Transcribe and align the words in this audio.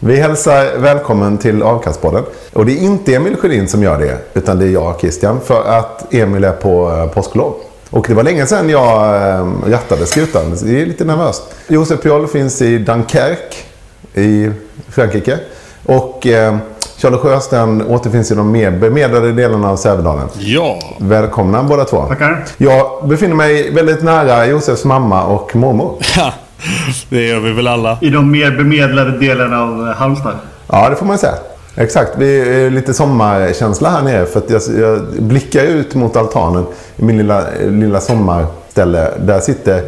Vi 0.00 0.16
hälsar 0.16 0.78
välkommen 0.78 1.38
till 1.38 1.62
Avkastpodden. 1.62 2.24
Och 2.52 2.66
det 2.66 2.72
är 2.72 2.82
inte 2.82 3.14
Emil 3.14 3.36
Sjödin 3.36 3.68
som 3.68 3.82
gör 3.82 3.98
det, 3.98 4.18
utan 4.34 4.58
det 4.58 4.64
är 4.64 4.70
jag, 4.70 5.00
Christian, 5.00 5.40
för 5.40 5.64
att 5.78 6.14
Emil 6.14 6.44
är 6.44 6.52
på 6.52 6.90
eh, 6.90 7.06
påsklov. 7.06 7.54
Och 7.90 8.04
det 8.08 8.14
var 8.14 8.22
länge 8.22 8.46
sedan 8.46 8.68
jag 8.68 9.16
eh, 9.16 9.46
rattade 9.66 10.06
skutan. 10.06 10.56
Det 10.62 10.82
är 10.82 10.86
lite 10.86 11.04
nervöst. 11.04 11.42
Josef 11.68 12.02
Pjoll 12.02 12.26
finns 12.26 12.62
i 12.62 12.78
Dunkerque 12.78 13.56
i 14.14 14.50
Frankrike. 14.88 15.38
Och 15.86 16.26
eh, 16.26 16.56
Charles 16.96 17.20
Sjöstrand 17.20 17.82
återfinns 17.82 18.30
i 18.30 18.34
de 18.34 18.52
mer 18.52 18.70
bemedlade 18.70 19.32
delarna 19.32 19.70
av 19.70 19.76
Sävedalen. 19.76 20.28
Ja. 20.38 20.78
Välkomna 20.98 21.62
båda 21.62 21.84
två. 21.84 22.04
Tackar. 22.04 22.44
Jag 22.56 23.08
befinner 23.08 23.34
mig 23.34 23.70
väldigt 23.74 24.02
nära 24.02 24.46
Josefs 24.46 24.84
mamma 24.84 25.24
och 25.24 25.56
mormor. 25.56 25.98
Ja, 26.16 26.32
det 27.08 27.26
gör 27.26 27.40
vi 27.40 27.52
väl 27.52 27.66
alla. 27.66 27.98
I 28.00 28.10
de 28.10 28.30
mer 28.30 28.50
bemedlade 28.50 29.18
delarna 29.18 29.62
av 29.62 29.92
Halmstad. 29.92 30.34
Ja, 30.66 30.88
det 30.88 30.96
får 30.96 31.06
man 31.06 31.18
säga. 31.18 31.34
Exakt. 31.74 32.12
Vi 32.18 32.40
är 32.40 32.70
lite 32.70 32.94
sommarkänsla 32.94 33.90
här 33.90 34.02
nere. 34.02 34.26
För 34.26 34.38
att 34.38 34.50
jag, 34.50 34.62
jag 34.78 35.00
blickar 35.18 35.64
ut 35.64 35.94
mot 35.94 36.16
altanen 36.16 36.66
i 36.96 37.04
min 37.04 37.18
lilla, 37.18 37.44
lilla 37.60 38.00
sommarställe. 38.00 39.10
Där 39.20 39.40
sitter, 39.40 39.82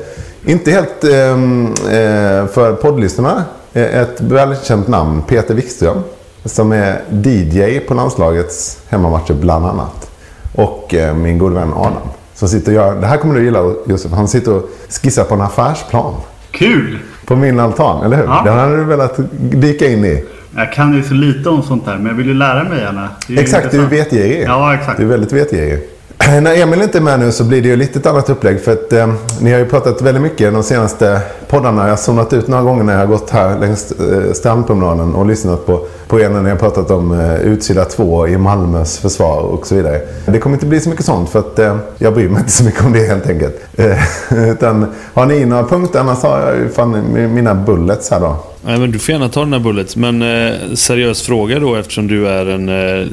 inte 0.45 0.71
helt 0.71 1.05
ehm, 1.05 1.67
eh, 1.67 2.47
för 2.47 2.73
poddlyssnarna, 2.83 3.45
eh, 3.73 4.01
ett 4.01 4.21
välkänt 4.21 4.89
namn. 4.89 5.23
Peter 5.23 5.55
Wikström. 5.55 6.03
Som 6.45 6.73
är 6.73 7.01
DJ 7.11 7.79
på 7.79 7.95
landslagets 7.95 8.79
hemmamatcher 8.89 9.35
bland 9.35 9.67
annat. 9.67 10.11
Och 10.55 10.95
eh, 10.95 11.15
min 11.15 11.39
gode 11.39 11.55
vän 11.55 11.73
Adam. 11.73 12.09
Som 12.35 12.49
sitter 12.49 12.73
och 12.73 12.75
gör, 12.75 12.95
det 13.01 13.07
här 13.07 13.17
kommer 13.17 13.35
du 13.35 13.45
gilla 13.45 13.75
Josef. 13.87 14.13
Han 14.13 14.29
sitter 14.29 14.55
och 14.55 14.71
skissar 15.03 15.25
på 15.25 15.35
en 15.35 15.41
affärsplan. 15.41 16.15
Kul! 16.51 16.99
På 17.25 17.37
min 17.37 17.61
altan, 17.61 18.05
eller 18.05 18.17
hur? 18.17 18.25
Ja. 18.25 18.43
Det 18.45 18.51
hade 18.51 18.77
du 18.77 18.85
velat 18.85 19.21
dyka 19.39 19.89
in 19.89 20.05
i. 20.05 20.25
Jag 20.57 20.73
kan 20.73 20.95
ju 20.95 21.03
så 21.03 21.15
lite 21.15 21.49
om 21.49 21.63
sånt 21.63 21.85
där, 21.87 21.97
men 21.97 22.07
jag 22.07 22.15
vill 22.15 22.27
ju 22.27 22.35
lära 22.35 22.65
mig 22.65 22.79
gärna. 22.81 23.09
Exakt, 23.29 23.71
du 23.71 23.81
är 23.81 23.87
vetgirig. 23.87 24.45
Ja, 24.47 24.75
exakt. 24.75 24.97
Du 24.99 25.05
är 25.05 25.09
väldigt 25.09 25.33
vetgirig. 25.33 25.79
När 26.43 26.63
Emil 26.63 26.83
inte 26.83 26.99
är 26.99 27.03
med 27.03 27.21
nu 27.21 27.33
så 27.33 27.45
blir 27.45 27.63
det 27.63 27.69
ju 27.69 27.77
lite 27.77 27.99
ett 27.99 28.07
annat 28.07 28.31
upplägg. 28.31 28.61
För 28.61 28.73
att 28.73 28.93
eh, 28.93 29.13
ni 29.41 29.53
har 29.53 29.59
ju 29.59 29.65
pratat 29.65 30.03
väldigt 30.03 30.23
mycket 30.23 30.53
de 30.53 30.63
senaste 30.63 31.21
poddarna. 31.49 31.83
Jag 31.83 31.89
har 31.89 31.97
zonat 31.97 32.33
ut 32.33 32.49
några 32.49 32.63
gånger 32.63 32.85
när 32.85 32.93
jag 32.93 33.01
har 33.01 33.07
gått 33.07 33.31
här 33.31 33.59
längs 33.59 33.93
eh, 33.93 34.33
strandpromenaden 34.33 35.15
och 35.15 35.27
lyssnat 35.27 35.67
på, 35.67 35.87
på 36.09 36.21
er 36.21 36.29
när 36.29 36.43
ni 36.43 36.51
har 36.51 36.57
pratat 36.57 36.91
om 36.91 37.21
eh, 37.21 37.41
utsida 37.41 37.85
2 37.85 38.29
i 38.29 38.39
Malmös 38.39 38.99
försvar 38.99 39.41
och 39.41 39.67
så 39.67 39.75
vidare. 39.75 40.01
Det 40.27 40.39
kommer 40.39 40.57
inte 40.57 40.67
bli 40.67 40.81
så 40.81 40.89
mycket 40.91 41.05
sånt 41.05 41.29
för 41.29 41.39
att 41.39 41.59
eh, 41.59 41.77
jag 41.99 42.15
bryr 42.15 42.29
mig 42.29 42.39
inte 42.39 42.53
så 42.53 42.65
mycket 42.65 42.85
om 42.85 42.93
det 42.93 43.07
helt 43.07 43.27
enkelt. 43.27 43.61
Eh, 43.77 43.99
utan 44.51 44.87
har 45.15 45.27
ni 45.27 45.45
några 45.45 45.65
punkter? 45.65 46.01
Annars 46.01 46.23
har 46.23 46.41
jag 46.41 46.57
ju 46.57 46.69
fan 46.69 47.05
mina 47.35 47.55
bullets 47.55 48.11
här 48.11 48.21
då. 48.21 48.37
Nej, 48.65 48.79
men 48.79 48.91
du 48.91 48.99
får 48.99 49.13
gärna 49.13 49.29
ta 49.29 49.41
den 49.41 49.53
här 49.53 49.61
bullet. 49.61 49.97
Men 49.97 50.23
eh, 50.23 50.55
seriös 50.75 51.23
fråga 51.23 51.59
då 51.59 51.75
eftersom 51.77 52.07
du 52.07 52.29
är 52.29 52.47
en, 52.47 52.69
eh, 52.69 53.07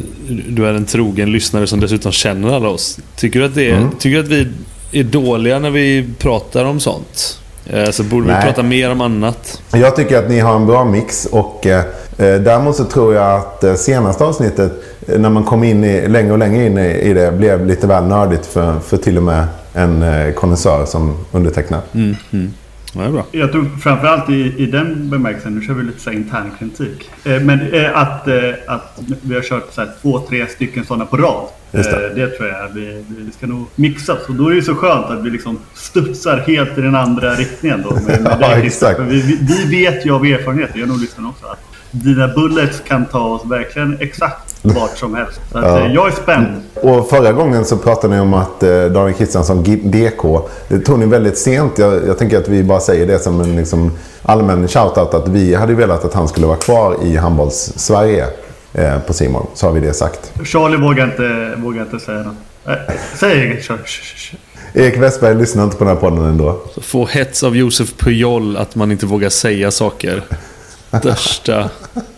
du 0.49 0.65
är 0.67 0.73
en 0.73 0.85
trogen 0.85 1.31
lyssnare 1.31 1.67
som 1.67 1.79
dessutom 1.79 2.11
känner 2.11 2.55
alla 2.55 2.69
oss. 2.69 2.99
Tycker 3.15 3.39
du 3.39 3.45
att, 3.45 3.55
det 3.55 3.69
är, 3.69 3.77
Mm. 3.77 3.89
tycker 3.99 4.19
att 4.19 4.27
vi 4.27 4.47
är 4.91 5.03
dåliga 5.03 5.59
när 5.59 5.69
vi 5.69 6.05
pratar 6.19 6.65
om 6.65 6.79
sånt? 6.79 7.39
Eh, 7.65 7.89
så 7.89 8.03
borde 8.03 8.27
Nej. 8.27 8.35
vi 8.35 8.41
prata 8.47 8.63
mer 8.63 8.91
om 8.91 9.01
annat. 9.01 9.61
Jag 9.71 9.95
tycker 9.95 10.17
att 10.17 10.29
ni 10.29 10.39
har 10.39 10.55
en 10.55 10.65
bra 10.65 10.85
mix 10.85 11.25
och 11.25 11.65
eh, 11.67 11.79
eh, 11.79 11.85
däremot 12.17 12.75
så 12.75 12.83
tror 12.85 13.13
jag 13.15 13.39
att 13.39 13.63
eh, 13.63 13.73
senaste 13.75 14.23
avsnittet 14.23 14.71
eh, 15.07 15.19
när 15.19 15.29
man 15.29 15.43
kom 15.43 15.63
in 15.63 15.83
i, 15.83 16.07
längre 16.07 16.31
och 16.31 16.37
längre 16.37 16.65
in 16.65 16.77
i, 16.77 16.87
i 17.01 17.13
det 17.13 17.31
blev 17.31 17.65
lite 17.65 17.87
väl 17.87 18.03
nördigt 18.03 18.45
för, 18.45 18.79
för 18.79 18.97
till 18.97 19.17
och 19.17 19.23
med 19.23 19.45
en 19.73 20.03
eh, 20.03 20.33
konnässör 20.33 20.85
som 20.85 21.17
undertecknad. 21.31 21.81
Mm, 21.93 22.15
mm. 22.33 22.53
Det 22.97 23.03
är 23.03 23.11
bra. 23.11 23.25
Jag 23.31 23.51
tror 23.51 23.65
framförallt 23.81 24.29
i, 24.29 24.53
i 24.57 24.65
den 24.65 25.09
bemärkelsen, 25.09 25.55
nu 25.55 25.61
kör 25.65 25.73
vi 25.73 25.83
lite 25.83 25.99
så 25.99 26.09
här 26.09 26.17
intern 26.17 26.51
kritik. 26.59 27.09
Eh, 27.23 27.41
men 27.41 27.61
eh, 27.73 27.97
att, 27.97 28.27
eh, 28.27 28.35
att 28.67 28.99
vi 29.21 29.35
har 29.35 29.41
kört 29.41 29.73
så 29.73 29.81
här 29.81 29.89
två, 30.01 30.19
tre 30.19 30.47
stycken 30.47 30.85
sådana 30.85 31.05
på 31.05 31.17
rad. 31.17 31.47
Det. 31.71 31.79
Eh, 31.79 32.15
det 32.15 32.27
tror 32.27 32.49
jag 32.49 32.69
vi, 32.73 33.05
vi 33.07 33.31
ska 33.31 33.47
nog 33.47 33.65
mixas. 33.75 34.29
Och 34.29 34.35
då 34.35 34.45
är 34.45 34.49
det 34.49 34.55
ju 34.55 34.61
så 34.61 34.75
skönt 34.75 35.05
att 35.05 35.25
vi 35.25 35.29
liksom 35.29 35.59
studsar 35.73 36.37
helt 36.37 36.77
i 36.77 36.81
den 36.81 36.95
andra 36.95 37.33
riktningen 37.33 37.83
då. 37.89 37.93
Med, 37.93 38.23
med 38.23 38.37
Ja, 38.41 38.59
Christer. 38.59 38.89
exakt. 38.89 38.99
Vi, 38.99 39.21
vi, 39.21 39.37
vi 39.41 39.83
vet 39.83 40.05
ju 40.05 40.13
av 40.15 40.25
erfarenhet, 40.25 40.69
jag 40.73 40.87
nog 40.87 41.01
lyssnar 41.01 41.29
också, 41.29 41.45
att 41.45 41.59
dina 41.91 42.27
bullets 42.27 42.81
kan 42.87 43.05
ta 43.05 43.19
oss 43.19 43.45
verkligen 43.45 43.97
exakt 43.99 44.46
vart 44.61 44.97
som 44.97 45.15
helst. 45.15 45.39
Så 45.51 45.57
att, 45.57 45.65
Ja. 45.65 45.79
eh, 45.85 45.93
jag 45.93 46.07
är 46.07 46.11
spänd. 46.11 46.47
Och 46.75 47.09
förra 47.09 47.31
gången 47.31 47.65
så 47.65 47.77
pratade 47.77 48.15
ni 48.15 48.21
om 48.21 48.33
att 48.33 48.63
eh, 48.63 48.85
Daniel 48.85 49.13
Kristiansson, 49.13 49.63
DK, 49.63 50.39
det 50.67 50.79
tog 50.79 50.99
ni 50.99 51.05
väldigt 51.05 51.37
sent. 51.37 51.77
Jag, 51.77 52.07
jag 52.07 52.17
tänker 52.17 52.37
att 52.37 52.47
vi 52.47 52.63
bara 52.63 52.79
säger 52.79 53.07
det 53.07 53.19
som 53.19 53.41
en 53.41 53.55
liksom, 53.55 53.91
allmän 54.23 54.67
shoutout 54.67 55.13
att 55.13 55.27
vi 55.27 55.55
hade 55.55 55.73
velat 55.73 56.05
att 56.05 56.13
han 56.13 56.27
skulle 56.27 56.47
vara 56.47 56.57
kvar 56.57 56.97
i 57.03 57.15
handbolls-Sverige 57.17 58.25
eh, 58.73 58.99
på 58.99 59.13
Simon. 59.13 59.47
Så 59.53 59.65
har 59.67 59.73
vi 59.73 59.79
det 59.79 59.93
sagt. 59.93 60.31
Charlie 60.43 60.77
vågar 60.77 61.03
inte, 61.05 61.53
vågar 61.61 61.81
inte 61.81 61.99
säga 61.99 62.17
något. 62.17 62.35
Eh, 62.65 62.93
Säg 63.15 63.45
inget, 63.45 63.63
sh. 63.85 64.35
Erik 64.73 64.97
Westberg 64.97 65.35
lyssnar 65.35 65.63
inte 65.63 65.77
på 65.77 65.83
den 65.83 65.93
här 65.93 66.01
podden 66.01 66.25
ändå. 66.25 66.59
Få 66.81 67.05
hets 67.05 67.43
av 67.43 67.55
Josef 67.57 67.93
Pujol 67.97 68.57
att 68.57 68.75
man 68.75 68.91
inte 68.91 69.05
vågar 69.05 69.29
säga 69.29 69.71
saker. 69.71 70.23
Största, 70.99 71.69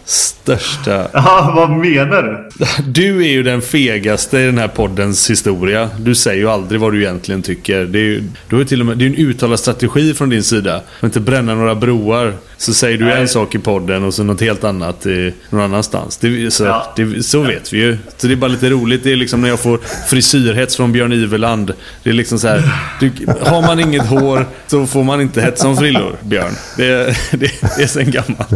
största 0.09 1.07
Ja, 1.13 1.53
vad 1.55 1.69
menar 1.71 2.23
du? 2.23 2.49
Du 2.83 3.23
är 3.25 3.29
ju 3.29 3.43
den 3.43 3.61
fegaste 3.61 4.39
i 4.39 4.45
den 4.45 4.57
här 4.57 4.67
poddens 4.67 5.29
historia. 5.29 5.89
Du 5.99 6.15
säger 6.15 6.37
ju 6.41 6.49
aldrig 6.49 6.81
vad 6.81 6.93
du 6.93 7.01
egentligen 7.03 7.41
tycker. 7.41 7.85
Det 7.85 7.99
är 7.99 8.03
ju, 8.03 8.23
du 8.49 8.55
har 8.55 8.59
ju 8.59 8.65
till 8.65 8.79
och 8.79 8.85
med, 8.85 8.97
det 8.97 9.05
är 9.05 9.07
en 9.07 9.15
uttalad 9.15 9.59
strategi 9.59 10.13
från 10.13 10.29
din 10.29 10.43
sida. 10.43 10.75
Att 10.75 11.03
inte 11.03 11.19
bränna 11.19 11.55
några 11.55 11.75
broar. 11.75 12.33
Så 12.57 12.73
säger 12.73 12.97
du 12.97 13.05
Nej. 13.05 13.21
en 13.21 13.27
sak 13.27 13.55
i 13.55 13.59
podden 13.59 14.03
och 14.03 14.13
så 14.13 14.23
något 14.23 14.41
helt 14.41 14.63
annat 14.63 15.05
i, 15.05 15.33
någon 15.49 15.61
annanstans. 15.61 16.17
Det, 16.17 16.51
så, 16.53 16.63
Ja. 16.63 16.93
det, 16.95 17.23
så 17.23 17.41
vet 17.41 17.73
vi 17.73 17.77
ju. 17.77 17.97
Så 18.17 18.27
det 18.27 18.33
är 18.33 18.35
bara 18.35 18.47
lite 18.51 18.69
roligt. 18.69 19.03
Det 19.03 19.11
är 19.11 19.15
liksom 19.15 19.41
när 19.41 19.49
jag 19.49 19.59
får 19.59 19.79
frisyrhets 20.09 20.75
från 20.75 20.91
Björn 20.91 21.13
Iverland. 21.13 21.73
Det 22.03 22.09
är 22.09 22.13
liksom 22.13 22.39
så 22.39 22.47
här. 22.47 22.71
Du, 22.99 23.11
har 23.45 23.61
man 23.61 23.79
inget 23.79 24.05
hår 24.05 24.45
så 24.67 24.85
får 24.87 25.03
man 25.03 25.21
inte 25.21 25.41
hetsa 25.41 25.67
om 25.67 25.77
frillor, 25.77 26.15
Björn. 26.21 26.51
Det, 26.77 27.17
det, 27.31 27.51
det 27.77 27.83
är 27.83 27.87
sen 27.87 28.11
gammalt. 28.11 28.49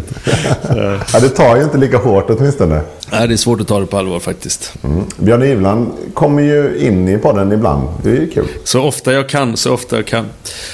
Så, 0.68 1.00
Ja, 1.13 1.19
det 1.19 1.30
tar 1.44 1.57
ju 1.57 1.63
inte 1.63 1.78
lika 1.78 1.98
hårt 1.98 2.30
åtminstone. 2.30 2.81
nej, 3.12 3.28
det 3.28 3.34
är 3.34 3.38
svårt 3.38 3.62
att 3.62 3.68
ta 3.68 3.80
det 3.80 3.86
på 3.86 3.98
allvar 3.98 4.19
faktiskt. 4.19 4.74
Björn 5.18 5.44
Ivland 5.44 5.92
kommer 6.13 6.42
ju 6.42 6.78
in 6.80 7.10
i 7.10 7.18
podden 7.18 7.51
ibland. 7.51 7.88
Det 8.04 8.10
är 8.10 8.16
ju 8.16 8.30
kul. 8.30 8.48
Så 8.63 8.81
ofta 8.81 9.13
jag 9.13 9.30
kan, 9.30 9.57
så 9.57 9.74
ofta 9.74 9.95
jag 9.95 10.06
kan. 10.06 10.25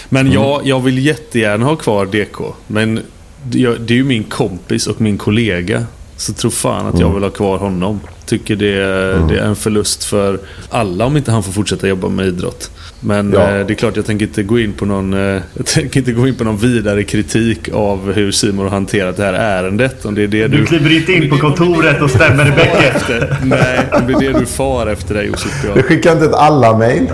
Men 0.10 0.32
jag, 0.32 0.62
jag 0.64 0.80
vill 0.80 1.06
jättegärna 1.06 1.66
ha 1.66 1.76
kvar 1.76 2.06
DK. 2.06 2.42
Men 2.68 3.02
det 3.44 3.64
är 3.66 3.92
ju 3.92 4.04
min 4.04 4.24
kompis 4.24 4.88
och 4.88 5.02
min 5.02 5.18
kollega. 5.18 5.86
Så 6.20 6.34
tro 6.34 6.50
fan 6.50 6.86
att 6.88 7.00
jag 7.00 7.14
vill 7.14 7.24
ha 7.24 7.30
kvar 7.30 7.58
honom. 7.58 8.00
Tycker 8.26 8.56
det, 8.56 8.74
är- 8.74 9.28
det 9.30 9.38
är 9.40 9.44
en 9.46 9.56
förlust 9.56 10.04
för 10.04 10.40
alla 10.70 11.06
om 11.06 11.18
inte 11.18 11.32
han 11.32 11.44
får 11.44 11.52
fortsätta 11.52 11.88
jobba 11.88 12.10
med 12.10 12.26
idrott. 12.28 12.72
Men 13.00 13.32
Ja. 13.34 13.40
eh, 13.52 13.66
det 13.68 13.74
är 13.74 13.76
klart, 13.76 13.96
jag 13.96 14.06
tänker 14.06 14.26
inte 14.26 14.44
gå 14.44 14.60
in 14.60 14.74
på 14.74 14.86
någon 14.86 15.14
eh, 15.14 15.20
Jag 15.54 15.66
tänker 15.66 16.00
inte 16.00 16.12
gå 16.12 16.28
in 16.28 16.36
på 16.36 16.44
någon 16.44 16.58
vidare 16.58 17.04
kritik 17.04 17.70
av 17.74 18.14
hur 18.14 18.32
Simon 18.32 18.66
har 18.66 18.72
hanterat 18.72 19.18
det 19.18 19.24
här 19.24 19.34
ärendet. 19.34 20.06
Om 20.06 20.16
det 20.16 20.24
är 20.24 20.28
det 20.28 20.48
du... 20.48 20.58
Du 20.58 20.66
kliver 20.66 20.96
inte 20.98 21.14
in 21.14 21.30
på 21.30 21.38
kontoret 21.38 22.02
och 22.02 22.10
stämmer 22.10 22.48
i 22.48 22.86
efter. 22.96 23.38
Nej, 23.44 23.80
om 23.92 24.08
det 24.08 24.14
är 24.28 24.34
det 24.34 24.40
du 24.40 24.46
far 24.46 24.88
efter 24.88 25.16
dig 25.16 25.26
Josef 25.28 25.62
Björn. 25.62 25.78
Du 25.78 25.84
skickar 25.84 26.12
inte 26.14 26.26
ett 26.26 26.34
alla-mail. 26.34 27.08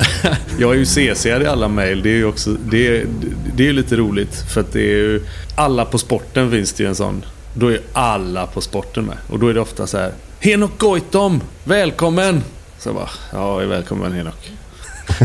Jag 0.58 0.70
är 0.74 0.78
ju 0.78 0.84
CC 0.86 1.26
i 1.26 1.46
alla 1.46 1.68
mejl. 1.68 2.02
Det 2.02 2.08
är 2.10 2.16
ju 2.16 2.24
också... 2.24 2.50
Det 2.70 2.86
är, 2.96 3.04
det 3.56 3.68
är 3.68 3.72
lite 3.72 3.96
roligt. 3.96 4.44
För 4.48 4.60
att 4.60 4.72
det 4.72 4.80
är 4.80 4.96
ju... 4.96 5.22
Alla 5.54 5.84
på 5.84 5.98
sporten 5.98 6.50
finns 6.50 6.72
det 6.72 6.82
ju 6.82 6.88
en 6.88 6.94
sån. 6.94 7.24
Då 7.54 7.72
är 7.72 7.80
alla 7.92 8.46
på 8.46 8.60
sporten 8.60 9.04
med. 9.04 9.16
Och 9.28 9.38
då 9.38 9.48
är 9.48 9.54
det 9.54 9.60
ofta 9.60 9.86
så 9.86 9.98
här. 9.98 10.12
Henok 10.40 10.78
Goitom! 10.78 11.40
Välkommen! 11.64 12.42
Så 12.78 12.88
jag 12.88 12.96
bara, 12.96 13.10
ja, 13.32 13.56
välkommen 13.56 14.12
Henok. 14.12 14.52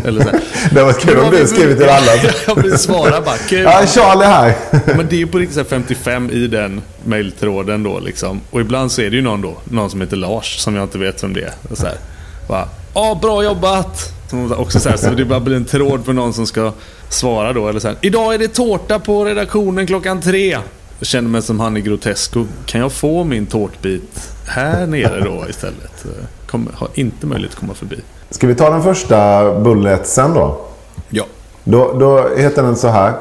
Eller 0.06 0.24
så 0.24 0.30
här. 0.30 0.42
Det 0.72 0.84
var 0.84 0.94
kul 0.94 1.20
om 1.20 1.32
du 1.32 1.48
skrivit 1.48 1.78
till 1.78 1.90
alla. 1.90 2.12
jag 2.48 2.64
vill 2.64 2.78
svara 2.78 3.22
bara, 3.22 3.38
kul. 3.38 3.64
Ja, 3.64 3.86
Charlie 3.86 4.26
här. 4.26 4.56
Men 4.86 5.08
det 5.10 5.16
är 5.16 5.20
ju 5.20 5.28
på 5.28 5.38
riktigt 5.38 5.54
så 5.56 5.60
här 5.60 5.68
55 5.68 6.30
i 6.30 6.48
den 6.48 6.82
mejltråden 7.04 7.84
då 7.84 8.00
liksom. 8.00 8.42
Och 8.50 8.62
ibland 8.62 8.92
så 8.92 9.02
är 9.02 9.10
det 9.10 9.16
ju 9.16 9.22
någon 9.22 9.42
då, 9.42 9.58
någon 9.64 9.90
som 9.90 10.02
heter 10.02 10.18
Lars, 10.18 10.60
som 10.60 10.76
jag 10.76 10.84
inte 10.84 10.98
vet 10.98 11.24
vem 11.24 11.34
det 11.34 11.42
är. 11.42 11.54
Och 11.70 11.78
så 11.78 11.86
här, 11.86 11.98
bara, 12.48 12.70
ja 12.94 13.20
bra 13.22 13.44
jobbat! 13.44 14.14
Som 14.30 14.52
också 14.52 14.80
så, 14.80 14.90
här, 14.90 14.98
så 14.98 15.10
det 15.10 15.26
bara 15.26 15.40
blir 15.40 15.56
en 15.56 15.66
tråd 15.66 16.06
för 16.06 16.14
någon 16.14 16.34
som 16.34 16.48
ska 16.48 16.72
svara 17.10 17.54
då. 17.54 17.68
Eller 17.68 17.80
så 17.80 17.88
här, 17.88 17.98
idag 18.02 18.34
är 18.34 18.38
det 18.38 18.48
tårta 18.48 19.00
på 19.00 19.26
redaktionen 19.26 19.88
klockan 19.88 20.22
tre. 20.22 20.58
Jag 21.00 21.08
känner 21.08 21.30
mig 21.30 21.42
som 21.42 21.60
han 21.60 21.78
i 21.78 21.82
Grotesco. 21.82 22.46
Kan 22.66 22.82
jag 22.82 22.92
få 22.92 23.24
min 23.24 23.46
tårtbit 23.46 24.30
här 24.46 24.88
nere 24.88 25.20
då 25.20 25.46
istället? 25.50 26.06
Kommer, 26.46 26.72
har 26.76 26.88
inte 26.94 27.26
möjlighet 27.28 27.54
att 27.54 27.60
komma 27.60 27.74
förbi. 27.74 27.96
Ska 28.30 28.48
vi 28.48 28.56
ta 28.56 28.70
den 28.70 28.84
första 28.84 29.54
bulletsen 29.60 30.34
då? 30.34 30.62
Ja. 31.10 31.24
Då, 31.64 31.94
då 32.00 32.30
heter 32.38 32.64
den 32.64 32.76
så 32.76 32.88
här. 32.88 33.14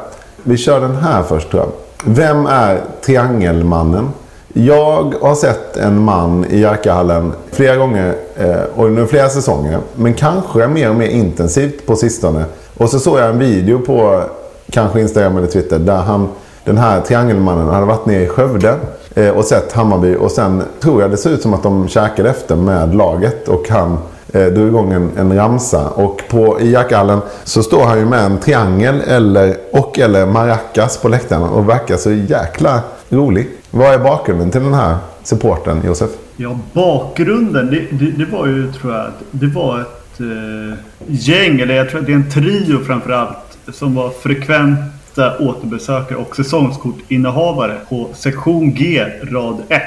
Vi 0.43 0.57
kör 0.57 0.81
den 0.81 0.97
här 0.97 1.23
först 1.23 1.51
tror 1.51 1.63
jag. 1.63 1.73
Vem 2.05 2.47
är 2.47 2.81
Triangelmannen? 3.05 4.09
Jag 4.53 5.15
har 5.21 5.35
sett 5.35 5.77
en 5.77 6.01
man 6.01 6.45
i 6.45 6.59
Jerkahallen 6.59 7.33
flera 7.53 7.77
gånger 7.77 8.15
eh, 8.37 8.63
och 8.75 8.87
under 8.87 9.07
flera 9.07 9.29
säsonger. 9.29 9.79
Men 9.95 10.15
kanske 10.15 10.69
mer 10.69 10.91
och 10.91 10.97
mer 10.97 11.09
intensivt 11.09 11.87
på 11.87 11.97
sistone. 11.97 12.45
Och 12.77 12.91
så 12.91 12.99
såg 12.99 13.19
jag 13.19 13.29
en 13.29 13.39
video 13.39 13.79
på 13.79 14.23
kanske 14.71 15.01
Instagram 15.01 15.37
eller 15.37 15.47
Twitter 15.47 15.79
där 15.79 15.97
han, 15.97 16.29
den 16.67 16.79
här 16.79 17.01
Triangelmannen 17.01 17.69
hade 17.69 17.87
varit 17.87 18.07
nere 18.07 18.23
i 18.23 18.27
Skövde 18.27 18.77
eh, 19.15 19.31
och 19.31 19.45
sett 19.45 19.73
Hammarby. 19.73 20.17
Och 20.17 20.31
sen 20.31 20.63
tror 20.81 21.03
jag 21.03 21.11
det 21.11 21.17
ser 21.17 21.31
ut 21.31 21.43
som 21.43 21.55
att 21.55 21.63
de 21.63 21.89
käkade 21.89 22.31
efter 22.31 22.57
med 22.57 22.95
laget. 22.95 23.49
Och 23.49 23.69
han 23.69 23.99
eh, 24.33 24.47
drog 24.47 24.69
igång 24.69 24.93
en, 24.93 25.11
en 25.17 25.37
ramsa. 25.37 25.89
Och 25.89 26.23
på, 26.29 26.61
i 26.61 26.71
Jackhallen 26.71 27.21
så 27.45 27.63
står 27.63 27.85
han 27.85 27.99
ju 27.99 28.05
med 28.05 28.25
en 28.25 28.39
triangel 28.39 29.01
eller, 29.01 29.57
och 29.73 29.99
eller 29.99 30.27
maracas 30.27 30.99
på 30.99 31.09
läktaren 31.09 31.43
och 31.43 31.69
verkar 31.69 31.97
så 31.97 32.13
jäkla 32.13 32.81
rolig. 33.09 33.49
Vad 33.71 33.95
är 33.95 33.99
bakgrunden 33.99 34.51
till 34.51 34.63
den 34.63 34.75
här 34.75 34.97
supporten, 35.23 35.83
Josef? 35.87 36.11
Ja, 36.37 36.59
bakgrunden. 36.73 37.71
Det, 37.71 38.05
det, 38.05 38.11
det 38.11 38.33
var 38.33 38.47
ju, 38.47 38.73
tror 38.73 38.95
jag, 38.95 39.07
det 39.31 39.47
var 39.47 39.81
ett 39.81 40.21
eh, 40.21 40.79
gäng, 41.07 41.61
eller 41.61 41.75
jag 41.75 41.91
tror 41.91 42.01
att 42.01 42.07
det 42.07 42.13
är 42.13 42.17
en 42.17 42.31
trio 42.31 42.85
framförallt, 42.85 43.59
som 43.73 43.95
var 43.95 44.11
frekvent 44.11 44.79
flesta 45.17 45.39
återbesökare 45.39 46.19
och 46.19 46.37
säsongskortinnehavare 46.37 47.79
på 47.89 48.09
sektion 48.15 48.75
G, 48.75 49.07
rad 49.23 49.63
1. 49.69 49.83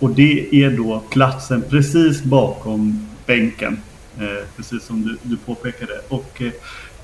Och 0.00 0.10
det 0.10 0.64
är 0.64 0.70
då 0.70 1.02
platsen 1.10 1.64
precis 1.70 2.22
bakom 2.22 3.08
bänken. 3.26 3.80
Eh, 4.18 4.46
precis 4.56 4.84
som 4.84 5.02
du, 5.02 5.16
du 5.22 5.36
påpekade. 5.36 5.92
Och 6.08 6.42
eh, 6.42 6.52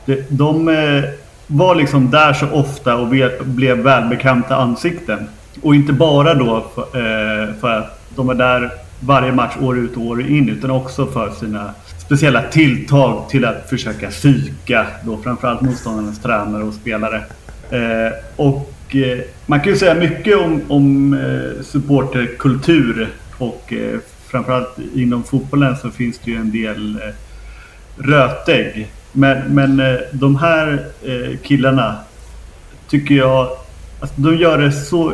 det, 0.04 0.26
de 0.30 0.68
eh, 0.68 1.04
var 1.46 1.74
liksom 1.74 2.10
där 2.10 2.32
så 2.32 2.50
ofta 2.50 2.96
och 2.96 3.14
ve, 3.14 3.30
blev 3.44 3.78
välbekanta 3.78 4.56
ansikten. 4.56 5.28
Och 5.62 5.74
inte 5.74 5.92
bara 5.92 6.34
då 6.34 6.66
för, 6.74 6.82
eh, 6.82 7.54
för 7.60 7.70
att 7.70 8.00
de 8.16 8.26
var 8.26 8.34
där 8.34 8.70
varje 9.00 9.32
match 9.32 9.56
år 9.60 9.78
ut 9.78 9.96
och 9.96 10.02
år 10.02 10.20
in 10.20 10.48
utan 10.48 10.70
också 10.70 11.06
för 11.06 11.30
sina 11.30 11.74
speciella 11.98 12.42
tilltag 12.42 13.28
till 13.28 13.44
att 13.44 13.68
försöka 13.68 14.10
psyka 14.10 14.86
då 15.04 15.16
framförallt 15.16 15.60
motståndarnas 15.60 16.18
tränare 16.18 16.62
och 16.62 16.74
spelare. 16.74 17.22
Eh, 17.70 18.12
och 18.36 18.96
eh, 18.96 19.18
man 19.46 19.60
kan 19.60 19.72
ju 19.72 19.78
säga 19.78 19.94
mycket 19.94 20.36
om, 20.36 20.62
om 20.68 21.14
eh, 21.14 21.62
supporterkultur 21.64 23.08
och 23.38 23.72
eh, 23.72 23.98
framförallt 24.26 24.78
inom 24.94 25.24
fotbollen 25.24 25.76
så 25.76 25.90
finns 25.90 26.18
det 26.24 26.30
ju 26.30 26.36
en 26.36 26.52
del 26.52 26.98
eh, 27.02 27.14
rötägg. 27.96 28.88
Men, 29.12 29.54
men 29.54 29.80
eh, 29.80 30.00
de 30.12 30.36
här 30.36 30.86
eh, 31.04 31.38
killarna 31.42 31.96
tycker 32.88 33.14
jag, 33.14 33.48
alltså, 34.00 34.20
de 34.20 34.36
gör 34.36 34.58
det 34.58 34.72
så 34.72 35.12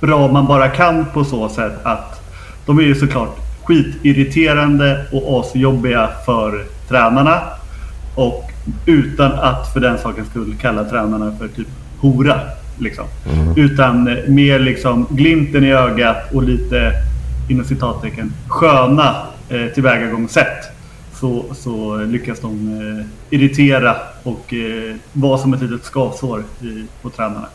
bra 0.00 0.28
man 0.28 0.46
bara 0.46 0.68
kan 0.68 1.04
på 1.04 1.24
så 1.24 1.48
sätt 1.48 1.72
att 1.82 2.20
de 2.66 2.78
är 2.78 2.82
ju 2.82 2.94
såklart 2.94 3.36
skitirriterande 3.64 5.06
och 5.12 5.40
asjobbiga 5.40 6.10
för 6.26 6.64
tränarna. 6.88 7.42
Och 8.14 8.50
utan 8.86 9.32
att 9.32 9.72
för 9.72 9.80
den 9.80 9.98
sakens 9.98 10.28
skull 10.28 10.56
kalla 10.60 10.84
tränarna 10.84 11.36
för 11.38 11.48
typ 11.48 11.68
hora. 12.00 12.40
Liksom. 12.78 13.04
Mm. 13.32 13.56
Utan 13.56 14.08
eh, 14.08 14.28
mer 14.28 14.58
liksom 14.58 15.06
glimten 15.10 15.64
i 15.64 15.72
ögat 15.72 16.32
och 16.32 16.42
lite 16.42 16.92
inom 17.48 17.64
citattecken 17.64 18.32
sköna 18.48 19.16
eh, 19.48 19.66
tillvägagångssätt. 19.66 20.70
Så, 21.14 21.44
så 21.54 21.96
lyckas 21.96 22.40
de 22.40 22.80
eh, 22.80 23.06
irritera 23.30 23.96
och 24.22 24.54
eh, 24.54 24.96
vara 25.12 25.38
som 25.38 25.54
ett 25.54 25.62
litet 25.62 25.84
skavsår 25.84 26.44
i, 26.62 26.84
på 27.02 27.10
tränarna. 27.10 27.46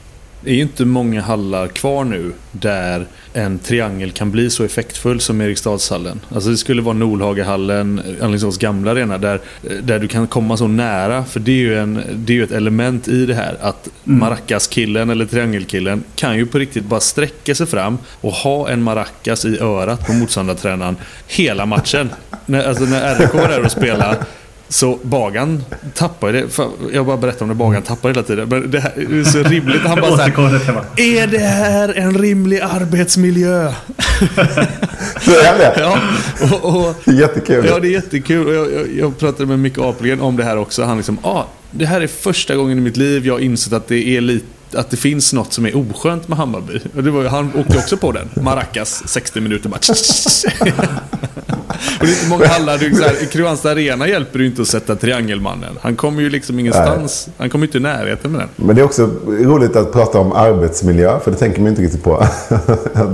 Det 0.43 0.51
är 0.51 0.55
ju 0.55 0.61
inte 0.61 0.85
många 0.85 1.21
hallar 1.21 1.67
kvar 1.67 2.03
nu 2.03 2.31
där 2.51 3.05
en 3.33 3.59
triangel 3.59 4.11
kan 4.11 4.31
bli 4.31 4.49
så 4.49 4.63
effektfull 4.63 5.19
som 5.19 5.41
Eriksdalshallen. 5.41 6.19
Alltså 6.29 6.49
det 6.49 6.57
skulle 6.57 6.81
vara 6.81 6.93
Nolhagehallen, 6.93 8.01
Alingsås 8.21 8.57
gamla 8.57 8.91
arena, 8.91 9.17
där, 9.17 9.41
där 9.83 9.99
du 9.99 10.07
kan 10.07 10.27
komma 10.27 10.57
så 10.57 10.67
nära. 10.67 11.25
För 11.25 11.39
det 11.39 11.51
är 11.51 11.55
ju, 11.55 11.77
en, 11.77 12.01
det 12.13 12.33
är 12.33 12.37
ju 12.37 12.43
ett 12.43 12.51
element 12.51 13.07
i 13.07 13.25
det 13.25 13.33
här. 13.33 13.57
Att 13.61 13.89
mm. 14.05 14.19
maracas-killen 14.19 15.09
eller 15.09 15.25
triangelkillen 15.25 16.03
kan 16.15 16.37
ju 16.37 16.45
på 16.45 16.57
riktigt 16.57 16.85
bara 16.85 16.99
sträcka 16.99 17.55
sig 17.55 17.67
fram 17.67 17.97
och 18.21 18.33
ha 18.33 18.69
en 18.69 18.83
maracas 18.83 19.45
i 19.45 19.59
örat 19.59 20.07
på 20.07 20.13
motståndartränaren 20.13 20.95
hela 21.27 21.65
matchen. 21.65 22.09
När, 22.45 22.67
alltså 22.67 22.83
när 22.83 23.19
RIK 23.19 23.33
var 23.33 23.47
där 23.47 23.65
och 23.65 23.71
spelade 23.71 24.17
så 24.71 24.99
Bagan 25.01 25.63
tappar 25.93 26.33
det. 26.33 26.45
Jag 26.93 27.05
bara 27.05 27.17
berättar 27.17 27.41
om 27.41 27.49
det. 27.49 27.55
Bagan 27.55 27.81
tappar 27.81 28.09
hela 28.09 28.23
tiden. 28.23 28.49
Men 28.49 28.71
det, 28.71 28.79
här, 28.79 28.91
är 29.19 29.23
så 29.23 29.43
rimligt. 29.43 29.81
Han 29.81 30.01
bara 30.01 30.17
såhär, 30.17 30.85
Är 30.97 31.27
det 31.27 31.37
här 31.37 31.93
en 31.97 32.17
rimlig 32.17 32.59
arbetsmiljö? 32.59 33.73
Så 35.21 35.31
är 35.31 35.57
det? 35.57 35.75
Ja. 35.77 35.99
Och, 36.41 36.75
och, 36.75 36.95
det 37.05 37.11
är 37.11 37.15
jättekul. 37.15 37.65
Ja, 37.65 37.79
det 37.79 37.87
är 37.87 37.91
jättekul. 37.91 38.47
Och 38.47 38.53
jag, 38.53 38.73
jag, 38.73 38.95
jag 38.97 39.17
pratade 39.17 39.45
med 39.45 39.59
Micke 39.59 39.77
Apelgren 39.77 40.21
om 40.21 40.37
det 40.37 40.43
här 40.43 40.57
också. 40.57 40.83
Han 40.83 40.97
liksom, 40.97 41.17
ah, 41.21 41.43
det 41.71 41.85
här 41.85 42.01
är 42.01 42.07
första 42.07 42.55
gången 42.55 42.77
i 42.77 42.81
mitt 42.81 42.97
liv 42.97 43.25
jag 43.25 43.33
har 43.33 43.39
insett 43.39 43.73
att 43.73 43.87
det 43.87 44.17
är 44.17 44.21
lite 44.21 44.45
att 44.73 44.89
det 44.89 44.97
finns 44.97 45.33
något 45.33 45.53
som 45.53 45.65
är 45.65 45.77
oskönt 45.77 46.27
med 46.27 46.37
Hammarby. 46.37 46.79
Och 46.95 47.03
det 47.03 47.11
var, 47.11 47.25
han 47.25 47.51
åkte 47.55 47.77
också 47.77 47.97
på 47.97 48.11
den. 48.11 48.29
Maracas 48.33 49.03
60 49.05 49.41
minuter 49.41 49.69
match. 49.69 49.89
Och 51.99 52.05
det 52.05 52.11
är 52.11 52.15
inte 52.15 52.29
många 52.29 52.47
hallar. 52.47 52.83
I 53.23 53.25
Kristianstad 53.25 53.71
Arena 53.71 54.07
hjälper 54.07 54.39
det 54.39 54.45
inte 54.45 54.61
att 54.61 54.67
sätta 54.67 54.95
triangelmannen. 54.95 55.77
Han 55.81 55.95
kommer 55.95 56.21
ju 56.21 56.29
liksom 56.29 56.59
ingenstans. 56.59 57.23
Nej. 57.27 57.35
Han 57.37 57.49
kommer 57.49 57.65
inte 57.65 57.77
i 57.77 57.81
närheten 57.81 58.31
med 58.31 58.41
den. 58.41 58.49
Men 58.55 58.75
det 58.75 58.81
är 58.81 58.85
också 58.85 59.09
roligt 59.27 59.75
att 59.75 59.93
prata 59.93 60.19
om 60.19 60.31
arbetsmiljö. 60.31 61.19
För 61.19 61.31
det 61.31 61.37
tänker 61.37 61.61
man 61.61 61.69
inte 61.69 61.81
riktigt 61.81 62.03
på. 62.03 62.27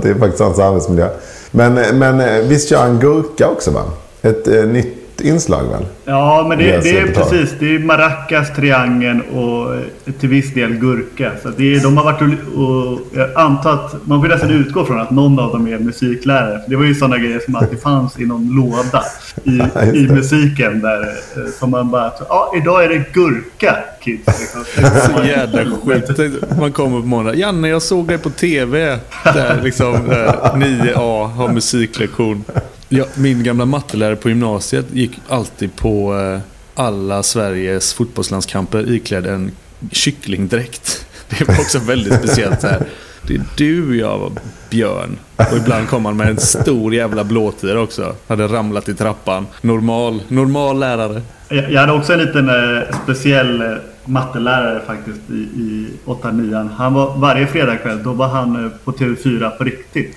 det 0.02 0.08
är 0.08 0.18
faktiskt 0.18 0.42
hans 0.42 0.58
arbetsmiljö. 0.58 1.08
Men, 1.50 1.98
men 1.98 2.48
visst 2.48 2.68
kör 2.68 2.78
han 2.78 2.98
gurka 2.98 3.48
också 3.48 3.70
va? 3.70 3.82
Ett 4.22 4.48
eh, 4.48 4.64
nytt 4.64 4.97
inslag 5.20 5.70
väl? 5.70 5.84
Ja, 6.04 6.46
men 6.48 6.58
det, 6.58 6.82
det 6.82 6.98
är 6.98 7.06
precis. 7.06 7.54
Det 7.58 7.74
är 7.74 7.78
maracas, 7.78 8.54
triangeln 8.56 9.20
och 9.20 9.74
till 10.20 10.28
viss 10.28 10.54
del 10.54 10.74
gurka. 10.74 11.32
Så 11.42 11.48
det 11.56 11.74
är, 11.74 11.80
de 11.80 11.96
har 11.96 12.04
varit 12.04 12.22
och, 12.22 12.64
och 12.64 13.00
jag 13.12 13.30
antar 13.34 13.72
att 13.72 14.06
man 14.06 14.20
får 14.20 14.28
nästan 14.28 14.50
utgå 14.50 14.84
från 14.84 15.00
att 15.00 15.10
någon 15.10 15.38
av 15.38 15.52
dem 15.52 15.68
är 15.68 15.78
musiklärare. 15.78 16.60
Det 16.68 16.76
var 16.76 16.84
ju 16.84 16.94
sådana 16.94 17.18
grejer 17.18 17.40
som 17.44 17.54
alltid 17.54 17.80
fanns 17.80 18.18
i 18.18 18.26
någon 18.26 18.56
låda 18.56 19.02
i, 19.44 19.60
i 19.98 20.08
musiken. 20.08 20.80
Där, 20.80 21.00
eh, 21.00 21.52
som 21.58 21.70
man 21.70 21.90
bara, 21.90 22.12
ja 22.28 22.52
idag 22.56 22.84
är 22.84 22.88
det 22.88 23.12
gurka 23.12 23.76
kids. 24.08 24.40
Liksom. 24.40 24.64
Så 25.16 25.24
jävla 25.24 25.64
sjukt. 25.76 26.58
Man 26.58 26.72
kommer 26.72 27.00
på 27.00 27.06
morgonen. 27.06 27.38
Janne, 27.38 27.68
jag 27.68 27.82
såg 27.82 28.08
dig 28.08 28.18
på 28.18 28.30
TV. 28.30 28.98
Där 29.24 29.60
liksom 29.62 30.08
där 30.08 30.32
9A 30.54 31.26
har 31.26 31.48
musiklektion. 31.48 32.44
Ja, 32.88 33.04
min 33.14 33.42
gamla 33.42 33.64
mattelärare 33.64 34.16
på 34.16 34.28
gymnasiet 34.28 34.86
gick 34.92 35.20
alltid 35.28 35.76
på 35.76 36.18
eh, 36.18 36.40
alla 36.74 37.22
Sveriges 37.22 37.94
fotbollslandskamper 37.94 38.90
iklädd 38.92 39.26
en 39.26 39.50
kycklingdräkt. 39.92 41.06
Det 41.28 41.48
var 41.48 41.54
också 41.54 41.78
väldigt 41.78 42.14
speciellt. 42.14 42.62
här. 42.62 42.86
Det 43.22 43.34
är 43.34 43.44
du 43.56 43.98
jag 43.98 44.18
var 44.18 44.32
Björn. 44.70 45.18
Och 45.36 45.56
ibland 45.56 45.88
kom 45.88 46.04
han 46.04 46.16
med 46.16 46.28
en 46.28 46.38
stor 46.38 46.94
jävla 46.94 47.24
blåtira 47.24 47.80
också. 47.80 48.14
Hade 48.26 48.46
ramlat 48.46 48.88
i 48.88 48.94
trappan. 48.94 49.46
Normal, 49.60 50.22
normal 50.28 50.78
lärare. 50.78 51.22
Jag 51.48 51.80
hade 51.80 51.92
också 51.92 52.12
en 52.12 52.18
liten 52.18 52.48
eh, 52.48 52.82
speciell 53.02 53.60
eh, 53.60 53.76
mattelärare 54.08 54.80
faktiskt 54.86 55.30
i, 55.30 55.34
i 55.34 55.90
8-9. 56.06 56.68
Han 56.76 56.94
var 56.94 57.16
varje 57.16 57.46
fredagkväll, 57.46 58.02
då 58.02 58.12
var 58.12 58.28
han 58.28 58.64
eh, 58.64 58.70
på 58.84 58.92
TV4 58.92 59.50
på 59.50 59.64
riktigt. 59.64 60.16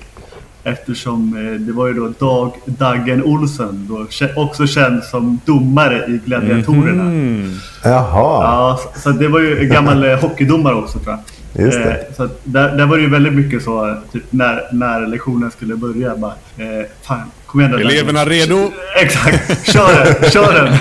Eftersom 0.63 1.37
eh, 1.37 1.59
det 1.59 1.73
var 1.73 1.87
ju 1.87 1.93
då 1.93 2.07
Dag 2.19 2.51
Daggen 2.65 3.23
Olsen, 3.23 3.87
då, 3.89 4.07
också 4.35 4.67
känd 4.67 5.03
som 5.03 5.39
domare 5.45 6.05
i 6.05 6.19
Gladiatorerna. 6.25 7.03
Mm. 7.03 7.53
Jaha. 7.83 8.43
Ja, 8.43 8.79
så, 8.83 8.99
så 8.99 9.09
det 9.09 9.27
var 9.27 9.39
ju 9.39 9.59
en 9.59 9.69
gammal 9.69 10.03
eh, 10.03 10.19
hockeydomare 10.19 10.75
också 10.75 10.99
tror 10.99 11.15
jag. 11.15 11.40
Just 11.53 11.77
det. 11.77 11.91
Eh, 11.91 12.13
så 12.17 12.23
att 12.23 12.39
där, 12.43 12.69
där 12.77 12.85
var 12.85 12.97
det 12.97 13.03
ju 13.03 13.09
väldigt 13.09 13.33
mycket 13.33 13.63
så, 13.63 13.95
typ 14.11 14.23
när, 14.29 14.67
när 14.71 15.07
lektionen 15.07 15.51
skulle 15.51 15.75
börja. 15.75 16.15
Bara, 16.15 16.33
eh, 16.57 16.85
fan, 17.01 17.31
kom 17.45 17.61
igen. 17.61 17.73
Eleverna 17.73 18.25
redo? 18.25 18.71
Exakt, 19.01 19.65
kör 19.71 20.05
den, 20.05 20.29
kör 20.31 20.53
den. 20.53 20.67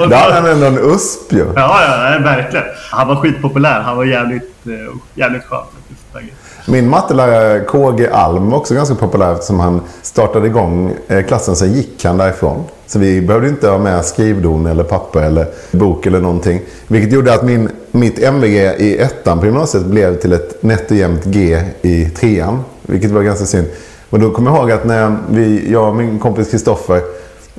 Och 0.00 0.08
Då 0.08 0.10
så- 0.10 0.14
hade 0.16 0.34
han 0.34 0.46
ändå 0.46 0.66
en 0.66 0.78
USP 0.94 1.32
ju. 1.32 1.46
Ja, 1.56 2.12
ja, 2.12 2.18
verkligen. 2.24 2.64
Han 2.90 3.08
var 3.08 3.16
skitpopulär. 3.16 3.80
Han 3.80 3.96
var 3.96 4.04
jävligt, 4.04 4.66
eh, 4.66 4.72
jävligt 5.14 5.44
skön. 5.44 5.64
Min 6.66 6.88
mattelärare 6.88 7.60
KG 7.64 8.08
Alm 8.12 8.50
var 8.50 8.58
också 8.58 8.74
ganska 8.74 8.94
populär 8.94 9.32
eftersom 9.32 9.60
han 9.60 9.80
startade 10.02 10.46
igång 10.46 10.94
eh, 11.08 11.26
klassen. 11.26 11.56
Sen 11.56 11.72
gick 11.72 12.04
han 12.04 12.16
därifrån. 12.16 12.64
Så 12.86 12.98
vi 12.98 13.20
behövde 13.22 13.48
inte 13.48 13.68
ha 13.68 13.78
med 13.78 14.04
skrivdon 14.04 14.66
eller 14.66 14.84
papper 14.84 15.22
eller 15.22 15.46
bok 15.72 16.06
eller 16.06 16.20
någonting. 16.20 16.60
Vilket 16.86 17.12
gjorde 17.12 17.34
att 17.34 17.42
min, 17.42 17.68
mitt 17.92 18.18
MVG 18.18 18.56
i 18.78 18.98
ettan 18.98 19.40
på 19.40 19.46
gymnasiet 19.46 19.84
blev 19.84 20.16
till 20.16 20.32
ett 20.32 20.62
nätt 20.62 20.90
och 20.90 20.96
jämnt 20.96 21.24
G 21.24 21.62
i 21.82 22.04
trean. 22.04 22.60
Vilket 22.82 23.10
var 23.10 23.22
ganska 23.22 23.46
synd. 23.46 23.66
Och 24.10 24.20
då 24.20 24.30
kommer 24.30 24.50
jag 24.50 24.58
ihåg 24.58 24.70
att 24.70 24.84
när 24.84 25.16
vi, 25.30 25.72
jag 25.72 25.88
och 25.88 25.96
min 25.96 26.18
kompis 26.18 26.50
Kristoffer 26.50 27.02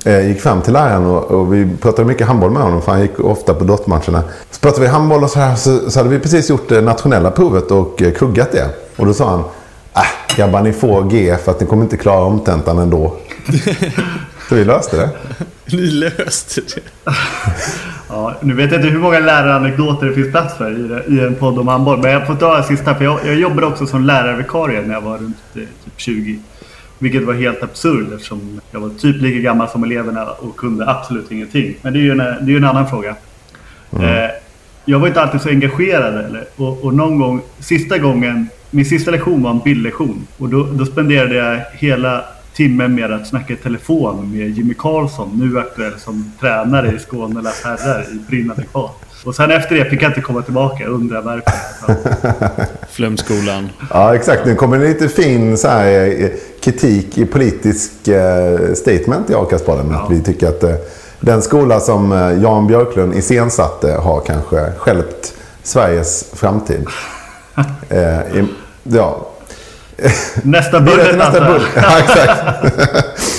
eh, 0.04 0.28
gick 0.28 0.40
fram 0.40 0.62
till 0.62 0.72
läraren 0.72 1.06
och, 1.06 1.30
och 1.30 1.54
vi 1.54 1.68
pratade 1.80 2.08
mycket 2.08 2.26
handboll 2.26 2.50
med 2.50 2.62
honom 2.62 2.82
för 2.82 2.92
han 2.92 3.02
gick 3.02 3.20
ofta 3.20 3.54
på 3.54 3.64
dottmatcherna. 3.64 4.22
Så 4.50 4.60
pratade 4.60 4.82
vi 4.82 4.88
handboll 4.88 5.24
och 5.24 5.30
så 5.30 5.38
här 5.38 5.56
så, 5.56 5.90
så 5.90 5.98
hade 5.98 6.10
vi 6.10 6.18
precis 6.18 6.50
gjort 6.50 6.68
det 6.68 6.80
nationella 6.80 7.30
provet 7.30 7.70
och 7.70 8.02
eh, 8.02 8.12
kuggat 8.12 8.52
det. 8.52 8.68
Och 8.96 9.06
då 9.06 9.14
sa 9.14 9.30
han 9.30 9.44
Äh, 9.96 10.36
grabbar 10.36 10.62
ni 10.62 10.72
får 10.72 11.02
G 11.02 11.36
för 11.44 11.52
att 11.52 11.60
ni 11.60 11.66
kommer 11.66 11.82
inte 11.82 11.96
klara 11.96 12.24
omtentan 12.24 12.78
ändå. 12.78 13.16
så 14.48 14.54
vi 14.54 14.64
löste 14.64 14.96
det. 14.96 15.10
Ni 15.76 15.86
löste 15.86 16.60
det. 16.60 17.12
Ja, 18.08 18.34
nu 18.40 18.54
vet 18.54 18.70
jag 18.72 18.80
inte 18.80 18.90
hur 18.92 18.98
många 18.98 19.18
läraranekdoter 19.18 20.06
det 20.06 20.14
finns 20.14 20.30
plats 20.30 20.56
för 20.56 20.70
i, 20.78 20.88
det- 20.88 21.04
i 21.14 21.20
en 21.20 21.34
podd 21.34 21.58
om 21.58 21.68
handboll. 21.68 21.98
Men 22.02 22.10
jag 22.10 22.26
får 22.26 22.34
ta 22.34 22.56
en 22.56 22.64
sista. 22.64 22.94
För 22.94 23.04
jag, 23.04 23.18
jag 23.26 23.34
jobbade 23.34 23.66
också 23.66 23.86
som 23.86 24.04
lärarvikarie 24.04 24.82
när 24.82 24.94
jag 24.94 25.00
var 25.00 25.18
runt 25.18 25.36
eh, 25.54 25.60
typ 25.60 25.94
20. 25.96 26.38
Vilket 26.98 27.22
var 27.24 27.34
helt 27.34 27.62
absurt 27.62 28.12
eftersom 28.14 28.60
jag 28.70 28.80
var 28.80 28.88
typ 28.88 29.22
lika 29.22 29.38
gammal 29.38 29.68
som 29.68 29.84
eleverna 29.84 30.24
och 30.24 30.56
kunde 30.56 30.90
absolut 30.90 31.32
ingenting. 31.32 31.74
Men 31.82 31.92
det 31.92 31.98
är 31.98 32.02
ju 32.02 32.10
en, 32.10 32.18
det 32.46 32.52
är 32.52 32.56
en 32.56 32.64
annan 32.64 32.88
fråga. 32.88 33.16
Eh, 34.00 34.30
jag 34.84 34.98
var 34.98 35.08
inte 35.08 35.22
alltid 35.22 35.40
så 35.40 35.48
engagerad. 35.48 36.24
Eller? 36.24 36.44
Och, 36.56 36.84
och 36.84 36.94
någon 36.94 37.18
gång, 37.18 37.40
sista 37.58 37.98
gången, 37.98 38.48
min 38.70 38.84
sista 38.84 39.10
lektion 39.10 39.42
var 39.42 39.50
en 39.50 39.58
bildlektion. 39.58 40.26
Och 40.38 40.48
då, 40.48 40.62
då 40.72 40.84
spenderade 40.86 41.34
jag 41.34 41.60
hela 41.72 42.24
timmen 42.54 42.94
med 42.94 43.12
att 43.12 43.26
snacka 43.26 43.52
i 43.52 43.56
telefon 43.56 44.32
med 44.32 44.48
Jimmy 44.48 44.74
Karlsson, 44.74 45.30
nu 45.34 45.58
aktuell 45.58 45.98
som 45.98 46.32
tränare 46.40 46.92
i 46.96 46.98
Skånelas 46.98 47.62
herrar 47.64 48.02
i 48.12 48.18
brinnande 48.28 48.62
kvar. 48.62 48.90
Och 49.24 49.34
sen 49.34 49.50
efter 49.50 49.74
det 49.74 49.84
fick 49.84 50.02
jag 50.02 50.10
inte 50.10 50.20
komma 50.20 50.42
tillbaka, 50.42 50.86
undrar 50.86 51.22
varför. 51.22 51.52
Så, 51.86 52.66
Flömskolan. 52.90 53.68
Ja, 53.90 54.14
exakt. 54.14 54.46
Nu 54.46 54.54
kommer 54.54 54.78
det 54.78 54.88
lite 54.88 55.08
fin 55.08 55.58
så 55.58 55.68
här, 55.68 56.22
eh, 56.22 56.30
kritik 56.60 57.18
i 57.18 57.26
politisk 57.26 58.08
eh, 58.08 58.72
statement 58.74 59.30
i 59.30 59.34
Akaspodden. 59.34 59.94
Att 59.94 60.10
vi 60.10 60.22
tycker 60.22 60.48
att 60.48 60.62
eh, 60.62 60.74
den 61.20 61.42
skola 61.42 61.80
som 61.80 62.12
eh, 62.12 62.42
Jan 62.42 62.66
Björklund 62.66 63.14
iscensatte 63.14 63.92
har 63.92 64.20
kanske 64.20 64.72
stjälpt 64.76 65.34
Sveriges 65.62 66.30
framtid. 66.32 66.86
Eh, 67.88 68.36
i, 68.36 68.48
ja. 68.82 69.33
Nästa 70.42 70.80
budget 70.80 71.18
nästa 71.18 71.38
jag. 71.38 71.46
budget. 71.46 71.68
Ja, 71.76 71.98
exakt. 71.98 72.42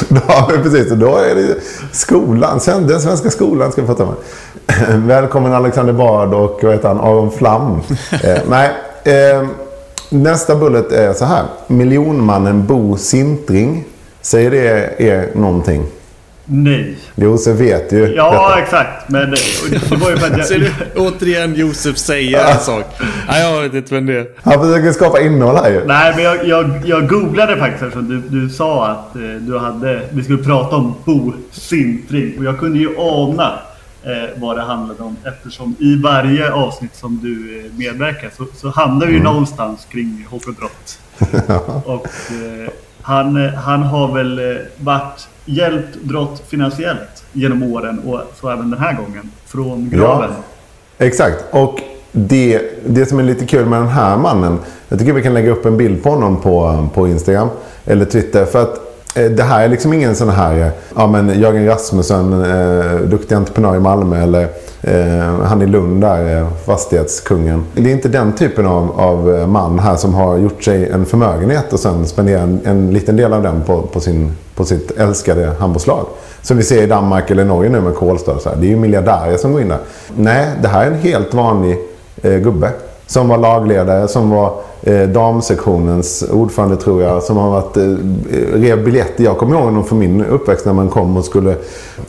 då, 0.09 0.19
har 0.33 0.51
vi 0.51 0.63
precis, 0.63 0.91
och 0.91 0.97
då 0.97 1.17
är 1.17 1.35
det 1.35 1.55
skolan, 1.91 2.59
sen- 2.59 2.87
den 2.87 3.01
svenska 3.01 3.29
skolan 3.29 3.71
ska 3.71 3.81
vi 3.81 3.87
prata 3.87 4.05
med. 4.05 4.15
Välkommen 5.07 5.53
Alexander 5.53 5.93
Bard 5.93 6.33
och 6.33 6.59
vad 6.63 6.73
heter 6.73 6.87
han, 6.87 6.99
Aron 6.99 7.31
Flam. 7.31 7.81
Eh, 8.23 8.37
nej, 8.49 8.71
eh, 9.03 9.47
nästa 10.09 10.55
bullet 10.55 10.91
är 10.91 11.13
så 11.13 11.25
här. 11.25 11.43
Miljonmannen 11.67 12.65
Bo 12.65 12.97
Sintring. 12.97 13.85
Säger 14.21 14.51
det 14.51 14.95
er 15.01 15.29
någonting? 15.35 15.85
Nej. 16.45 16.97
Josef 17.15 17.59
vet 17.59 17.93
ju 17.93 18.13
Ja, 18.15 18.31
detta. 18.47 18.61
exakt. 18.61 19.09
Men 19.09 19.31
det, 19.31 19.37
det 19.89 19.95
var 19.95 20.09
ju 20.09 20.17
för 20.17 20.31
att 20.41 20.51
jag... 20.51 20.59
du? 20.59 20.71
Återigen 20.95 21.55
Josef 21.55 21.97
säger 21.97 22.51
en 22.53 22.59
sak. 22.59 22.85
Nej, 23.27 23.41
jag 23.53 23.61
vet 23.61 23.73
inte 23.73 23.93
vem 23.93 24.05
det 24.05 24.13
är. 24.19 24.27
Han 24.43 24.53
försöker 24.67 24.91
skapa 24.91 25.21
innehåll 25.21 25.55
här 25.55 25.69
ju. 25.71 25.85
Nej, 25.85 26.13
men 26.15 26.23
jag, 26.23 26.47
jag, 26.47 26.81
jag 26.85 27.09
googlade 27.09 27.57
faktiskt 27.57 27.83
eftersom 27.83 28.07
du, 28.29 28.39
du 28.39 28.49
sa 28.49 28.87
att 28.87 29.15
eh, 29.15 29.21
du 29.21 29.57
hade, 29.57 30.01
vi 30.11 30.23
skulle 30.23 30.43
prata 30.43 30.75
om 30.75 30.95
Bo 31.05 31.33
Sintring. 31.51 32.37
Och 32.37 32.43
jag 32.45 32.59
kunde 32.59 32.79
ju 32.79 32.89
ana 32.97 33.59
eh, 34.03 34.11
vad 34.35 34.57
det 34.57 34.61
handlade 34.63 35.03
om 35.03 35.17
eftersom 35.23 35.75
i 35.79 35.95
varje 35.95 36.51
avsnitt 36.51 36.95
som 36.95 37.19
du 37.23 37.59
eh, 37.59 37.71
medverkar 37.77 38.29
så, 38.37 38.45
så 38.55 38.69
hamnar 38.69 39.05
vi 39.05 39.13
ju 39.13 39.23
någonstans 39.23 39.87
kring 39.91 40.27
hopp 40.29 40.47
och 40.47 40.53
brott. 40.53 40.99
och 41.85 42.07
eh, 42.31 42.69
han, 43.01 43.45
eh, 43.45 43.53
han 43.53 43.83
har 43.83 44.13
väl 44.13 44.39
eh, 44.39 44.55
varit 44.77 45.27
hjälpt 45.45 45.97
Drott 46.01 46.43
finansiellt 46.47 47.23
genom 47.33 47.63
åren 47.63 47.99
och 47.99 48.21
så 48.41 48.49
även 48.49 48.71
den 48.71 48.79
här 48.79 48.93
gången. 48.93 49.31
Från 49.45 49.89
graven. 49.89 50.31
Exakt. 50.97 51.43
Och 51.51 51.79
det, 52.11 52.61
det 52.85 53.05
som 53.05 53.19
är 53.19 53.23
lite 53.23 53.45
kul 53.45 53.65
med 53.65 53.79
den 53.79 53.87
här 53.87 54.17
mannen. 54.17 54.59
Jag 54.89 54.99
tycker 54.99 55.13
vi 55.13 55.21
kan 55.21 55.33
lägga 55.33 55.51
upp 55.51 55.65
en 55.65 55.77
bild 55.77 56.03
på 56.03 56.09
honom 56.09 56.41
på, 56.41 56.87
på 56.93 57.07
Instagram. 57.07 57.49
Eller 57.85 58.05
Twitter. 58.05 58.45
För 58.45 58.61
att 58.61 58.77
eh, 59.17 59.31
det 59.31 59.43
här 59.43 59.63
är 59.63 59.67
liksom 59.67 59.93
ingen 59.93 60.15
sån 60.15 60.29
här 60.29 60.59
eh, 60.59 60.67
ja, 60.95 61.07
men 61.07 61.39
Jörgen 61.39 61.65
Rasmussen, 61.65 62.33
eh, 62.43 62.95
duktig 62.95 63.35
entreprenör 63.35 63.75
i 63.75 63.79
Malmö. 63.79 64.23
Eller 64.23 64.49
eh, 64.87 65.41
han 65.43 65.61
i 65.61 65.65
Lund 65.65 66.01
där, 66.01 66.37
eh, 66.37 66.47
fastighetskungen. 66.65 67.65
Det 67.73 67.89
är 67.89 67.93
inte 67.93 68.09
den 68.09 68.33
typen 68.33 68.65
av, 68.65 68.99
av 68.99 69.35
eh, 69.35 69.47
man 69.47 69.79
här 69.79 69.95
som 69.95 70.13
har 70.13 70.37
gjort 70.37 70.63
sig 70.63 70.89
en 70.89 71.05
förmögenhet 71.05 71.73
och 71.73 71.79
sen 71.79 72.05
spenderar 72.07 72.41
en, 72.43 72.61
en 72.65 72.93
liten 72.93 73.15
del 73.15 73.33
av 73.33 73.43
den 73.43 73.61
på, 73.61 73.81
på, 73.81 73.99
sin, 73.99 74.31
på 74.55 74.65
sitt 74.65 74.91
älskade 74.91 75.51
handbollslag. 75.59 76.05
Som 76.41 76.57
vi 76.57 76.63
ser 76.63 76.83
i 76.83 76.87
Danmark 76.87 77.31
eller 77.31 77.45
Norge 77.45 77.69
nu 77.69 77.81
med 77.81 77.95
Kolstad. 77.95 78.55
Det 78.55 78.67
är 78.67 78.69
ju 78.69 78.75
miljardärer 78.75 79.37
som 79.37 79.51
går 79.51 79.61
in 79.61 79.67
där. 79.67 79.79
Nej, 80.17 80.47
det 80.61 80.67
här 80.67 80.85
är 80.85 80.91
en 80.91 80.99
helt 80.99 81.33
vanlig 81.33 81.77
eh, 82.21 82.37
gubbe. 82.37 82.71
Som 83.07 83.27
var 83.27 83.37
lagledare, 83.37 84.07
som 84.07 84.29
var 84.29 84.53
eh, 84.83 85.01
damsektionens 85.01 86.23
ordförande 86.31 86.75
tror 86.75 87.01
jag. 87.03 87.23
Som 87.23 87.37
har 87.37 87.49
varit 87.49 87.77
eh, 87.77 87.83
rev 88.53 88.83
biljetter. 88.83 89.23
Jag 89.23 89.37
kommer 89.37 89.59
ihåg 89.59 89.73
någon 89.73 89.85
från 89.85 89.99
min 89.99 90.25
uppväxt 90.25 90.65
när 90.65 90.73
man 90.73 90.89
kom 90.89 91.17
och 91.17 91.25
skulle, 91.25 91.55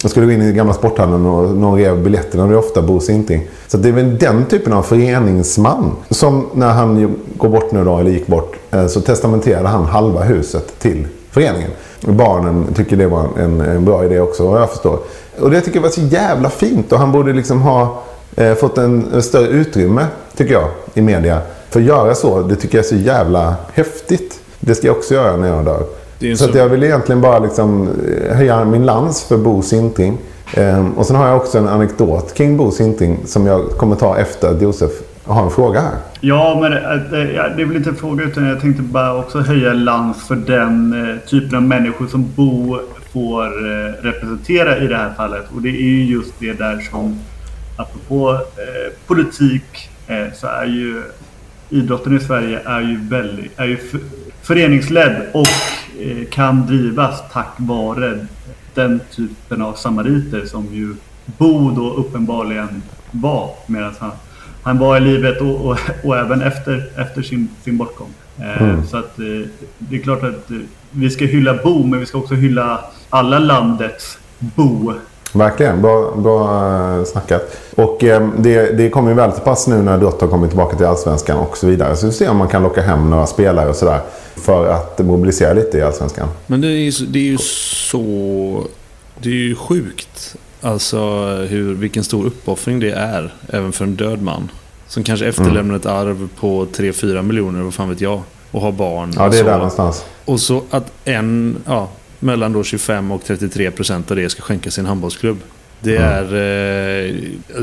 skulle 0.05 0.27
gå 0.27 0.33
in 0.33 0.43
i 0.43 0.53
gamla 0.53 0.73
sporthallen 0.73 1.27
och 1.27 1.57
någon 1.57 1.79
rev 1.79 2.03
biljetterna. 2.03 2.47
Det 2.47 2.55
är 2.55 2.59
ofta 2.59 2.83
Bo 2.83 3.01
Sinting. 3.01 3.49
Så 3.69 3.77
det 3.77 3.89
är 3.89 3.93
väl 3.93 4.19
den 4.19 4.45
typen 4.45 4.73
av 4.73 4.83
föreningsman. 4.83 5.91
Som 6.11 6.47
när 6.55 6.71
han 6.71 7.17
går 7.37 7.49
bort 7.49 7.73
nu 7.73 7.85
då, 7.85 7.99
eller 7.99 8.11
gick 8.11 8.27
bort, 8.27 8.57
eh, 8.71 8.87
så 8.87 9.01
testamenterade 9.01 9.69
han 9.69 9.85
halva 9.85 10.23
huset 10.23 10.79
till 10.79 11.07
föreningen. 11.31 11.71
Barnen 12.01 12.67
tycker 12.75 12.97
det 12.97 13.07
var 13.07 13.29
en, 13.39 13.61
en 13.61 13.85
bra 13.85 14.05
idé 14.05 14.21
också, 14.21 14.51
vad 14.51 14.61
jag 14.61 14.71
förstår. 14.71 14.99
Och 15.41 15.51
det 15.51 15.61
tycker 15.61 15.77
jag 15.77 15.83
var 15.83 15.91
så 15.91 16.01
jävla 16.01 16.51
fint. 16.51 16.93
Och 16.93 16.99
han 16.99 17.13
borde 17.13 17.33
liksom 17.33 17.63
ha 17.63 18.03
eh, 18.37 18.55
fått 18.55 18.79
en, 18.79 19.07
en 19.15 19.23
större 19.23 19.49
utrymme, 19.49 20.07
tycker 20.37 20.53
jag, 20.55 20.69
i 20.95 21.01
media. 21.03 21.41
För 21.71 21.81
att 21.81 21.87
göra 21.87 22.15
så, 22.15 22.43
det 22.43 22.57
tycker 22.57 22.79
jag 22.79 22.85
är 22.85 22.89
så 22.89 22.95
jävla 22.97 23.55
häftigt. 23.73 24.41
Det 24.61 24.75
ska 24.75 24.87
jag 24.87 24.97
också 24.97 25.15
göra 25.15 25.37
när 25.37 25.49
jag 25.49 25.65
dör. 25.65 25.83
Det 26.19 26.37
Så 26.37 26.49
så- 26.53 26.59
jag 26.59 26.69
vill 26.69 26.83
egentligen 26.85 27.21
bara 27.21 27.39
liksom 27.39 27.89
eh, 28.29 28.37
höja 28.37 28.65
min 28.65 28.87
lans 28.87 29.23
för 29.25 29.37
Bo 29.37 29.63
Sintring. 29.63 30.19
Ehm, 30.55 30.93
och 30.93 31.07
sen 31.07 31.17
har 31.17 31.29
jag 31.29 31.37
också 31.37 31.59
en 31.59 31.69
anekdot 31.69 32.35
kring 32.35 32.57
Bo 32.57 32.71
Sintring 32.71 33.19
som 33.27 33.47
jag 33.47 33.71
kommer 33.71 33.97
ta 33.97 34.17
efter 34.17 34.49
att 34.51 34.63
Josef 34.63 34.91
har 35.25 35.43
en 35.45 35.51
fråga 35.51 35.81
här. 35.81 35.95
Ja, 36.21 36.59
men 36.61 36.73
eh, 36.73 37.35
ja, 37.37 37.49
det 37.57 37.63
är 37.63 37.67
väl 37.67 37.77
inte 37.77 37.91
en 37.91 37.97
fråga 37.97 38.25
utan 38.25 38.47
jag 38.47 38.61
tänkte 38.61 38.83
bara 38.83 39.19
också 39.19 39.39
höja 39.41 39.73
lans 39.73 40.27
för 40.29 40.35
den 40.37 40.93
eh, 41.11 41.29
typen 41.29 41.57
av 41.57 41.63
människor 41.63 42.07
som 42.07 42.27
Bo 42.37 42.79
får 43.13 43.43
eh, 43.45 43.93
representera 44.03 44.79
i 44.79 44.87
det 44.87 44.97
här 44.97 45.13
fallet. 45.17 45.45
Och 45.57 45.63
det 45.63 45.69
är 45.69 45.83
ju 45.83 46.05
just 46.05 46.33
det 46.39 46.53
där 46.53 46.81
som, 46.91 47.19
apropå 47.77 48.33
eh, 48.33 48.93
politik, 49.07 49.89
eh, 50.07 50.27
så 50.35 50.47
är 50.47 50.67
ju 50.67 51.03
idrotten 51.71 52.17
i 52.17 52.21
Sverige 52.21 52.61
är 52.65 52.81
ju, 52.81 52.97
väldigt, 53.09 53.59
är 53.59 53.65
ju 53.65 53.79
föreningsledd 54.43 55.23
och 55.33 55.47
eh, 56.01 56.29
kan 56.31 56.67
drivas 56.67 57.23
tack 57.33 57.55
vare 57.57 58.27
den 58.75 59.01
typen 59.11 59.63
av 59.63 59.73
samariter 59.73 60.47
som 60.47 60.67
ju 60.75 60.95
Bo 61.39 61.71
då 61.71 61.95
uppenbarligen 61.95 62.83
var 63.11 63.51
medan 63.67 63.95
han, 63.99 64.11
han 64.63 64.79
var 64.79 64.97
i 64.97 65.01
livet 65.01 65.41
och, 65.41 65.67
och, 65.67 65.79
och 66.05 66.17
även 66.17 66.43
efter, 66.43 66.91
efter 66.97 67.23
sin, 67.23 67.49
sin 67.65 67.77
bortgång. 67.77 68.11
Eh, 68.39 68.85
Så 68.85 68.97
att 68.97 69.19
eh, 69.19 69.49
det 69.79 69.97
är 69.97 70.03
klart 70.03 70.23
att 70.23 70.51
eh, 70.51 70.57
vi 70.91 71.11
ska 71.11 71.25
hylla 71.25 71.55
Bo 71.55 71.87
men 71.87 72.01
vi 72.01 72.07
ska 72.07 72.19
också 72.19 72.35
hylla 72.35 72.85
alla 73.11 73.39
landets 73.39 74.19
Bo 74.39 74.95
Verkligen, 75.33 75.83
bra, 75.83 76.15
bra 76.17 76.99
eh, 76.99 77.05
snackat. 77.05 77.57
Och 77.75 78.05
eh, 78.05 78.29
det, 78.39 78.79
det 78.79 78.91
kommer 78.91 79.09
ju 79.09 79.15
väl 79.15 79.33
till 79.33 79.43
pass 79.43 79.67
nu 79.67 79.83
när 79.83 79.99
Drott 79.99 80.21
har 80.21 80.29
kommit 80.29 80.51
tillbaka 80.51 80.77
till 80.77 80.87
Allsvenskan 80.87 81.39
och 81.39 81.57
så 81.57 81.67
vidare. 81.67 81.97
Så 81.97 82.07
vi 82.07 82.13
ser 82.13 82.31
om 82.31 82.37
man 82.37 82.49
kan 82.49 82.63
locka 82.63 82.81
hem 82.81 83.11
några 83.11 83.27
spelare 83.27 83.69
och 83.69 83.77
sådär. 83.77 84.01
För 84.37 84.67
att 84.67 84.99
mobilisera 84.99 85.53
lite 85.53 85.79
i 85.79 85.83
Allsvenskan. 85.83 86.29
Men 86.47 86.61
det 86.61 86.69
är 86.69 87.07
det 87.07 87.19
är 87.19 87.23
ju 87.23 87.39
så... 87.39 88.65
Det 89.19 89.29
är 89.29 89.35
ju 89.35 89.55
sjukt. 89.55 90.37
Alltså 90.61 90.99
hur, 91.49 91.75
vilken 91.75 92.05
stor 92.05 92.27
uppoffring 92.27 92.81
det 92.81 92.91
är. 92.91 93.35
Även 93.49 93.73
för 93.73 93.85
en 93.85 93.97
död 93.97 94.23
man. 94.23 94.51
Som 94.89 95.03
kanske 95.03 95.27
efterlämnar 95.27 95.77
ett 95.77 95.87
arv 95.87 96.29
på 96.41 96.67
3-4 96.67 97.23
miljoner, 97.23 97.63
vad 97.63 97.75
fan 97.75 97.89
vet 97.89 98.01
jag. 98.01 98.23
Och 98.51 98.61
har 98.61 98.73
barn. 98.73 99.13
Ja, 99.17 99.29
det 99.29 99.37
är 99.37 99.43
så. 99.43 99.49
där 99.49 99.57
någonstans. 99.57 100.05
Och 100.25 100.41
så 100.41 100.63
att 100.71 100.93
en, 101.05 101.57
ja, 101.67 101.89
mellan 102.21 102.53
då 102.53 102.65
25 102.65 103.11
och 103.13 103.25
33 103.25 103.71
procent 103.71 104.11
av 104.11 104.17
det 104.17 104.29
ska 104.29 104.43
skänka 104.43 104.71
sin 104.71 104.87
handbollsklubb. 104.87 105.39
Det 105.81 105.97
är, 105.97 106.23
eh, 106.23 107.15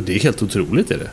det 0.06 0.16
är 0.16 0.20
helt 0.24 0.44
otroligt 0.44 0.92
är 0.92 0.98
det. 0.98 1.10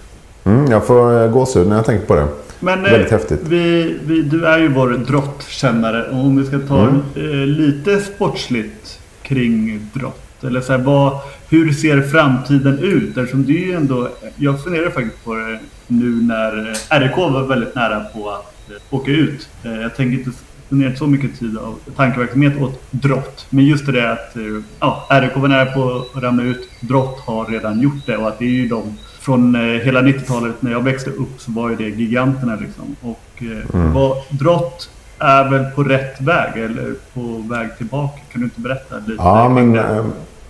Mm, 0.50 0.70
jag 0.70 0.86
får 0.86 1.22
eh, 1.24 1.30
gåshud 1.30 1.68
när 1.68 1.76
jag 1.76 1.84
tänker 1.84 2.06
på 2.06 2.14
det. 2.14 2.26
Men 2.60 2.84
eh, 2.86 2.92
Väldigt 2.92 3.10
häftigt. 3.10 3.40
Vi, 3.42 3.96
vi, 4.04 4.22
du 4.22 4.44
är 4.46 4.58
ju 4.58 4.68
vår 4.68 4.88
drottkännare. 4.90 6.02
Och 6.10 6.18
om 6.18 6.36
vi 6.36 6.46
ska 6.46 6.58
ta 6.58 6.82
Mm. 6.82 7.00
eh, 7.16 7.46
lite 7.46 8.00
sportsligt 8.00 8.98
kring 9.22 9.88
drott. 9.92 10.44
Eller 10.44 10.60
så 10.60 10.72
här, 10.72 10.78
vad, 10.80 11.18
hur 11.48 11.72
ser 11.72 12.02
framtiden 12.02 12.78
ut? 12.78 13.16
Eftersom 13.16 13.44
det 13.46 13.52
är 13.52 13.66
ju 13.66 13.72
ändå, 13.72 14.08
jag 14.36 14.64
funderar 14.64 14.90
faktiskt 14.90 15.24
på 15.24 15.34
det 15.34 15.58
nu 15.86 16.22
när 16.22 16.58
eh, 16.90 17.00
RIK 17.00 17.16
var 17.16 17.46
väldigt 17.46 17.74
nära 17.74 18.00
på 18.00 18.30
att 18.30 18.70
eh, 18.70 18.76
åka 18.90 19.10
ut. 19.10 19.48
Eh, 19.64 19.80
jag 19.80 19.96
tänker 19.96 20.18
inte 20.18 20.30
spendera 20.70 20.96
så 20.96 21.06
mycket 21.06 21.38
tid 21.38 21.58
av 21.58 21.78
tankeverksamhet 21.96 22.62
åt 22.62 22.82
drott. 22.90 23.46
Men 23.50 23.64
just 23.64 23.86
det 23.86 24.12
att 24.12 24.36
eh, 24.36 24.42
ja, 24.80 25.06
RIK 25.10 25.36
var 25.36 25.48
nära 25.48 25.66
på 25.66 26.04
att 26.14 26.22
ramla 26.22 26.42
ut. 26.42 26.68
Drott 26.80 27.20
har 27.20 27.44
redan 27.44 27.80
gjort 27.80 28.06
det 28.06 28.16
och 28.16 28.28
att 28.28 28.38
det 28.38 28.44
är 28.44 28.48
ju 28.48 28.68
de 28.68 28.82
från 29.20 29.54
eh, 29.54 29.60
hela 29.60 30.02
90-talet 30.02 30.62
när 30.62 30.70
jag 30.70 30.84
växte 30.84 31.10
upp 31.10 31.40
så 31.40 31.52
var 31.52 31.70
ju 31.70 31.76
det 31.76 31.88
giganterna 31.88 32.58
liksom. 32.60 32.96
Och 33.00 33.42
eh, 33.42 33.92
vad, 33.94 34.16
drott 34.30 34.90
är 35.18 35.50
väl 35.50 35.64
på 35.64 35.82
rätt 35.82 36.20
väg 36.20 36.62
eller 36.62 36.94
på 37.14 37.54
väg 37.54 37.76
tillbaka. 37.78 38.20
Kan 38.32 38.40
du 38.40 38.44
inte 38.44 38.60
berätta 38.60 38.96
lite? 38.96 39.14
Ja, 39.18 39.48
men, 39.48 39.72
det? 39.72 40.04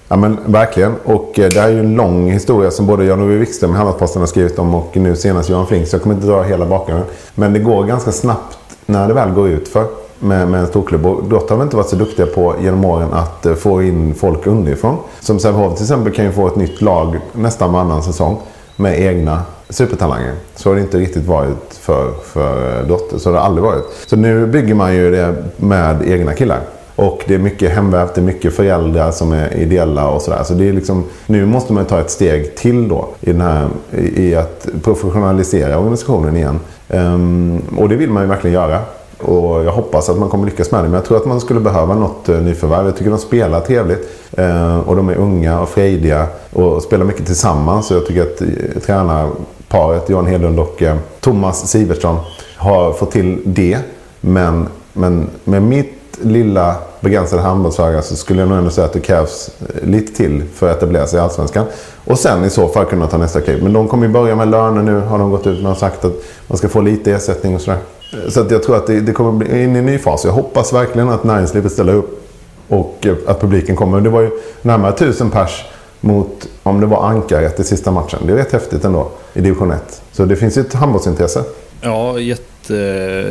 ja, 0.09 0.17
men 0.17 0.39
verkligen. 0.47 0.95
Och 1.05 1.33
det 1.35 1.57
här 1.57 1.69
är 1.69 1.73
ju 1.73 1.81
en 1.81 1.95
lång 1.95 2.31
historia 2.31 2.71
som 2.71 2.87
både 2.87 3.05
Jan-Ove 3.05 3.37
Wikström 3.37 3.75
i 3.75 3.77
Hallandsposten 3.77 4.23
har 4.23 4.27
skrivit 4.27 4.59
om 4.59 4.75
och 4.75 4.97
nu 4.97 5.17
senast 5.17 5.51
Johan 5.51 5.67
Flink. 5.67 5.89
Så 5.89 5.95
jag 5.95 6.03
kommer 6.03 6.15
inte 6.15 6.27
dra 6.27 6.43
hela 6.43 6.67
bakgrunden. 6.67 7.07
Men 7.35 7.53
det 7.53 7.59
går 7.59 7.85
ganska 7.85 8.13
snabbt 8.13 8.59
när 8.87 9.09
det 9.09 9.15
väl 9.15 9.31
går 9.31 9.49
ut 9.49 9.69
för 9.69 10.00
med, 10.21 10.49
med 10.49 10.61
en 10.61 10.67
storklubb. 10.67 11.07
Och 11.07 11.25
Drott 11.25 11.51
har 11.51 11.57
väl 11.57 11.65
inte 11.65 11.77
varit 11.77 11.89
så 11.89 11.97
duktiga 11.97 12.27
på 12.27 12.55
genom 12.61 12.85
åren 12.85 13.09
att 13.13 13.47
eh, 13.47 13.55
få 13.55 13.83
in 13.83 14.15
folk 14.15 14.47
underifrån. 14.47 14.97
Som 15.21 15.39
Sävehof 15.39 15.75
till 15.75 15.85
exempel 15.85 16.13
kan 16.13 16.25
ju 16.25 16.33
få 16.33 16.47
ett 16.47 16.57
nytt 16.57 16.81
lag 16.81 17.19
nästan 17.33 17.73
varannan 17.73 18.03
säsong 18.03 18.39
med 18.77 19.01
egna 19.01 19.43
supertalanger. 19.69 20.35
Så 20.55 20.71
har 20.71 20.75
det 20.75 20.81
inte 20.81 20.99
riktigt 20.99 21.27
varit 21.27 21.75
för, 21.81 22.13
för 22.25 22.81
eh, 22.81 22.87
Dotter. 22.87 23.19
Så 23.19 23.29
har 23.29 23.35
det 23.35 23.41
aldrig 23.41 23.65
varit. 23.65 23.85
Så 24.07 24.17
nu 24.17 24.47
bygger 24.47 24.75
man 24.75 24.95
ju 24.95 25.11
det 25.11 25.35
med 25.57 26.03
egna 26.07 26.33
killar. 26.33 26.61
Och 26.97 27.25
det 27.27 27.35
är 27.35 27.39
mycket 27.39 27.73
hemvävt, 27.73 28.15
det 28.15 28.21
är 28.21 28.25
mycket 28.25 28.55
föräldrar 28.55 29.11
som 29.11 29.33
är 29.33 29.57
ideella 29.57 30.09
och 30.09 30.23
sådär. 30.23 30.43
Så 30.43 30.55
det 30.55 30.69
är 30.69 30.73
liksom, 30.73 31.05
nu 31.27 31.47
måste 31.47 31.73
man 31.73 31.85
ta 31.85 32.01
ett 32.01 32.11
steg 32.11 32.57
till 32.57 32.89
då 32.89 33.09
i, 33.21 33.33
den 33.33 33.41
här, 33.41 33.69
i 34.17 34.35
att 34.35 34.69
professionalisera 34.83 35.79
organisationen 35.79 36.37
igen. 36.37 36.61
Um, 36.89 37.63
och 37.79 37.89
det 37.89 37.97
vill 37.97 38.11
man 38.11 38.23
ju 38.23 38.29
verkligen 38.29 38.55
göra. 38.55 38.79
Och 39.23 39.65
jag 39.65 39.73
hoppas 39.73 40.09
att 40.09 40.19
man 40.19 40.29
kommer 40.29 40.45
lyckas 40.45 40.71
med 40.71 40.81
det. 40.81 40.89
Men 40.89 40.95
jag 40.95 41.05
tror 41.05 41.17
att 41.17 41.27
man 41.27 41.41
skulle 41.41 41.61
behöva 41.61 41.95
något 41.95 42.29
eh, 42.29 42.41
nyförvärv. 42.41 42.87
Jag 42.87 42.97
tycker 42.97 43.11
de 43.11 43.19
spelar 43.19 43.61
trevligt. 43.61 44.09
Eh, 44.33 44.79
och 44.79 44.97
de 44.97 45.09
är 45.09 45.17
unga 45.17 45.61
och 45.61 45.69
frejdiga. 45.69 46.27
Och 46.53 46.83
spelar 46.83 47.05
mycket 47.05 47.27
tillsammans. 47.27 47.87
Så 47.87 47.95
jag 47.95 48.07
tycker 48.07 48.23
att 48.23 48.41
eh, 48.41 48.81
tränarparet 48.87 50.09
Johan 50.09 50.27
Hedlund 50.27 50.61
och 50.61 50.83
Thomas 51.21 51.69
Sivertsson 51.69 52.17
har 52.57 52.93
fått 52.93 53.11
till 53.11 53.41
det. 53.45 53.79
Men, 54.21 54.69
men 54.93 55.29
med 55.45 55.63
mitt 55.63 55.97
lilla 56.23 56.75
begränsade 57.01 57.43
handbollsöga 57.43 58.03
så 58.03 58.17
skulle 58.17 58.41
jag 58.41 58.49
nog 58.49 58.59
ändå 58.59 58.71
säga 58.71 58.85
att 58.85 58.93
det 58.93 59.01
krävs 59.01 59.51
lite 59.83 60.17
till 60.17 60.43
för 60.55 60.71
att 60.71 60.77
etablera 60.77 61.07
sig 61.07 61.19
i 61.19 61.23
Allsvenskan. 61.23 61.67
Och 62.05 62.19
sen 62.19 62.45
i 62.45 62.51
så 62.51 62.69
fall 62.69 62.85
kunna 62.85 63.07
ta 63.07 63.19
nästa 63.19 63.41
kliv. 63.41 63.63
Men 63.63 63.73
de 63.73 63.89
kommer 63.89 64.07
ju 64.07 64.13
börja 64.13 64.37
med 64.37 64.49
löner 64.49 64.83
nu 64.83 65.01
har 65.01 65.19
de 65.19 65.31
gått 65.31 65.47
ut 65.47 65.63
med 65.63 65.73
och 65.73 65.79
sagt 65.79 66.05
att 66.05 66.13
man 66.47 66.59
ska 66.59 66.69
få 66.69 66.81
lite 66.81 67.13
ersättning 67.13 67.55
och 67.55 67.61
sådär. 67.61 67.81
Så 68.29 68.41
att 68.41 68.51
jag 68.51 68.63
tror 68.63 68.77
att 68.77 68.87
det, 68.87 69.01
det 69.01 69.13
kommer 69.13 69.33
bli 69.33 69.63
in 69.63 69.77
i 69.77 69.79
en 69.79 69.87
ny 69.87 69.99
fas. 69.99 70.25
Jag 70.25 70.33
hoppas 70.33 70.73
verkligen 70.73 71.09
att 71.09 71.25
näringslivet 71.25 71.73
ställer 71.73 71.95
upp 71.95 72.27
och 72.69 73.07
eh, 73.07 73.15
att 73.27 73.41
publiken 73.41 73.77
kommer. 73.77 74.01
Det 74.01 74.11
var 74.11 74.21
ju 74.21 74.31
närmare 74.63 74.93
tusen 74.93 75.31
pers 75.31 75.65
mot, 76.01 76.49
om 76.63 76.81
det 76.81 76.87
var 76.87 77.09
Ankaret 77.09 77.61
i 77.61 77.65
sista 77.65 77.91
matchen. 77.91 78.19
Det 78.27 78.33
är 78.33 78.37
rätt 78.37 78.53
häftigt 78.53 78.85
ändå 78.85 79.11
i 79.35 79.41
division 79.41 79.71
1. 79.71 80.03
Så 80.13 80.25
det 80.25 80.37
finns 80.37 80.59
ju 80.59 80.61
ett 80.61 80.75
handbollsintresse. 80.75 81.45
Ja, 81.81 82.19
jätte, 82.19 82.75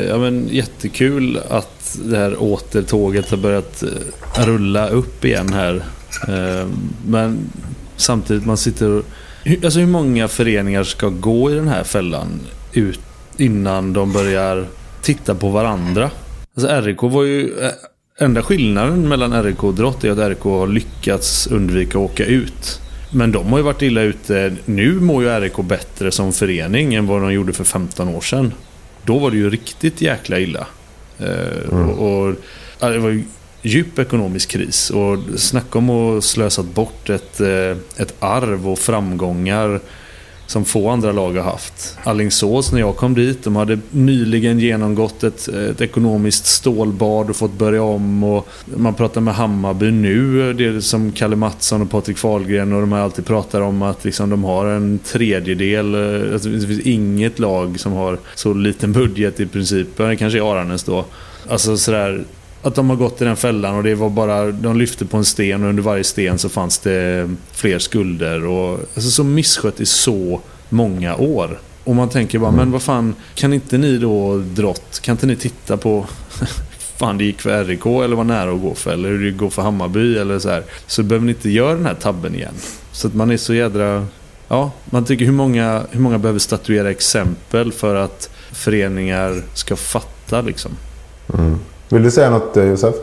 ja 0.10 0.18
men, 0.18 0.48
jättekul 0.52 1.40
att 1.50 1.98
det 2.06 2.18
här 2.18 2.44
återtåget 2.44 3.30
har 3.30 3.38
börjat 3.38 3.84
eh, 3.84 4.46
rulla 4.46 4.90
upp 4.90 5.26
igen 5.26 5.54
här. 5.54 5.84
Eh, 6.28 6.68
men 7.08 7.38
samtidigt 7.96 8.46
man 8.46 8.58
sitter 8.58 8.90
och... 8.90 9.04
Alltså 9.64 9.80
hur 9.80 9.88
många 9.88 10.28
föreningar 10.28 10.84
ska 10.84 11.10
gå 11.10 11.52
i 11.52 11.54
den 11.54 11.68
här 11.68 11.84
fällan 11.84 12.40
ut 12.74 13.00
innan 13.38 13.94
de 13.94 14.14
börjar 14.14 14.66
titta 15.02 15.36
på 15.36 15.50
varandra? 15.50 16.12
Alltså 16.56 16.82
RIK 16.82 17.02
var 17.02 17.24
ju... 17.24 17.60
eh, 17.60 17.72
Enda 18.22 18.42
skillnaden 18.44 19.08
mellan 19.10 19.44
RIK 19.44 19.64
och 19.64 19.74
Drott 19.74 20.04
är 20.04 20.12
att 20.12 20.30
RIK 20.30 20.40
har 20.40 20.68
lyckats 20.68 21.48
undvika 21.48 21.90
att 21.90 22.12
åka 22.12 22.26
ut. 22.26 22.82
Men 23.14 23.32
de 23.32 23.46
har 23.48 23.58
ju 23.58 23.64
varit 23.64 23.82
illa 23.82 24.02
ute. 24.02 24.56
Nu 24.66 24.94
mår 25.00 25.24
ju 25.24 25.30
RIK 25.30 25.56
bättre 25.64 26.12
som 26.12 26.34
förening 26.34 26.94
än 26.94 27.08
vad 27.08 27.22
de 27.22 27.34
gjorde 27.34 27.54
för 27.54 27.64
15 27.64 28.08
år 28.16 28.22
sedan. 28.22 28.54
Då 29.04 29.20
var 29.20 29.32
det 29.32 29.38
ju 29.38 29.50
riktigt 29.50 30.02
jäkla 30.02 30.40
illa. 30.40 30.68
Eh, 31.20 31.70
och, 31.70 32.08
och, 32.28 32.36
ja, 32.80 32.90
det 32.90 33.00
var 33.00 33.10
ju 33.10 33.24
djup 33.62 34.00
ekonomisk 34.00 34.50
kris. 34.50 34.90
Och 34.90 35.18
snacka 35.40 35.78
om 35.80 35.90
att 35.90 36.24
slösat 36.24 36.66
bort 36.66 37.10
ett, 37.10 37.42
eh, 37.42 37.78
ett 37.98 38.14
arv 38.20 38.70
och 38.70 38.80
framgångar 38.80 39.80
som 40.50 40.66
få 40.66 40.90
andra 40.90 41.12
lag 41.12 41.34
har 41.34 41.44
haft. 41.44 41.98
Allingsås 42.04 42.72
när 42.72 42.80
jag 42.80 42.96
kom 42.96 43.14
dit, 43.14 43.44
de 43.44 43.56
hade 43.56 43.80
nyligen 43.92 44.60
genomgått 44.60 45.24
ett, 45.24 45.48
ett 45.48 45.82
ekonomiskt 45.82 46.46
stålbad 46.46 47.30
och 47.30 47.36
fått 47.36 47.54
börja 47.54 47.84
om. 47.84 48.24
Och 48.24 48.48
man 48.76 48.94
pratar 48.94 49.22
med 49.22 49.36
Hammarby 49.36 49.92
nu, 49.92 50.54
det 50.54 50.82
som 50.82 51.12
Kalle 51.12 51.36
Mattsson 51.36 51.82
och 51.82 51.90
Patrik 51.90 52.18
Fahlgren 52.18 52.74
och 52.74 52.82
de 52.82 52.92
här 52.92 53.02
alltid 53.02 53.26
pratar 53.26 53.62
om 53.62 53.82
att 53.82 54.06
liksom 54.06 54.30
de 54.30 54.44
har 54.44 54.66
en 54.66 55.00
tredjedel, 55.00 55.96
eh, 55.96 56.34
alltså 56.34 56.50
det 56.50 56.68
finns 56.68 56.86
inget 56.86 57.40
lag 57.40 57.80
som 57.80 57.94
har 57.94 58.18
så 58.36 58.54
liten 58.54 58.94
budget 58.94 59.40
i 59.40 59.46
princip. 59.46 59.88
Det 59.98 60.16
kanske 60.16 60.40
är 60.40 60.52
Aranäs 60.52 60.84
då. 60.84 61.06
Alltså 61.50 61.78
sådär, 61.78 62.24
att 62.62 62.76
de 62.76 62.90
har 62.90 62.98
gått 62.98 63.22
i 63.22 63.26
den 63.26 63.36
fällan 63.36 63.76
och 63.76 63.84
det 63.84 63.96
var 63.96 64.10
bara, 64.10 64.52
de 64.52 64.78
lyfte 64.78 65.06
på 65.06 65.18
en 65.18 65.26
sten 65.26 65.64
och 65.64 65.70
under 65.70 65.84
varje 65.84 66.04
sten 66.04 66.38
så 66.38 66.50
fanns 66.50 66.80
det 66.80 67.30
fler 67.52 67.80
skulder. 67.80 68.46
Och, 68.46 68.80
alltså 68.96 69.10
så 69.10 69.24
misskött 69.24 69.80
i 69.80 69.86
så 69.86 70.42
många 70.70 71.16
år. 71.16 71.60
Och 71.84 71.96
man 71.96 72.10
tänker 72.10 72.40
bara, 72.40 72.52
men 72.52 72.72
vad 72.72 72.82
fan, 72.82 73.16
kan 73.36 73.54
inte 73.54 73.78
ni 73.78 73.98
då 73.98 74.38
drott, 74.38 75.00
kan 75.02 75.14
inte 75.14 75.28
ni 75.28 75.36
titta 75.36 75.78
på 75.78 76.06
fan 76.98 77.18
det 77.18 77.24
gick 77.24 77.42
för 77.42 77.66
RIK 77.66 77.86
eller 77.86 78.16
var 78.16 78.24
nära 78.24 78.52
att 78.52 78.62
gå 78.62 78.76
för 78.76 78.92
eller 78.92 79.10
hur 79.10 79.26
det 79.26 79.32
går 79.32 79.50
för 79.50 79.62
Hammarby 79.62 80.18
eller 80.18 80.40
så 80.40 80.50
här. 80.50 80.64
Så 80.88 81.04
behöver 81.04 81.26
ni 81.26 81.32
inte 81.32 81.50
göra 81.50 81.74
den 81.74 81.86
här 81.86 81.94
tabben 81.94 82.36
igen. 82.36 82.54
Så 82.92 83.08
att 83.08 83.14
man 83.14 83.32
är 83.32 83.38
så 83.38 83.54
jädra... 83.54 84.06
Ja, 84.48 84.72
man 84.86 85.06
tycker 85.06 85.26
hur 85.26 85.32
många, 85.32 85.84
hur 85.92 86.00
många 86.00 86.18
behöver 86.18 86.40
statuera 86.40 86.92
exempel 86.92 87.72
för 87.72 87.96
att 87.96 88.30
föreningar 88.52 89.44
ska 89.54 89.76
fatta 89.76 90.42
liksom. 90.42 90.72
Vill 91.90 92.04
du 92.04 92.12
säga 92.12 92.30
något 92.30 92.58
eh, 92.58 92.64
Josef? 92.64 92.96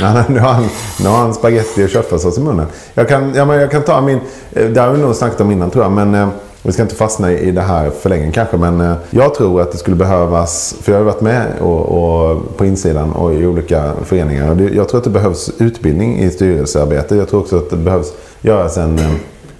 Nej, 0.00 0.14
nej, 0.14 0.24
nu 0.28 0.38
har 0.40 0.52
han, 0.52 0.64
nu 1.02 1.08
har 1.08 1.16
han 1.16 1.34
spaghetti 1.34 1.84
och 1.84 1.88
köttfärssås 1.88 2.38
i 2.38 2.40
munnen. 2.40 2.66
Jag 2.94 3.08
kan, 3.08 3.34
ja, 3.34 3.44
men 3.44 3.60
jag 3.60 3.70
kan 3.70 3.82
ta 3.82 4.00
min... 4.00 4.20
eh, 4.52 4.64
Det 4.66 4.80
har 4.80 4.90
vi 4.90 4.98
nog 4.98 5.14
snackat 5.14 5.40
om 5.40 5.50
innan 5.50 5.70
tror 5.70 5.84
jag. 5.84 5.92
Men 5.92 6.14
eh, 6.14 6.28
vi 6.62 6.72
ska 6.72 6.82
inte 6.82 6.94
fastna 6.94 7.32
i 7.32 7.50
det 7.50 7.60
här 7.60 7.90
för 7.90 8.10
länge 8.10 8.32
kanske. 8.32 8.56
Men 8.56 8.80
eh, 8.80 8.92
jag 9.10 9.34
tror 9.34 9.60
att 9.60 9.72
det 9.72 9.78
skulle 9.78 9.96
behövas... 9.96 10.74
För 10.82 10.92
jag 10.92 10.98
har 10.98 11.04
varit 11.04 11.20
med 11.20 11.46
och, 11.60 11.80
och, 11.80 12.56
på 12.56 12.64
insidan 12.66 13.12
och 13.12 13.34
i 13.34 13.46
olika 13.46 13.92
föreningar. 14.04 14.54
Det, 14.54 14.64
jag 14.64 14.88
tror 14.88 14.98
att 14.98 15.04
det 15.04 15.10
behövs 15.10 15.50
utbildning 15.58 16.18
i 16.18 16.30
styrelsearbete. 16.30 17.16
Jag 17.16 17.28
tror 17.28 17.40
också 17.40 17.56
att 17.56 17.70
det 17.70 17.76
behövs 17.76 18.12
göras 18.40 18.76
en, 18.76 18.98
eh, 18.98 19.10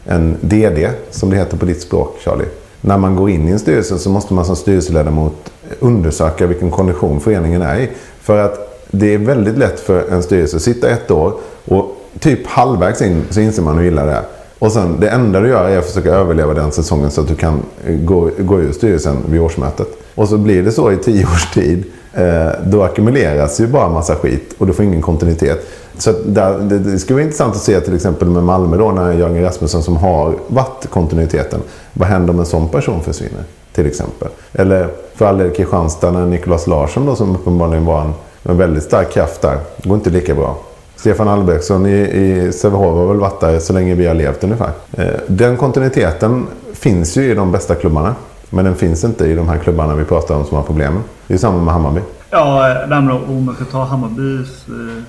en 0.04 0.36
DD, 0.40 0.88
som 1.10 1.30
det 1.30 1.36
heter 1.36 1.56
på 1.56 1.66
ditt 1.66 1.80
språk 1.82 2.16
Charlie. 2.24 2.46
När 2.80 2.98
man 2.98 3.16
går 3.16 3.30
in 3.30 3.48
i 3.48 3.50
en 3.52 3.58
styrelse 3.58 3.98
så 3.98 4.10
måste 4.10 4.34
man 4.34 4.44
som 4.44 4.56
styrelseledamot 4.56 5.50
undersöka 5.80 6.46
vilken 6.46 6.70
kondition 6.70 7.20
föreningen 7.20 7.62
är 7.62 7.76
i. 7.76 7.88
För 8.26 8.38
att 8.38 8.82
det 8.90 9.14
är 9.14 9.18
väldigt 9.18 9.58
lätt 9.58 9.80
för 9.80 10.10
en 10.10 10.22
styrelse 10.22 10.56
att 10.56 10.62
sitta 10.62 10.88
ett 10.90 11.10
år 11.10 11.34
och 11.64 11.96
typ 12.20 12.46
halvvägs 12.46 13.02
in 13.02 13.24
så 13.30 13.40
inser 13.40 13.62
man 13.62 13.78
hur 13.78 13.84
illa 13.84 14.04
det 14.04 14.12
är. 14.12 14.22
Och 14.58 14.72
sen 14.72 15.00
det 15.00 15.08
enda 15.08 15.40
du 15.40 15.48
gör 15.48 15.68
är 15.68 15.78
att 15.78 15.86
försöka 15.86 16.10
överleva 16.10 16.54
den 16.54 16.72
säsongen 16.72 17.10
så 17.10 17.20
att 17.20 17.28
du 17.28 17.34
kan 17.34 17.62
eh, 17.86 17.94
gå, 17.94 18.30
gå 18.38 18.60
ur 18.60 18.72
styrelsen 18.72 19.16
vid 19.30 19.40
årsmötet. 19.40 19.88
Och 20.14 20.28
så 20.28 20.38
blir 20.38 20.62
det 20.62 20.72
så 20.72 20.92
i 20.92 20.96
tio 20.96 21.24
års 21.24 21.50
tid. 21.54 21.84
Eh, 22.12 22.48
då 22.64 22.82
ackumuleras 22.82 23.60
ju 23.60 23.66
bara 23.66 23.88
massa 23.88 24.14
skit 24.14 24.54
och 24.58 24.66
du 24.66 24.72
får 24.72 24.84
ingen 24.84 25.02
kontinuitet. 25.02 25.68
Så 25.98 26.12
där, 26.26 26.58
det, 26.58 26.78
det 26.78 26.98
skulle 26.98 27.14
vara 27.14 27.24
intressant 27.24 27.54
att 27.54 27.62
se 27.62 27.80
till 27.80 27.94
exempel 27.94 28.28
med 28.28 28.42
Malmö 28.42 28.76
då 28.76 28.92
när 28.92 29.12
Jörgen 29.12 29.42
Rasmussen 29.42 29.82
som 29.82 29.96
har 29.96 30.34
varit 30.46 30.90
kontinuiteten. 30.90 31.60
Vad 31.92 32.08
händer 32.08 32.32
om 32.32 32.40
en 32.40 32.46
sån 32.46 32.68
person 32.68 33.02
försvinner? 33.02 33.44
Till 33.72 33.86
exempel. 33.86 34.28
Eller 34.52 34.88
för 35.14 35.26
all 35.26 35.38
del 35.38 35.50
Kristianstad 35.50 36.10
när 36.10 36.26
Nicolas 36.26 36.66
Larsson 36.66 37.06
då 37.06 37.16
som 37.16 37.34
uppenbarligen 37.34 37.84
var 37.84 38.00
en, 38.00 38.12
en 38.42 38.56
väldigt 38.56 38.82
stark 38.82 39.12
kraft 39.12 39.42
där. 39.42 39.58
Det 39.76 39.88
går 39.88 39.96
inte 39.96 40.10
lika 40.10 40.34
bra. 40.34 40.56
Stefan 40.96 41.28
Albrektsson 41.28 41.86
i, 41.86 41.98
i 41.98 42.52
Sävehof 42.52 42.96
har 42.96 43.06
väl 43.06 43.16
varit 43.16 43.40
där 43.40 43.58
så 43.58 43.72
länge 43.72 43.94
vi 43.94 44.06
har 44.06 44.14
levt 44.14 44.44
ungefär. 44.44 44.70
Eh, 44.92 45.06
den 45.26 45.56
kontinuiteten 45.56 46.46
finns 46.72 47.16
ju 47.16 47.30
i 47.30 47.34
de 47.34 47.52
bästa 47.52 47.74
klubbarna. 47.74 48.14
Men 48.50 48.64
den 48.64 48.74
finns 48.74 49.04
inte 49.04 49.26
i 49.26 49.34
de 49.34 49.48
här 49.48 49.58
klubbarna 49.58 49.94
vi 49.94 50.04
pratar 50.04 50.34
om 50.34 50.44
som 50.44 50.56
har 50.56 50.64
problem. 50.64 51.02
Det 51.26 51.34
är 51.34 51.38
samma 51.38 51.62
med 51.62 51.74
Hammarby. 51.74 52.00
Ja, 52.30 52.76
nej, 52.88 52.98
om 53.28 53.44
man 53.44 53.54
ska 53.54 53.64
ta 53.64 53.84
Hammarbys 53.84 54.48
eh, 54.68 55.02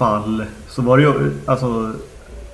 fall 0.00 0.44
så 0.68 0.82
var 0.82 0.96
det 0.96 1.02
ju 1.02 1.32
alltså 1.46 1.92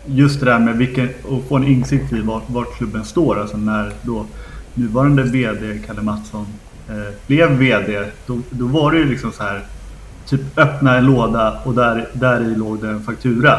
just 0.07 0.41
det 0.41 0.47
där 0.47 0.59
med 0.59 0.77
vilken, 0.77 1.09
att 1.09 1.49
få 1.49 1.57
en 1.57 1.65
insikt 1.65 2.13
i 2.13 2.21
vart, 2.21 2.51
vart 2.51 2.77
klubben 2.77 3.05
står. 3.05 3.41
Alltså 3.41 3.57
när 3.57 3.93
då 4.03 4.27
nuvarande 4.75 5.23
VD 5.23 5.79
Kalle 5.87 6.03
Mattsson 6.03 6.47
eh, 6.89 7.15
blev 7.27 7.51
VD. 7.51 8.05
Då, 8.27 8.41
då 8.51 8.67
var 8.67 8.93
det 8.93 8.99
ju 8.99 9.05
liksom 9.05 9.33
så 9.33 9.43
här 9.43 9.63
typ 10.27 10.59
öppna 10.59 10.97
en 10.97 11.07
låda 11.07 11.61
och 11.65 11.75
där, 11.75 12.09
där 12.13 12.41
i 12.41 12.55
låg 12.57 12.81
det 12.81 12.89
en 12.89 13.03
faktura. 13.03 13.59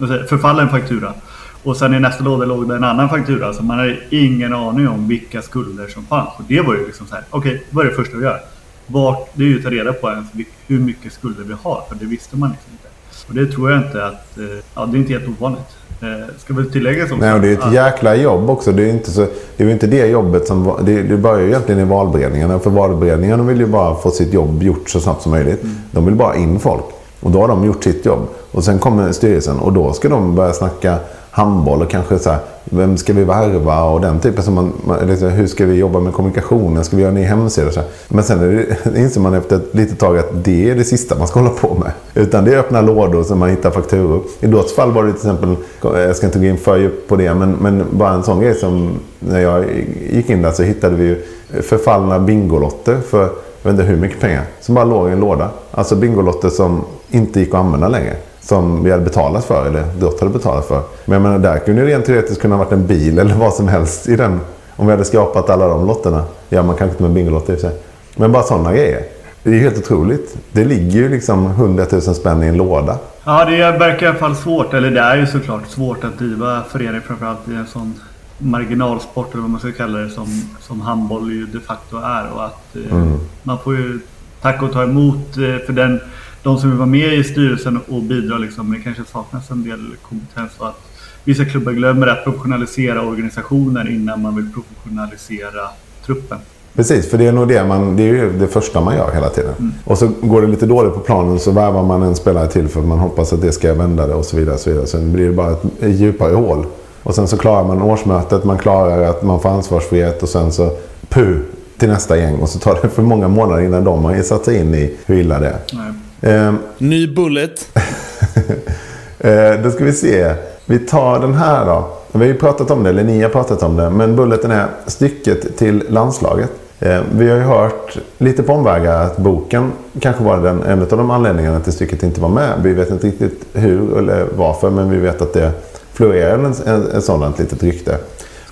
Alltså, 0.00 0.26
Förfallen 0.28 0.68
faktura. 0.68 1.14
Och 1.62 1.76
sen 1.76 1.94
i 1.94 2.00
nästa 2.00 2.24
låda 2.24 2.44
låg 2.44 2.68
det 2.68 2.76
en 2.76 2.84
annan 2.84 3.08
faktura. 3.08 3.52
Så 3.52 3.62
man 3.62 3.78
hade 3.78 3.98
ingen 4.10 4.54
aning 4.54 4.88
om 4.88 5.08
vilka 5.08 5.42
skulder 5.42 5.88
som 5.88 6.06
fanns. 6.06 6.28
Och 6.36 6.44
det 6.48 6.60
var 6.60 6.74
ju 6.74 6.86
liksom 6.86 7.06
så 7.06 7.14
här, 7.14 7.24
okej, 7.30 7.54
okay, 7.54 7.66
vad 7.70 7.86
är 7.86 7.90
det 7.90 7.96
första 7.96 8.16
vi 8.16 8.24
gör? 8.24 8.40
Vart, 8.86 9.30
det 9.34 9.44
är 9.44 9.48
ju 9.48 9.56
att 9.56 9.64
ta 9.64 9.70
reda 9.70 9.92
på 9.92 10.10
ens 10.10 10.26
hur 10.66 10.80
mycket 10.80 11.12
skulder 11.12 11.44
vi 11.44 11.54
har. 11.62 11.84
För 11.88 11.94
det 11.94 12.06
visste 12.06 12.36
man 12.36 12.50
liksom 12.50 12.72
inte. 12.72 12.93
Och 13.28 13.34
det 13.34 13.46
tror 13.46 13.70
jag 13.70 13.80
inte 13.80 14.06
att, 14.06 14.38
eh, 14.38 14.44
ja 14.74 14.86
det 14.86 14.96
är 14.96 15.00
inte 15.00 15.12
helt 15.12 15.28
ovanligt. 15.28 15.76
Eh, 16.00 16.34
ska 16.38 16.54
väl 16.54 16.70
tilläggas 16.70 17.04
också. 17.04 17.16
Nej, 17.16 17.34
och 17.34 17.40
det 17.40 17.48
är 17.48 17.52
ett 17.52 17.72
jäkla 17.72 18.16
jobb 18.16 18.50
också. 18.50 18.72
Det 18.72 18.82
är 18.82 18.90
inte, 18.90 19.10
så, 19.10 19.26
det 19.56 19.64
är 19.64 19.68
inte 19.68 19.86
det 19.86 20.06
jobbet 20.06 20.46
som... 20.46 20.72
Det, 20.82 21.02
det 21.02 21.16
börjar 21.16 21.40
ju 21.40 21.48
egentligen 21.48 21.80
i 21.80 21.84
valberedningarna. 21.84 22.58
För 22.58 22.70
valberedningarna 22.70 23.42
vill 23.42 23.60
ju 23.60 23.66
bara 23.66 23.94
få 23.94 24.10
sitt 24.10 24.32
jobb 24.32 24.62
gjort 24.62 24.90
så 24.90 25.00
snabbt 25.00 25.22
som 25.22 25.32
möjligt. 25.32 25.62
Mm. 25.62 25.74
De 25.90 26.04
vill 26.04 26.14
bara 26.14 26.36
in 26.36 26.60
folk. 26.60 26.84
Och 27.20 27.30
då 27.30 27.40
har 27.40 27.48
de 27.48 27.64
gjort 27.64 27.84
sitt 27.84 28.06
jobb. 28.06 28.28
Och 28.52 28.64
sen 28.64 28.78
kommer 28.78 29.12
styrelsen 29.12 29.58
och 29.58 29.72
då 29.72 29.92
ska 29.92 30.08
de 30.08 30.34
börja 30.34 30.52
snacka 30.52 30.98
handboll 31.34 31.82
och 31.82 31.90
kanske 31.90 32.18
så 32.18 32.30
här, 32.30 32.38
vem 32.64 32.96
ska 32.96 33.12
vi 33.12 33.24
värva 33.24 33.82
och 33.82 34.00
den 34.00 34.20
typen. 34.20 34.42
Som 34.42 34.54
man, 34.54 34.72
liksom, 35.06 35.28
hur 35.28 35.46
ska 35.46 35.66
vi 35.66 35.74
jobba 35.74 36.00
med 36.00 36.12
kommunikationen? 36.12 36.84
Ska 36.84 36.96
vi 36.96 37.02
göra 37.02 37.08
en 37.08 37.14
ny 37.14 37.22
hemsida? 37.22 37.70
Så 37.70 37.80
Men 38.08 38.24
sen 38.24 38.40
är 38.40 38.66
det, 38.84 39.00
inser 39.00 39.20
man 39.20 39.34
efter 39.34 39.56
ett 39.56 39.74
litet 39.74 39.98
tag 39.98 40.18
att 40.18 40.44
det 40.44 40.70
är 40.70 40.74
det 40.74 40.84
sista 40.84 41.18
man 41.18 41.28
ska 41.28 41.40
hålla 41.40 41.52
på 41.54 41.74
med. 41.74 41.92
Utan 42.14 42.44
det 42.44 42.54
är 42.54 42.58
öppna 42.58 42.80
lådor 42.80 43.22
så 43.22 43.36
man 43.36 43.50
hittar 43.50 43.70
fakturor. 43.70 44.22
I 44.40 44.46
Dots 44.46 44.74
fall 44.74 44.92
var 44.92 45.04
det 45.04 45.12
till 45.12 45.30
exempel, 45.30 45.56
jag 45.82 46.16
ska 46.16 46.26
inte 46.26 46.38
gå 46.38 46.44
in 46.44 46.58
för 46.58 46.76
djupt 46.76 47.08
på 47.08 47.16
det, 47.16 47.34
men, 47.34 47.52
men 47.52 47.84
bara 47.90 48.10
en 48.10 48.22
sån 48.22 48.40
grej 48.40 48.54
som 48.54 48.98
när 49.18 49.40
jag 49.40 49.64
gick 50.10 50.30
in 50.30 50.42
där 50.42 50.50
så 50.50 50.62
hittade 50.62 50.96
vi 50.96 51.04
ju 51.04 51.22
förfallna 51.62 52.18
Bingolotter 52.18 52.98
för 53.10 53.22
jag 53.62 53.70
vet 53.70 53.80
inte 53.80 53.82
hur 53.82 53.96
mycket 53.96 54.20
pengar. 54.20 54.42
Som 54.60 54.74
bara 54.74 54.84
låg 54.84 55.08
i 55.08 55.12
en 55.12 55.20
låda. 55.20 55.50
Alltså 55.70 55.96
Bingolotter 55.96 56.48
som 56.48 56.84
inte 57.10 57.40
gick 57.40 57.48
att 57.48 57.60
använda 57.60 57.88
längre 57.88 58.16
som 58.44 58.84
vi 58.84 58.90
hade 58.90 59.04
betalat 59.04 59.44
för, 59.44 59.66
eller 59.66 59.84
Dott 59.98 60.20
hade 60.20 60.32
betalat 60.32 60.68
för. 60.68 60.82
Men 61.04 61.12
jag 61.12 61.22
menar, 61.22 61.38
där 61.38 61.58
kunde 61.58 61.82
det 61.82 61.88
rent 61.88 62.06
teoretiskt 62.06 62.42
kunna 62.42 62.56
varit 62.56 62.72
en 62.72 62.86
bil 62.86 63.18
eller 63.18 63.34
vad 63.34 63.54
som 63.54 63.68
helst 63.68 64.08
i 64.08 64.16
den. 64.16 64.40
Om 64.76 64.86
vi 64.86 64.92
hade 64.92 65.04
skapat 65.04 65.50
alla 65.50 65.68
de 65.68 65.86
lotterna. 65.86 66.24
Ja, 66.48 66.62
man 66.62 66.76
kanske 66.76 66.92
inte 66.92 67.02
med 67.02 67.12
Bingolotter 67.12 67.52
i 67.52 67.56
och 67.56 67.60
för 67.60 67.68
sig. 67.68 67.78
Men 68.16 68.32
bara 68.32 68.42
sådana 68.42 68.72
grejer. 68.72 69.02
Det 69.42 69.50
är 69.50 69.54
ju 69.54 69.60
helt 69.60 69.78
otroligt. 69.78 70.36
Det 70.52 70.64
ligger 70.64 71.00
ju 71.00 71.08
liksom 71.08 71.46
100 71.46 71.86
000 71.92 72.02
spänn 72.02 72.42
i 72.42 72.46
en 72.46 72.56
låda. 72.56 72.98
Ja, 73.24 73.44
det 73.44 73.56
verkar 73.56 74.06
i 74.06 74.08
alla 74.08 74.18
fall 74.18 74.36
svårt. 74.36 74.74
Eller 74.74 74.90
det 74.90 75.00
är 75.00 75.16
ju 75.16 75.26
såklart 75.26 75.66
svårt 75.68 76.04
att 76.04 76.18
driva 76.18 76.62
förening 76.70 77.00
framförallt 77.00 77.48
i 77.48 77.54
en 77.54 77.66
sån 77.66 77.94
marginalsport 78.38 79.32
eller 79.32 79.42
vad 79.42 79.50
man 79.50 79.60
ska 79.60 79.72
kalla 79.72 79.98
det 79.98 80.10
som, 80.10 80.26
som 80.60 80.80
handboll 80.80 81.32
ju 81.32 81.46
de 81.46 81.60
facto 81.60 81.96
är. 81.96 82.32
Och 82.34 82.44
att 82.44 82.76
eh, 82.76 82.92
mm. 82.92 83.18
man 83.42 83.58
får 83.58 83.76
ju 83.76 84.00
tacka 84.40 84.64
och 84.64 84.72
ta 84.72 84.82
emot 84.82 85.36
eh, 85.36 85.66
för 85.66 85.72
den 85.72 86.00
de 86.44 86.58
som 86.58 86.70
vill 86.70 86.78
vara 86.78 86.88
med 86.88 87.14
i 87.14 87.24
styrelsen 87.24 87.80
och 87.88 88.02
bidra 88.02 88.38
liksom, 88.38 88.72
det 88.72 88.78
kanske 88.78 89.02
saknas 89.12 89.50
en 89.50 89.64
del 89.64 89.80
kompetens 90.02 90.50
och 90.58 90.68
att 90.68 90.80
vissa 91.24 91.44
klubbar 91.44 91.72
glömmer 91.72 92.06
att 92.06 92.24
professionalisera 92.24 93.02
organisationen 93.02 93.88
innan 93.88 94.22
man 94.22 94.36
vill 94.36 94.52
professionalisera 94.52 95.68
truppen. 96.06 96.38
Precis, 96.74 97.10
för 97.10 97.18
det 97.18 97.26
är 97.26 97.32
nog 97.32 97.48
det, 97.48 97.64
man, 97.64 97.96
det, 97.96 98.02
är 98.02 98.06
ju 98.06 98.32
det 98.38 98.46
första 98.46 98.80
man 98.80 98.96
gör 98.96 99.10
hela 99.14 99.28
tiden. 99.28 99.54
Mm. 99.58 99.72
Och 99.84 99.98
så 99.98 100.10
går 100.22 100.42
det 100.42 100.48
lite 100.48 100.66
dåligt 100.66 100.94
på 100.94 101.00
planen 101.00 101.38
så 101.38 101.50
värvar 101.50 101.82
man 101.82 102.02
en 102.02 102.16
spelare 102.16 102.48
till 102.48 102.68
för 102.68 102.80
att 102.80 102.86
man 102.86 102.98
hoppas 102.98 103.32
att 103.32 103.40
det 103.40 103.52
ska 103.52 103.74
vända 103.74 104.06
det 104.06 104.14
och 104.14 104.24
så 104.24 104.36
vidare. 104.36 104.54
Och 104.54 104.60
så 104.60 104.70
vidare. 104.70 104.86
Sen 104.86 105.12
blir 105.12 105.26
det 105.26 105.32
bara 105.32 105.52
ett 105.52 106.00
djupare 106.00 106.34
hål. 106.34 106.66
Och 107.02 107.14
sen 107.14 107.28
så 107.28 107.36
klarar 107.36 107.64
man 107.64 107.82
årsmötet, 107.82 108.44
man 108.44 108.58
klarar 108.58 109.02
att 109.02 109.22
man 109.22 109.40
får 109.40 109.48
ansvarsfrihet 109.48 110.22
och 110.22 110.28
sen 110.28 110.52
så 110.52 110.70
puh 111.08 111.36
till 111.78 111.88
nästa 111.88 112.16
gäng. 112.16 112.34
Och 112.36 112.48
så 112.48 112.58
tar 112.58 112.78
det 112.82 112.88
för 112.88 113.02
många 113.02 113.28
månader 113.28 113.62
innan 113.62 113.84
de 113.84 114.04
har 114.04 114.22
satt 114.22 114.44
sig 114.44 114.60
in 114.60 114.74
i 114.74 114.96
hur 115.06 115.18
illa 115.18 115.40
det 115.40 115.46
är. 115.46 115.58
Nej. 115.72 115.92
Eh, 116.24 116.54
Ny 116.78 117.06
bullet. 117.06 117.68
eh, 119.18 119.60
då 119.62 119.70
ska 119.70 119.84
vi 119.84 119.92
se. 119.92 120.34
Vi 120.66 120.78
tar 120.78 121.20
den 121.20 121.34
här 121.34 121.66
då. 121.66 121.98
Vi 122.12 122.18
har 122.18 122.26
ju 122.26 122.34
pratat 122.34 122.70
om 122.70 122.82
det, 122.82 122.90
eller 122.90 123.04
ni 123.04 123.22
har 123.22 123.30
pratat 123.30 123.62
om 123.62 123.76
det. 123.76 123.90
Men 123.90 124.16
bulleten 124.16 124.50
är 124.50 124.66
stycket 124.86 125.58
till 125.58 125.84
landslaget. 125.88 126.50
Eh, 126.80 127.00
vi 127.12 127.30
har 127.30 127.36
ju 127.36 127.42
hört 127.42 127.96
lite 128.18 128.42
på 128.42 128.52
omvägar 128.52 129.02
att 129.02 129.16
boken 129.16 129.72
kanske 130.00 130.24
var 130.24 130.40
den, 130.40 130.62
en 130.62 130.82
av 130.82 130.88
de 130.88 131.10
anledningarna 131.10 131.60
till 131.60 131.72
stycket 131.72 132.02
inte 132.02 132.20
var 132.20 132.28
med. 132.28 132.52
Vi 132.62 132.72
vet 132.72 132.90
inte 132.90 133.06
riktigt 133.06 133.46
hur 133.52 133.98
eller 133.98 134.26
varför, 134.36 134.70
men 134.70 134.90
vi 134.90 134.96
vet 134.96 135.22
att 135.22 135.32
det 135.32 135.52
florerar 135.92 136.38
en, 136.38 136.54
en, 136.66 136.90
en 136.90 137.02
sådant 137.02 137.38
litet 137.38 137.62
rykte. 137.62 137.98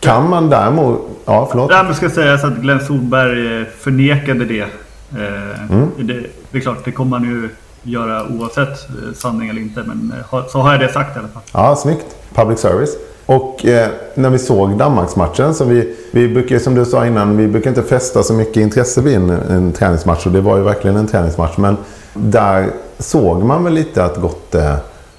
Kan 0.01 0.29
man 0.29 0.51
däremot... 0.51 1.01
Ja, 1.25 1.49
förlåt. 1.51 1.71
Därmed 1.71 1.97
ska 1.97 2.11
sägas 2.11 2.45
att 2.45 2.57
Glenn 2.57 2.81
Solberg 2.81 3.61
eh, 3.61 3.67
förnekade 3.79 4.45
det. 4.45 4.61
Eh, 4.61 5.71
mm. 5.71 5.89
det. 5.97 6.23
Det 6.51 6.59
är 6.59 6.63
klart, 6.63 6.85
det 6.85 6.93
kommer 6.93 7.11
man 7.11 7.25
ju 7.25 7.49
göra 7.83 8.27
oavsett 8.29 8.69
eh, 8.69 9.15
sanning 9.15 9.49
eller 9.49 9.61
inte. 9.61 9.83
Men 9.83 10.15
eh, 10.33 10.49
så 10.49 10.59
har 10.59 10.73
jag 10.73 10.81
det 10.81 10.93
sagt 10.93 11.17
i 11.17 11.19
alla 11.19 11.29
fall. 11.29 11.43
Ja, 11.53 11.77
snyggt. 11.77 12.17
Public 12.35 12.59
service. 12.59 12.97
Och 13.27 13.67
eh, 13.67 13.89
när 14.15 14.31
vi 14.31 14.39
såg 14.39 14.79
Danmarksmatchen, 14.79 15.55
så 15.55 15.65
vi, 15.65 15.97
vi 16.11 16.29
brukar 16.29 16.59
som 16.59 16.75
du 16.75 16.85
sa 16.85 17.07
innan, 17.07 17.37
vi 17.37 17.49
brukar 17.49 17.71
inte 17.71 17.83
fästa 17.83 18.23
så 18.23 18.35
mycket 18.35 18.57
intresse 18.57 19.01
vid 19.01 19.17
en, 19.17 19.31
en 19.31 19.73
träningsmatch. 19.73 20.27
Och 20.27 20.33
det 20.33 20.41
var 20.41 20.57
ju 20.57 20.63
verkligen 20.63 20.97
en 20.97 21.07
träningsmatch. 21.07 21.57
Men 21.57 21.77
där 22.15 22.71
såg 22.99 23.43
man 23.43 23.65
väl 23.65 23.73
lite 23.73 24.05
att 24.05 24.17
Gotte 24.17 24.77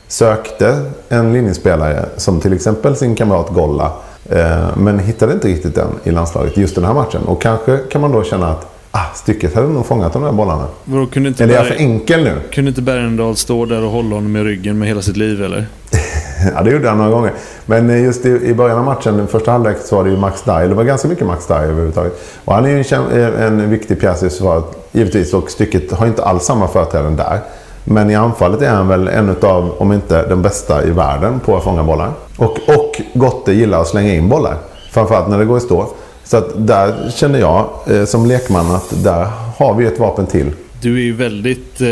sökte 0.07 0.91
en 1.09 1.33
linjespelare 1.33 2.05
som 2.17 2.39
till 2.39 2.53
exempel 2.53 2.95
sin 2.95 3.15
kamrat 3.15 3.49
Golla. 3.49 3.91
Eh, 4.29 4.77
men 4.77 4.99
hittade 4.99 5.33
inte 5.33 5.47
riktigt 5.47 5.75
den 5.75 5.89
i 6.03 6.11
landslaget 6.11 6.57
just 6.57 6.75
den 6.75 6.85
här 6.85 6.93
matchen. 6.93 7.23
Och 7.23 7.41
kanske 7.41 7.77
kan 7.77 8.01
man 8.01 8.11
då 8.11 8.23
känna 8.23 8.51
att 8.51 8.72
Ah, 8.95 9.13
stycket 9.13 9.55
hade 9.55 9.67
nog 9.67 9.85
fångat 9.85 10.13
de 10.13 10.23
där 10.23 10.31
bollarna. 10.31 10.67
Vadå, 10.83 11.05
kunde 11.05 11.29
inte 11.29 11.43
eller 11.43 11.53
är 11.53 11.57
jag 11.57 11.67
för 11.67 11.75
enkel 11.75 12.23
nu? 12.23 12.35
Kunde 12.51 12.69
inte 12.69 12.81
Bergendahl 12.81 13.35
stå 13.35 13.65
där 13.65 13.83
och 13.83 13.91
hålla 13.91 14.15
honom 14.15 14.35
i 14.35 14.43
ryggen 14.43 14.79
med 14.79 14.87
hela 14.87 15.01
sitt 15.01 15.17
liv 15.17 15.43
eller? 15.43 15.65
ja, 16.55 16.63
det 16.63 16.71
gjorde 16.71 16.89
han 16.89 16.97
några 16.97 17.11
gånger. 17.11 17.33
Men 17.65 18.03
just 18.03 18.25
i, 18.25 18.53
början 18.53 18.77
av 18.77 18.85
matchen, 18.85 19.27
första 19.27 19.51
halvlek, 19.51 19.77
så 19.83 19.95
var 19.95 20.03
det 20.03 20.09
ju 20.09 20.17
Max 20.17 20.41
Dye. 20.41 20.67
Det 20.67 20.73
var 20.73 20.83
ganska 20.83 21.07
mycket 21.07 21.27
Max 21.27 21.47
Dye 21.47 21.57
överhuvudtaget. 21.57 22.21
Och 22.45 22.53
han 22.53 22.65
är 22.65 22.69
ju 22.69 22.83
en, 23.21 23.33
en 23.33 23.69
viktig 23.69 23.99
pjäs 23.99 24.23
i 24.23 24.29
försvaret, 24.29 24.65
givetvis. 24.91 25.33
Och 25.33 25.51
stycket 25.51 25.91
har 25.91 26.07
inte 26.07 26.23
alls 26.23 26.43
samma 26.43 26.67
företräden 26.67 27.15
där. 27.15 27.39
Men 27.83 28.09
i 28.09 28.15
anfallet 28.15 28.61
är 28.61 28.69
han 28.69 28.87
väl 28.87 29.07
en 29.07 29.35
av, 29.41 29.75
om 29.77 29.91
inte 29.91 30.27
den 30.27 30.41
bästa 30.41 30.83
i 30.83 30.91
världen 30.91 31.39
på 31.39 31.57
att 31.57 31.63
fånga 31.63 31.83
bollar. 31.83 32.11
Och, 32.37 32.59
och 32.67 33.01
Gotte 33.13 33.53
gillar 33.53 33.81
att 33.81 33.87
slänga 33.87 34.13
in 34.13 34.29
bollar. 34.29 34.57
Framförallt 34.91 35.27
när 35.29 35.39
det 35.39 35.45
går 35.45 35.57
i 35.57 35.61
stå. 35.61 35.87
Så 36.23 36.37
att 36.37 36.67
där 36.67 37.11
känner 37.15 37.39
jag 37.39 37.69
eh, 37.87 38.05
som 38.05 38.25
lekman 38.25 38.71
att 38.71 39.03
där 39.03 39.29
har 39.57 39.73
vi 39.75 39.85
ett 39.85 39.99
vapen 39.99 40.27
till. 40.27 40.51
Du 40.81 40.97
är 40.97 41.01
ju 41.03 41.13
väldigt... 41.13 41.81
Eh, 41.81 41.87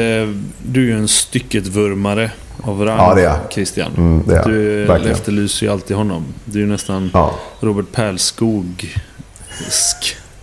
du 0.66 0.82
är 0.82 0.86
ju 0.86 0.98
en 0.98 1.08
stycket-vurmare 1.08 2.32
av 2.64 2.86
rang, 2.86 2.98
ja, 2.98 3.14
det 3.16 3.26
är. 3.26 3.36
Christian. 3.50 3.92
Mm, 3.98 4.24
det 4.28 4.38
är. 4.38 4.46
Du 4.46 4.86
Verkligen. 4.86 5.16
efterlyser 5.16 5.66
ju 5.66 5.72
alltid 5.72 5.98
honom. 5.98 6.26
Du 6.46 6.60
är 6.60 6.64
ju 6.64 6.70
nästan 6.70 7.10
ja. 7.14 7.32
Robert 7.60 7.92
Pärlskog-sk 7.92 8.96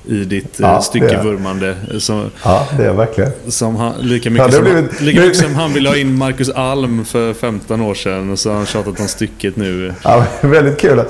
i 0.09 0.25
ditt 0.25 0.57
ja, 0.57 0.81
styckevurmande. 0.81 1.77
Som, 1.99 2.31
ja, 2.45 2.69
det 2.77 2.85
är 2.85 2.93
verkligen. 2.93 3.31
Som 3.49 3.77
han, 3.77 3.95
lika 4.01 4.31
mycket, 4.31 4.47
ja, 4.47 4.53
som, 4.53 4.65
blivit, 4.65 5.01
lika 5.01 5.21
mycket 5.21 5.37
som 5.37 5.55
han 5.55 5.73
ville 5.73 5.89
ha 5.89 5.97
in 5.97 6.19
Marcus 6.19 6.51
Alm 6.51 7.05
för 7.05 7.35
15 7.35 7.81
år 7.81 7.95
sedan. 7.95 8.31
Och 8.31 8.39
så 8.39 8.51
har 8.51 8.57
han 8.57 8.67
tjatat 8.67 9.01
om 9.01 9.09
stycket 9.09 9.57
nu. 9.57 9.95
Ja, 10.03 10.25
väldigt 10.41 10.79
kul. 10.79 11.03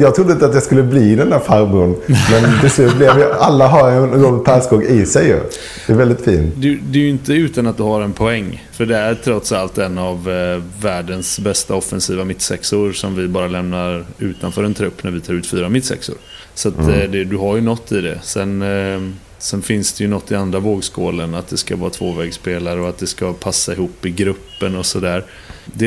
Jag 0.00 0.14
trodde 0.14 0.32
inte 0.32 0.46
att 0.46 0.54
jag 0.54 0.62
skulle 0.62 0.82
bli 0.82 1.14
den 1.14 1.30
där 1.30 1.38
farbrorn. 1.38 1.96
Men 2.06 2.60
till 2.60 2.70
slut 2.70 2.96
blev 2.96 3.18
jag, 3.18 3.32
alla 3.32 3.66
har 3.66 3.90
en 3.90 4.10
Robert 4.10 4.44
Perskog 4.44 4.84
i 4.84 5.06
sig 5.06 5.26
ju. 5.26 5.40
Det 5.86 5.92
är 5.92 5.96
väldigt 5.96 6.24
fint. 6.24 6.54
Du, 6.56 6.76
det 6.76 6.98
är 6.98 7.02
ju 7.02 7.10
inte 7.10 7.32
utan 7.32 7.66
att 7.66 7.76
du 7.76 7.82
har 7.82 8.00
en 8.00 8.12
poäng. 8.12 8.66
För 8.72 8.86
det 8.86 8.96
är 8.96 9.14
trots 9.14 9.52
allt 9.52 9.78
en 9.78 9.98
av 9.98 10.30
eh, 10.30 10.62
världens 10.82 11.38
bästa 11.38 11.74
offensiva 11.74 12.24
mittsexor 12.24 12.92
som 12.92 13.16
vi 13.16 13.28
bara 13.28 13.48
lämnar 13.48 14.04
utanför 14.18 14.64
en 14.64 14.74
trupp 14.74 15.04
när 15.04 15.10
vi 15.10 15.20
tar 15.20 15.34
ut 15.34 15.46
fyra 15.46 15.68
mittsexor. 15.68 16.16
Så 16.60 16.68
att, 16.68 16.78
mm. 16.78 17.00
Eh, 17.00 17.10
det, 17.10 17.24
du 17.24 17.36
har 17.36 17.56
ju 17.56 17.62
något 17.62 17.92
i 17.92 18.00
det. 18.00 18.18
Sen, 18.22 18.62
eh, 18.62 19.00
Sen 19.38 19.62
finns 19.62 19.92
det 19.92 20.04
ju 20.04 20.10
något 20.10 20.30
i 20.30 20.34
andra 20.34 20.58
vågskålen. 20.58 21.34
Att 21.34 21.48
det 21.48 21.56
ska 21.56 21.76
vara 21.76 21.90
tvåvägsspelare 21.90 22.80
och 22.80 22.88
att 22.88 22.98
det 22.98 23.06
ska 23.06 23.32
passa 23.32 23.72
ihop 23.72 24.06
i 24.06 24.10
gruppen 24.10 24.76
och 24.76 24.86
sådär. 24.86 25.24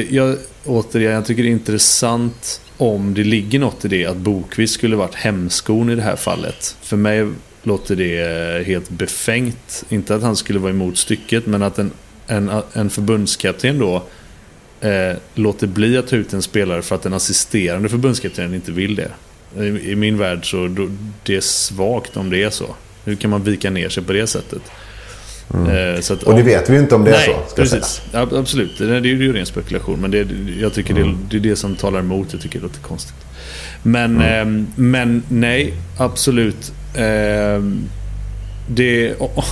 Jag, 0.09 0.37
återigen, 0.65 1.13
jag 1.13 1.25
tycker 1.25 1.43
det 1.43 1.49
är 1.49 1.51
intressant 1.51 2.61
om 2.77 3.13
det 3.13 3.23
ligger 3.23 3.59
något 3.59 3.85
i 3.85 3.87
det 3.87 4.05
att 4.05 4.17
Bokvist 4.17 4.73
skulle 4.73 4.95
varit 4.95 5.15
hämskon 5.15 5.89
i 5.89 5.95
det 5.95 6.01
här 6.01 6.15
fallet. 6.15 6.77
För 6.81 6.97
mig 6.97 7.27
låter 7.63 7.95
det 7.95 8.67
helt 8.67 8.89
befängt. 8.89 9.83
Inte 9.89 10.15
att 10.15 10.21
han 10.21 10.35
skulle 10.35 10.59
vara 10.59 10.71
emot 10.71 10.97
stycket, 10.97 11.45
men 11.45 11.63
att 11.63 11.79
en, 11.79 11.91
en, 12.27 12.51
en 12.73 12.89
förbundskapten 12.89 13.79
då 13.79 14.03
eh, 14.81 15.17
låter 15.35 15.67
bli 15.67 15.97
att 15.97 16.07
ta 16.07 16.15
ut 16.15 16.33
en 16.33 16.41
spelare 16.41 16.81
för 16.81 16.95
att 16.95 17.03
den 17.03 17.13
assisterande 17.13 17.89
förbundskaptenen 17.89 18.53
inte 18.53 18.71
vill 18.71 18.95
det. 18.95 19.11
I, 19.59 19.91
i 19.91 19.95
min 19.95 20.17
värld 20.17 20.51
så 20.51 20.67
då, 20.67 20.89
det 21.23 21.35
är 21.35 21.41
svagt 21.41 22.17
om 22.17 22.29
det 22.29 22.43
är 22.43 22.49
så. 22.49 22.75
Hur 23.05 23.15
kan 23.15 23.29
man 23.29 23.43
vika 23.43 23.69
ner 23.69 23.89
sig 23.89 24.03
på 24.03 24.13
det 24.13 24.27
sättet? 24.27 24.61
Mm. 25.53 25.99
Att, 25.99 26.23
och 26.23 26.35
det 26.35 26.43
vet 26.43 26.69
vi 26.69 26.77
inte 26.77 26.95
om 26.95 27.03
det 27.03 27.11
nej, 27.11 27.29
är 27.29 27.49
så. 27.49 27.55
precis. 27.55 28.01
Absolut. 28.13 28.77
Det, 28.77 28.95
är 28.95 29.01
ju 29.01 29.33
ren 29.33 29.45
spekulation. 29.45 30.01
Men 30.01 30.11
det, 30.11 30.27
jag 30.59 30.73
tycker 30.73 30.95
mm. 30.95 31.17
det, 31.29 31.39
det, 31.39 31.47
är 31.47 31.49
det 31.51 31.55
som 31.55 31.75
talar 31.75 31.99
emot. 31.99 32.27
Jag 32.31 32.41
tycker 32.41 32.59
det 32.59 32.63
låter 32.63 32.81
konstigt. 32.81 33.15
Men, 33.83 34.15
mm. 34.15 34.57
eh, 34.57 34.65
men 34.75 35.23
nej, 35.29 35.73
absolut. 35.97 36.73
Eh, 36.95 37.63
det, 38.67 39.15
oh, 39.19 39.45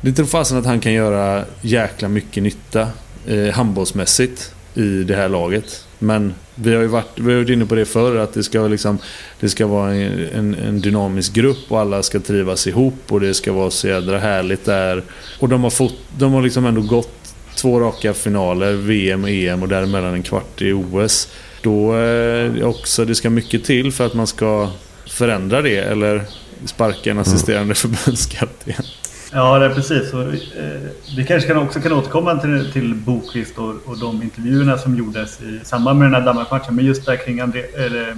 det 0.00 0.12
tror 0.12 0.26
fasen 0.26 0.58
att 0.58 0.66
han 0.66 0.80
kan 0.80 0.92
göra 0.92 1.44
jäkla 1.60 2.08
mycket 2.08 2.42
nytta 2.42 2.88
eh, 3.26 3.48
handbollsmässigt 3.54 4.54
i 4.74 5.04
det 5.04 5.16
här 5.16 5.28
laget. 5.28 5.84
Men 5.98 6.34
vi 6.54 6.74
har 6.74 6.82
ju 6.82 6.88
varit, 6.88 7.18
vi 7.18 7.32
har 7.32 7.38
varit 7.38 7.50
inne 7.50 7.66
på 7.66 7.74
det 7.74 7.84
förr, 7.84 8.16
att 8.16 8.34
det 8.34 8.42
ska, 8.42 8.68
liksom, 8.68 8.98
det 9.40 9.48
ska 9.48 9.66
vara 9.66 9.94
en, 9.94 10.54
en, 10.54 10.80
dynamisk 10.80 11.32
grupp 11.32 11.58
och 11.68 11.80
alla 11.80 12.02
ska 12.02 12.20
trivas 12.20 12.66
ihop 12.66 12.94
och 13.08 13.20
det 13.20 13.34
ska 13.34 13.52
vara 13.52 13.70
så 13.70 13.88
jädra 13.88 14.18
härligt 14.18 14.64
där. 14.64 15.02
Och 15.38 15.48
de 15.48 15.62
har, 15.62 15.70
fått, 15.70 15.96
de 16.18 16.32
har 16.32 16.42
liksom 16.42 16.66
ändå 16.66 16.80
gått 16.80 17.34
två 17.56 17.80
raka 17.80 18.14
finaler, 18.14 18.72
VM 18.72 19.24
och 19.24 19.30
EM 19.30 19.62
och 19.62 19.68
däremellan 19.68 20.14
en 20.14 20.22
kvart 20.22 20.62
i 20.62 20.72
OS. 20.72 21.28
Då 21.62 21.96
eh, 21.96 22.66
också, 22.66 23.04
det 23.04 23.14
ska 23.14 23.30
mycket 23.30 23.64
till 23.64 23.92
för 23.92 24.06
att 24.06 24.14
man 24.14 24.26
ska 24.26 24.70
förändra 25.06 25.62
det 25.62 25.78
eller 25.78 26.22
sparka 26.66 27.10
en 27.10 27.18
assisterande 27.18 27.62
mm. 27.62 27.74
förbundskapten. 27.74 28.84
Ja, 29.34 29.58
det 29.58 29.66
är 29.66 29.74
precis. 29.74 30.10
Så, 30.10 30.20
eh, 30.20 30.80
vi 31.16 31.24
kanske 31.26 31.48
kan 31.48 31.56
också 31.56 31.80
kan 31.80 31.92
återkomma 31.92 32.38
till, 32.38 32.72
till 32.72 32.94
Bokvist 32.94 33.58
och, 33.58 33.74
och 33.84 33.98
de 33.98 34.22
intervjuerna 34.22 34.78
som 34.78 34.96
gjordes 34.96 35.40
i 35.40 35.60
samband 35.64 35.98
med 35.98 36.06
den 36.06 36.14
här 36.14 36.26
Danmarkmatchen. 36.26 36.76
Men 36.76 36.84
just 36.84 37.06
där 37.06 37.16
kring 37.16 37.40
André, 37.40 37.60
eller, 37.60 38.16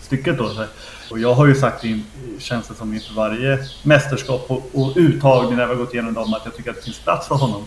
stycket 0.00 0.38
då. 0.38 0.48
Så 0.48 0.64
och 1.10 1.18
jag 1.18 1.34
har 1.34 1.46
ju 1.46 1.54
sagt, 1.54 1.84
in, 1.84 2.04
känns 2.38 2.68
det 2.68 2.74
som 2.74 2.94
inför 2.94 3.14
varje 3.14 3.58
mästerskap 3.82 4.44
och, 4.48 4.70
och 4.72 4.92
uttagning 4.96 5.56
när 5.56 5.66
vi 5.66 5.74
har 5.74 5.80
gått 5.80 5.94
igenom 5.94 6.14
dem, 6.14 6.34
att 6.34 6.42
jag 6.44 6.56
tycker 6.56 6.70
att 6.70 6.76
det 6.76 6.82
finns 6.82 7.00
plats 7.00 7.28
för 7.28 7.34
honom. 7.34 7.64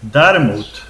Däremot, 0.00 0.82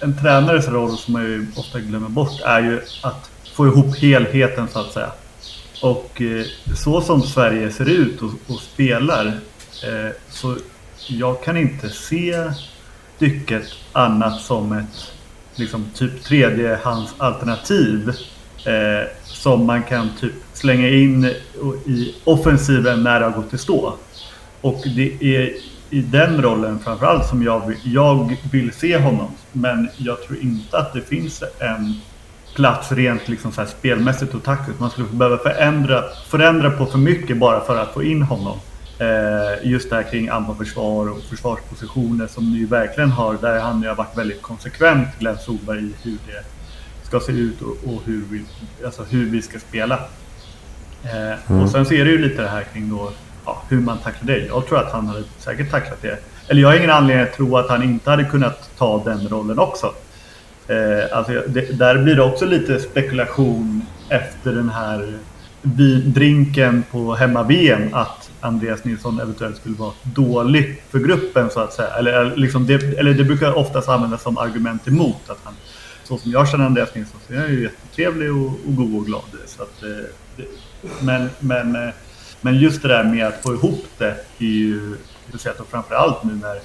en 0.00 0.18
tränares 0.18 0.68
roll 0.68 0.96
som 0.96 1.12
man 1.12 1.22
ju 1.22 1.46
ofta 1.56 1.80
glömmer 1.80 2.08
bort 2.08 2.40
är 2.44 2.60
ju 2.60 2.80
att 3.02 3.30
få 3.52 3.66
ihop 3.66 3.96
helheten 3.96 4.68
så 4.72 4.78
att 4.78 4.92
säga. 4.92 5.10
Och 5.82 6.22
eh, 6.22 6.44
så 6.76 7.00
som 7.00 7.22
Sverige 7.22 7.72
ser 7.72 7.88
ut 7.88 8.22
och, 8.22 8.30
och 8.46 8.60
spelar 8.60 9.40
Eh, 9.84 10.12
så 10.30 10.56
jag 11.06 11.42
kan 11.42 11.56
inte 11.56 11.90
se 11.90 12.52
stycket 13.16 13.62
annat 13.92 14.40
som 14.40 14.72
ett 14.72 15.12
liksom, 15.54 15.90
typ 15.94 16.22
tredjehandsalternativ 16.24 18.08
eh, 18.64 19.08
som 19.24 19.66
man 19.66 19.82
kan 19.82 20.10
typ 20.20 20.32
slänga 20.52 20.88
in 20.88 21.24
i 21.86 22.14
offensiven 22.24 23.02
när 23.02 23.20
det 23.20 23.26
har 23.26 23.32
gått 23.32 23.54
i 23.54 23.58
stå. 23.58 23.94
Och 24.60 24.82
det 24.96 25.36
är 25.36 25.54
i 25.90 26.00
den 26.00 26.42
rollen 26.42 26.78
framförallt 26.78 27.26
som 27.26 27.42
jag 27.42 27.66
vill, 27.66 27.78
jag 27.84 28.36
vill 28.52 28.72
se 28.72 28.98
honom. 28.98 29.30
Men 29.52 29.88
jag 29.96 30.22
tror 30.22 30.38
inte 30.38 30.78
att 30.78 30.92
det 30.92 31.00
finns 31.00 31.42
en 31.58 32.00
plats 32.54 32.92
rent 32.92 33.28
liksom 33.28 33.52
så 33.52 33.66
spelmässigt 33.66 34.34
och 34.34 34.42
taktiskt. 34.42 34.80
Man 34.80 34.90
skulle 34.90 35.08
behöva 35.08 35.38
förändra, 35.38 36.02
förändra 36.28 36.70
på 36.70 36.86
för 36.86 36.98
mycket 36.98 37.36
bara 37.36 37.60
för 37.60 37.76
att 37.76 37.94
få 37.94 38.02
in 38.02 38.22
honom. 38.22 38.58
Eh, 38.98 39.70
just 39.70 39.90
det 39.90 39.96
här 39.96 40.02
kring 40.02 40.28
anfallsförsvar 40.28 41.10
och 41.10 41.22
försvarspositioner 41.22 42.26
som 42.26 42.52
ni 42.52 42.64
verkligen 42.64 43.10
har. 43.10 43.34
Där 43.40 43.60
han 43.60 43.84
har 43.84 43.94
varit 43.94 44.18
väldigt 44.18 44.42
konsekvent, 44.42 45.08
Glenn 45.18 45.38
Solberg, 45.38 45.84
i 45.84 45.94
hur 46.02 46.18
det 46.26 46.44
ska 47.02 47.20
se 47.20 47.32
ut 47.32 47.62
och, 47.62 47.94
och 47.94 48.02
hur, 48.04 48.22
vi, 48.30 48.44
alltså 48.84 49.02
hur 49.02 49.30
vi 49.30 49.42
ska 49.42 49.58
spela. 49.58 49.94
Eh, 51.04 51.50
mm. 51.50 51.62
Och 51.62 51.70
sen 51.70 51.80
är 51.80 52.04
det 52.04 52.10
ju 52.10 52.18
lite 52.18 52.42
det 52.42 52.48
här 52.48 52.64
kring 52.72 52.90
då, 52.90 53.12
ja, 53.44 53.62
hur 53.68 53.80
man 53.80 53.98
tacklar 53.98 54.34
det. 54.34 54.46
Jag 54.46 54.66
tror 54.66 54.78
att 54.78 54.92
han 54.92 55.06
hade 55.06 55.24
säkert 55.38 55.70
tacklat 55.70 56.02
det. 56.02 56.18
Eller 56.48 56.62
jag 56.62 56.68
har 56.68 56.76
ingen 56.76 56.90
anledning 56.90 57.26
att 57.26 57.32
tro 57.32 57.56
att 57.56 57.68
han 57.68 57.82
inte 57.82 58.10
hade 58.10 58.24
kunnat 58.24 58.70
ta 58.78 59.02
den 59.04 59.28
rollen 59.28 59.58
också. 59.58 59.94
Eh, 60.68 61.16
alltså 61.16 61.42
det, 61.46 61.78
där 61.78 61.98
blir 61.98 62.16
det 62.16 62.22
också 62.22 62.46
lite 62.46 62.80
spekulation 62.80 63.86
efter 64.08 64.52
den 64.52 64.68
här 64.68 65.18
drinken 66.04 66.84
på 66.90 67.14
hemma-VM 67.14 67.94
att 67.94 68.25
Andreas 68.46 68.84
Nilsson 68.84 69.20
eventuellt 69.20 69.56
skulle 69.56 69.76
vara 69.76 69.92
dålig 70.02 70.82
för 70.90 70.98
gruppen 70.98 71.50
så 71.50 71.60
att 71.60 71.72
säga. 71.72 71.88
Eller, 71.88 72.36
liksom 72.36 72.66
det, 72.66 72.74
eller 72.74 73.14
det 73.14 73.24
brukar 73.24 73.52
oftast 73.58 73.88
användas 73.88 74.22
som 74.22 74.38
argument 74.38 74.88
emot 74.88 75.30
att 75.30 75.38
han, 75.44 75.54
så 76.04 76.18
som 76.18 76.30
jag 76.30 76.48
känner 76.48 76.64
Andreas 76.64 76.94
Nilsson 76.94 77.20
så 77.26 77.32
är 77.32 77.38
han 77.38 77.50
ju 77.50 77.62
jättetrevlig 77.62 78.32
och, 78.32 78.46
och 78.46 78.76
god 78.76 78.96
och 79.00 79.06
glad. 79.06 79.22
Så 79.46 79.62
att, 79.62 79.82
eh, 79.82 79.88
det, 80.36 80.44
men, 81.00 81.30
men, 81.40 81.76
eh, 81.76 81.94
men 82.40 82.58
just 82.58 82.82
det 82.82 82.88
där 82.88 83.04
med 83.04 83.26
att 83.26 83.42
få 83.42 83.54
ihop 83.54 83.84
det 83.98 84.16
är 84.38 84.44
ju 84.44 84.96
speciellt 85.28 85.60
och 85.60 85.68
framförallt 85.68 86.24
nu 86.24 86.34
när 86.34 86.60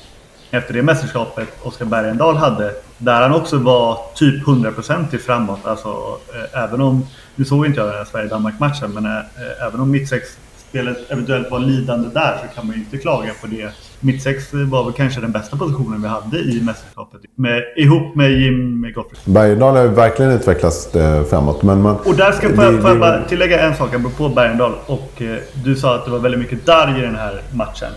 efter 0.52 0.74
det 0.74 0.84
mästerskapet 0.84 1.50
Oskar 1.62 1.86
Bergendahl 1.86 2.36
hade, 2.36 2.74
där 2.98 3.22
han 3.22 3.34
också 3.34 3.58
var 3.58 4.00
typ 4.16 4.46
100% 4.46 5.18
framåt. 5.18 5.66
Alltså, 5.66 6.20
eh, 6.34 6.64
även 6.64 6.82
om, 6.82 7.08
nu 7.36 7.46
såg 7.46 7.66
inte 7.66 7.80
jag 7.80 7.90
den 7.90 7.98
här 7.98 8.06
Sverige-Danmark-matchen, 8.06 8.92
men 8.94 9.06
eh, 9.06 9.18
eh 9.18 9.68
även 9.68 9.80
om 9.80 9.92
mittsex 9.92 10.38
mittsexspelet 10.72 11.12
eventuellt 11.12 11.52
var 11.52 11.60
lidande 11.60 12.10
där 12.14 12.38
så 12.38 12.56
kan 12.56 12.68
man 12.68 12.76
ju 12.76 12.82
inte 12.82 12.98
klaga 12.98 13.32
på 13.42 13.48
det. 13.48 13.72
Mittsex 14.00 14.54
var 14.54 14.84
väl 14.84 14.94
kanske 14.94 15.22
den 15.22 15.32
bästa 15.32 15.58
positionen 15.58 16.02
vi 16.02 16.08
hade 16.08 16.38
i 16.38 16.62
mästerskapet. 16.62 17.22
Med, 17.36 17.64
ihop 17.76 18.16
med 18.16 18.32
Jim 18.32 18.92
Gottfried. 18.96 19.34
Bergendahl 19.34 19.76
har 19.76 19.88
verkligen 19.88 20.32
utvecklats 20.32 20.96
eh, 20.96 21.24
framåt. 21.24 21.64
Men 21.64 21.82
man, 21.82 21.96
och 21.96 22.16
där 22.16 22.32
ska 22.32 22.50
det, 22.50 22.56
får 22.56 22.90
jag 22.90 23.00
bara 23.00 23.24
tillägga 23.24 23.60
en 23.60 23.76
sak 23.76 23.94
apropå 23.94 24.30
Bergendahl. 24.30 24.74
Och, 24.86 25.22
eh, 25.22 25.38
du 25.64 25.76
sa 25.76 25.96
att 25.96 26.06
det 26.06 26.12
var 26.12 26.20
väldigt 26.20 26.40
mycket 26.40 26.66
darr 26.66 27.00
i 27.00 27.02
den 27.02 27.16
här 27.16 27.42
matchen. 27.54 27.92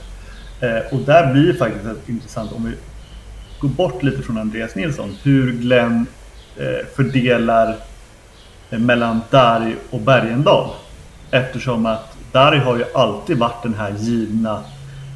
Eh, 0.60 0.94
och 0.94 1.00
där 1.00 1.32
blir 1.32 1.46
det 1.46 1.54
faktiskt 1.54 2.08
intressant 2.08 2.52
om 2.52 2.64
vi 2.64 2.72
går 3.60 3.68
bort 3.68 4.02
lite 4.02 4.22
från 4.22 4.38
Andreas 4.38 4.74
Nilsson. 4.74 5.16
Hur 5.22 5.52
Glenn 5.52 6.06
eh, 6.56 6.86
fördelar 6.96 7.76
eh, 8.70 8.78
mellan 8.78 9.20
Darj 9.30 9.76
och 9.90 10.00
Bergendal. 10.00 10.70
Eftersom 11.30 11.86
att 11.86 12.13
Dari 12.34 12.58
har 12.58 12.76
ju 12.76 12.84
alltid 12.94 13.38
varit 13.38 13.62
den 13.62 13.74
här 13.74 13.94
givna 13.98 14.62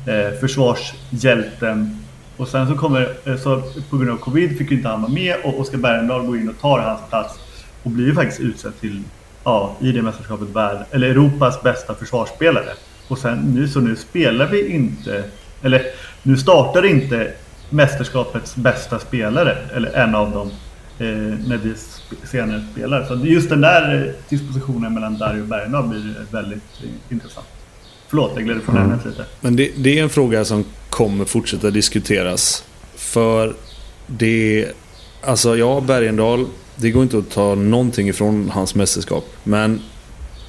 eh, 0.07 0.39
försvarshjälten. 0.41 2.05
Och 2.37 2.49
sen 2.49 2.69
så 2.69 2.75
kommer, 2.75 3.15
eh, 3.25 3.37
så 3.37 3.63
på 3.91 3.97
grund 3.97 4.11
av 4.11 4.17
covid 4.17 4.59
fick 4.59 4.71
ju 4.71 4.77
inte 4.77 4.89
han 4.89 5.03
vara 5.03 5.13
med 5.13 5.37
och 5.45 5.61
Oskar 5.61 5.79
Bergendahl 5.79 6.27
går 6.27 6.37
in 6.37 6.49
och 6.49 6.61
tar 6.61 6.79
hans 6.79 7.01
plats. 7.09 7.39
Och 7.83 7.91
blir 7.91 8.07
ju 8.07 8.15
faktiskt 8.15 8.41
utsedd 8.41 8.73
till, 8.81 9.03
ja, 9.45 9.77
i 9.81 9.93
det 9.93 10.03
mästerskapet, 10.03 10.49
värld, 10.49 10.79
eller 10.91 11.09
Europas 11.09 11.63
bästa 11.63 11.95
försvarsspelare. 11.95 12.73
Och 13.09 13.19
sen 13.19 13.39
nu 13.39 13.69
så 13.69 13.81
nu 13.81 13.97
spelar 13.97 14.47
vi 14.47 14.69
inte, 14.69 15.25
eller 15.63 15.83
nu 16.23 16.37
startar 16.37 16.87
inte 16.87 17.33
mästerskapets 17.71 18.57
bästa 18.57 18.99
spelare, 18.99 19.57
eller 19.75 19.93
en 19.93 20.15
av 20.15 20.31
dem, 20.31 20.51
när 21.05 21.57
vi 21.57 21.75
senare 22.25 22.65
spelar. 22.73 23.05
Så 23.05 23.27
just 23.27 23.49
den 23.49 23.61
där 23.61 24.07
eh, 24.07 24.13
dispositionen 24.29 24.95
mellan 24.95 25.19
Dario 25.19 25.41
och 25.41 25.47
Bergendahl 25.47 25.89
blir 25.89 26.15
väldigt 26.31 26.63
intressant. 27.09 27.47
Förlåt, 28.09 28.33
jag 28.35 28.45
gled 28.45 28.63
från 28.63 28.77
mm. 28.77 28.91
ämnet 28.91 29.07
lite. 29.07 29.25
Men 29.41 29.57
det, 29.57 29.71
det, 29.77 29.99
är 29.99 30.03
en 30.03 30.11
fråga 30.11 30.45
som 30.45 30.65
kommer 30.91 31.25
fortsätta 31.25 31.71
diskuteras. 31.71 32.65
För 32.97 33.55
det... 34.07 34.69
Alltså, 35.23 35.57
ja, 35.57 35.81
Bergendahl. 35.81 36.47
Det 36.77 36.91
går 36.91 37.03
inte 37.03 37.19
att 37.19 37.31
ta 37.31 37.55
någonting 37.55 38.09
ifrån 38.09 38.51
hans 38.51 38.75
mästerskap. 38.75 39.25
Men 39.45 39.81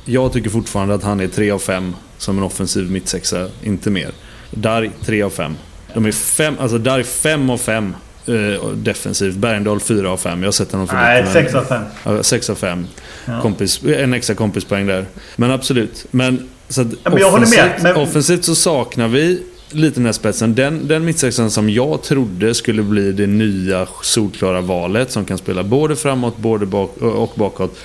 jag 0.05 0.33
tycker 0.33 0.49
fortfarande 0.49 0.93
att 0.93 1.03
han 1.03 1.19
är 1.19 1.27
3 1.27 1.51
av 1.51 1.59
5 1.59 1.95
som 2.17 2.38
en 2.38 2.43
offensiv 2.43 2.91
mittsexa, 2.91 3.47
inte 3.63 3.89
mer. 3.89 4.12
Darg 4.51 4.91
3 5.05 5.21
av 5.21 5.29
5. 5.29 5.55
De 5.93 6.05
är 6.05 6.12
fem, 6.12 6.55
alltså 6.59 6.77
Darg 6.77 7.03
5 7.03 7.49
av 7.49 7.57
5 7.57 7.95
eh, 8.29 8.69
defensivt. 8.69 9.35
Bergendahl 9.35 9.79
4 9.79 10.09
av 10.09 10.17
5. 10.17 10.39
Jag 10.41 10.47
har 10.47 10.51
sett 10.51 10.71
honom 10.71 10.87
för 10.87 10.95
Nej, 10.95 11.25
6 11.33 11.55
av 11.55 11.63
5. 11.63 11.83
Ja, 12.03 12.23
6 12.23 12.49
av 12.49 12.55
5. 12.55 12.87
Ja. 13.25 13.41
Kompis, 13.41 13.83
en 13.83 14.13
extra 14.13 14.35
kompispoäng 14.35 14.87
där. 14.87 15.05
Men 15.35 15.51
absolut. 15.51 16.05
Men, 16.11 16.49
så 16.67 16.81
ja, 16.81 17.09
men 17.09 17.23
offensivt, 17.23 17.81
men... 17.81 17.95
offensivt 17.95 18.45
så 18.45 18.55
saknar 18.55 19.07
vi 19.07 19.43
lite 19.71 19.99
den 19.99 20.05
här 20.05 20.13
spetsen. 20.13 20.55
Den, 20.55 20.87
den 20.87 21.05
mittsexan 21.05 21.51
som 21.51 21.69
jag 21.69 22.01
trodde 22.01 22.53
skulle 22.53 22.83
bli 22.83 23.11
det 23.11 23.27
nya 23.27 23.87
solklara 24.01 24.61
valet 24.61 25.11
som 25.11 25.25
kan 25.25 25.37
spela 25.37 25.63
både 25.63 25.95
framåt 25.95 26.37
både 26.37 26.65
bak 26.65 26.97
och 26.97 27.31
bakåt. 27.35 27.79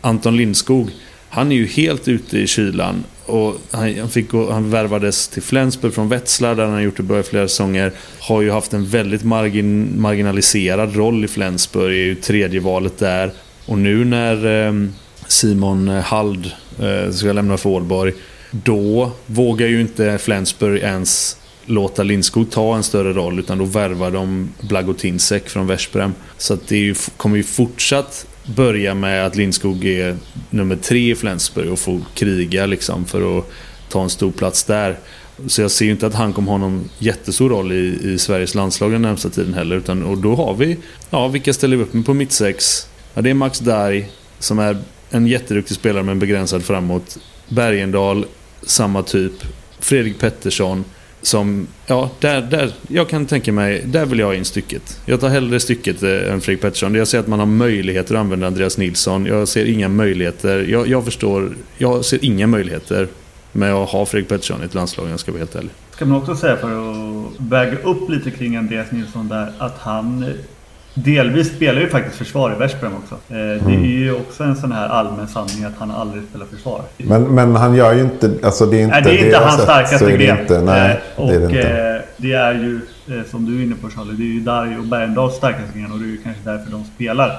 Anton 0.00 0.36
Lindskog. 0.36 0.90
Han 1.28 1.52
är 1.52 1.56
ju 1.56 1.66
helt 1.66 2.08
ute 2.08 2.38
i 2.38 2.46
kylan 2.46 3.04
och 3.26 3.56
han, 3.70 4.08
fick 4.08 4.30
gå, 4.30 4.52
han 4.52 4.70
värvades 4.70 5.28
till 5.28 5.42
Flensburg 5.42 5.94
från 5.94 6.08
Wetzlar 6.08 6.54
där 6.54 6.64
han 6.64 6.72
har 6.72 6.80
gjort 6.80 6.96
det 6.96 7.02
bra 7.02 7.20
i 7.20 7.22
flera 7.22 7.48
säsonger. 7.48 7.92
Har 8.20 8.42
ju 8.42 8.50
haft 8.50 8.72
en 8.72 8.86
väldigt 8.86 9.24
margin, 9.24 10.00
marginaliserad 10.00 10.96
roll 10.96 11.24
i 11.24 11.28
Flensburg, 11.28 11.92
är 11.92 12.04
ju 12.04 12.14
tredje 12.14 12.60
valet 12.60 12.98
där. 12.98 13.32
Och 13.66 13.78
nu 13.78 14.04
när 14.04 14.66
eh, 14.66 14.72
Simon 15.26 15.88
Hald 15.88 16.50
eh, 16.80 17.10
ska 17.12 17.32
lämna 17.32 17.56
för 17.56 17.70
Ålborg, 17.70 18.12
då 18.50 19.10
vågar 19.26 19.66
ju 19.66 19.80
inte 19.80 20.18
Flensburg 20.18 20.82
ens 20.82 21.36
låta 21.66 22.02
Lindskog 22.02 22.50
ta 22.50 22.76
en 22.76 22.82
större 22.82 23.12
roll 23.12 23.38
utan 23.38 23.58
då 23.58 23.64
värvar 23.64 24.10
de 24.10 24.48
Blagotinsek 24.60 25.48
från 25.48 25.66
Veszprem. 25.66 26.14
Så 26.38 26.54
att 26.54 26.68
det 26.68 26.76
ju, 26.76 26.94
kommer 27.16 27.36
ju 27.36 27.42
fortsatt 27.42 28.26
börja 28.46 28.94
med 28.94 29.26
att 29.26 29.36
Lindskog 29.36 29.84
är 29.84 30.16
nummer 30.50 30.76
tre 30.76 31.10
i 31.10 31.14
Flensburg 31.14 31.72
och 31.72 31.78
får 31.78 32.00
kriga 32.14 32.66
liksom 32.66 33.04
för 33.04 33.38
att 33.38 33.50
ta 33.88 34.02
en 34.02 34.10
stor 34.10 34.30
plats 34.30 34.64
där. 34.64 34.98
Så 35.46 35.62
jag 35.62 35.70
ser 35.70 35.84
ju 35.84 35.90
inte 35.90 36.06
att 36.06 36.14
han 36.14 36.32
kommer 36.32 36.50
ha 36.50 36.58
någon 36.58 36.90
jättestor 36.98 37.50
roll 37.50 37.72
i, 37.72 37.98
i 38.02 38.18
Sveriges 38.18 38.54
landslag 38.54 38.92
den 38.92 39.02
närmsta 39.02 39.30
tiden 39.30 39.54
heller. 39.54 39.76
Utan, 39.76 40.02
och 40.02 40.18
då 40.18 40.34
har 40.34 40.54
vi, 40.54 40.76
ja 41.10 41.28
vilka 41.28 41.52
ställer 41.52 41.76
vi 41.76 41.82
upp 41.82 41.92
med 41.92 42.06
på 42.06 42.14
mittsex? 42.14 42.88
Ja, 43.14 43.22
det 43.22 43.30
är 43.30 43.34
Max 43.34 43.58
Darg 43.58 44.10
som 44.38 44.58
är 44.58 44.76
en 45.10 45.26
jätteduktig 45.26 45.76
spelare 45.76 46.02
men 46.02 46.18
begränsad 46.18 46.64
framåt. 46.64 47.18
Bergendal, 47.48 48.26
samma 48.62 49.02
typ. 49.02 49.32
Fredrik 49.78 50.18
Pettersson. 50.18 50.84
Som, 51.24 51.66
ja, 51.86 52.10
där, 52.20 52.40
där, 52.40 52.72
jag 52.88 53.08
kan 53.08 53.26
tänka 53.26 53.52
mig, 53.52 53.82
där 53.86 54.06
vill 54.06 54.18
jag 54.18 54.26
ha 54.26 54.34
in 54.34 54.44
stycket. 54.44 55.00
Jag 55.06 55.20
tar 55.20 55.28
hellre 55.28 55.60
stycket 55.60 56.02
eh, 56.02 56.32
än 56.32 56.40
Fredrik 56.40 56.62
Pettersson. 56.62 56.94
Jag 56.94 57.08
ser 57.08 57.18
att 57.18 57.26
man 57.26 57.38
har 57.38 57.46
möjligheter 57.46 58.14
att 58.14 58.20
använda 58.20 58.46
Andreas 58.46 58.78
Nilsson. 58.78 59.26
Jag 59.26 59.48
ser 59.48 59.64
inga 59.64 59.88
möjligheter, 59.88 60.66
jag, 60.68 60.88
jag 60.88 61.04
förstår, 61.04 61.56
jag 61.78 62.04
ser 62.04 62.24
inga 62.24 62.46
möjligheter 62.46 63.08
med 63.52 63.72
att 63.74 63.88
ha 63.88 64.06
Fredrik 64.06 64.28
Pettersson 64.28 64.62
i 64.62 64.64
ett 64.64 64.74
landslag 64.74 65.04
om 65.04 65.10
jag 65.10 65.20
ska 65.20 65.32
vara 65.32 65.38
helt 65.38 65.54
ärlig. 65.54 65.70
Ska 65.90 66.04
man 66.04 66.18
också 66.18 66.36
säga 66.36 66.56
för 66.56 66.68
att 66.68 67.26
väga 67.38 67.78
upp 67.78 68.10
lite 68.10 68.30
kring 68.30 68.56
Andreas 68.56 68.92
Nilsson 68.92 69.28
där 69.28 69.52
att 69.58 69.78
han 69.78 70.34
Delvis 70.94 71.48
spelar 71.56 71.80
ju 71.80 71.88
faktiskt 71.88 72.16
försvar 72.16 72.52
i 72.52 72.58
Veszprem 72.58 72.92
också. 72.96 73.14
Eh, 73.14 73.36
det 73.36 73.60
Mm. 73.60 73.82
är 73.84 73.86
ju 73.88 74.12
också 74.14 74.44
en 74.44 74.56
sån 74.56 74.72
här 74.72 74.88
allmän 74.88 75.28
sanning 75.28 75.64
att 75.64 75.72
han 75.78 75.90
aldrig 75.90 76.22
spelar 76.30 76.46
försvar. 76.46 76.82
Men, 76.96 77.22
men 77.22 77.56
han 77.56 77.74
gör 77.74 77.94
ju 77.94 78.00
inte... 78.00 78.30
Alltså 78.42 78.66
det 78.66 78.76
är 78.76 78.82
inte 78.82 79.00
Nej, 79.00 79.02
det 79.02 79.20
är 79.20 79.26
inte 79.26 79.36
har 79.38 79.44
hans 79.44 79.56
sett, 79.56 79.60
så 79.66 79.72
starkaste 79.72 80.06
det 80.06 80.16
gren. 80.16 80.38
Inte, 80.40 80.60
nej, 80.60 80.90
Eh, 81.16 81.22
och 81.22 81.28
det 81.28 81.34
är 81.34 81.38
det 81.40 81.44
inte. 81.46 81.68
eh, 81.68 82.00
det 82.16 82.32
är 82.32 82.54
ju, 82.54 82.80
eh, 83.08 83.24
som 83.30 83.44
du 83.46 83.58
är 83.60 83.64
inne 83.64 83.74
på 83.82 83.88
Charlie, 83.90 84.12
det 84.16 84.22
är 84.22 84.34
ju 84.34 84.40
Darj 84.40 84.78
och 84.78 84.84
Bergendahls 84.84 85.34
starkaste 85.34 85.78
gren 85.78 85.92
och 85.92 85.98
det 85.98 86.04
är 86.04 86.08
ju 86.08 86.16
kanske 86.24 86.42
därför 86.44 86.70
de 86.72 86.84
spelar 86.84 87.28
eh, 87.28 87.34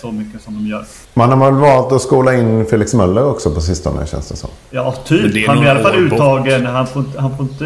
så 0.00 0.12
mycket 0.12 0.42
som 0.42 0.54
de 0.54 0.66
gör. 0.70 0.84
Man 1.14 1.30
har 1.32 1.50
väl 1.50 1.60
valt 1.60 1.92
att 1.92 2.02
skola 2.02 2.34
in 2.34 2.66
Felix 2.66 2.94
Möller 2.94 3.24
också 3.30 3.50
på 3.50 3.60
sistone 3.60 4.06
känns 4.06 4.28
det 4.28 4.36
som. 4.36 4.50
Ja, 4.70 4.94
typ. 5.06 5.36
är 5.36 5.48
Han 5.48 5.58
är 5.58 5.66
i 5.66 5.68
alla 5.68 5.80
fall 5.80 5.94
uttagen. 5.96 6.66
Han 6.66 6.86
får, 6.86 7.02
inte- 7.02 7.20
han 7.20 7.36
får 7.36 7.46
inte... 7.46 7.64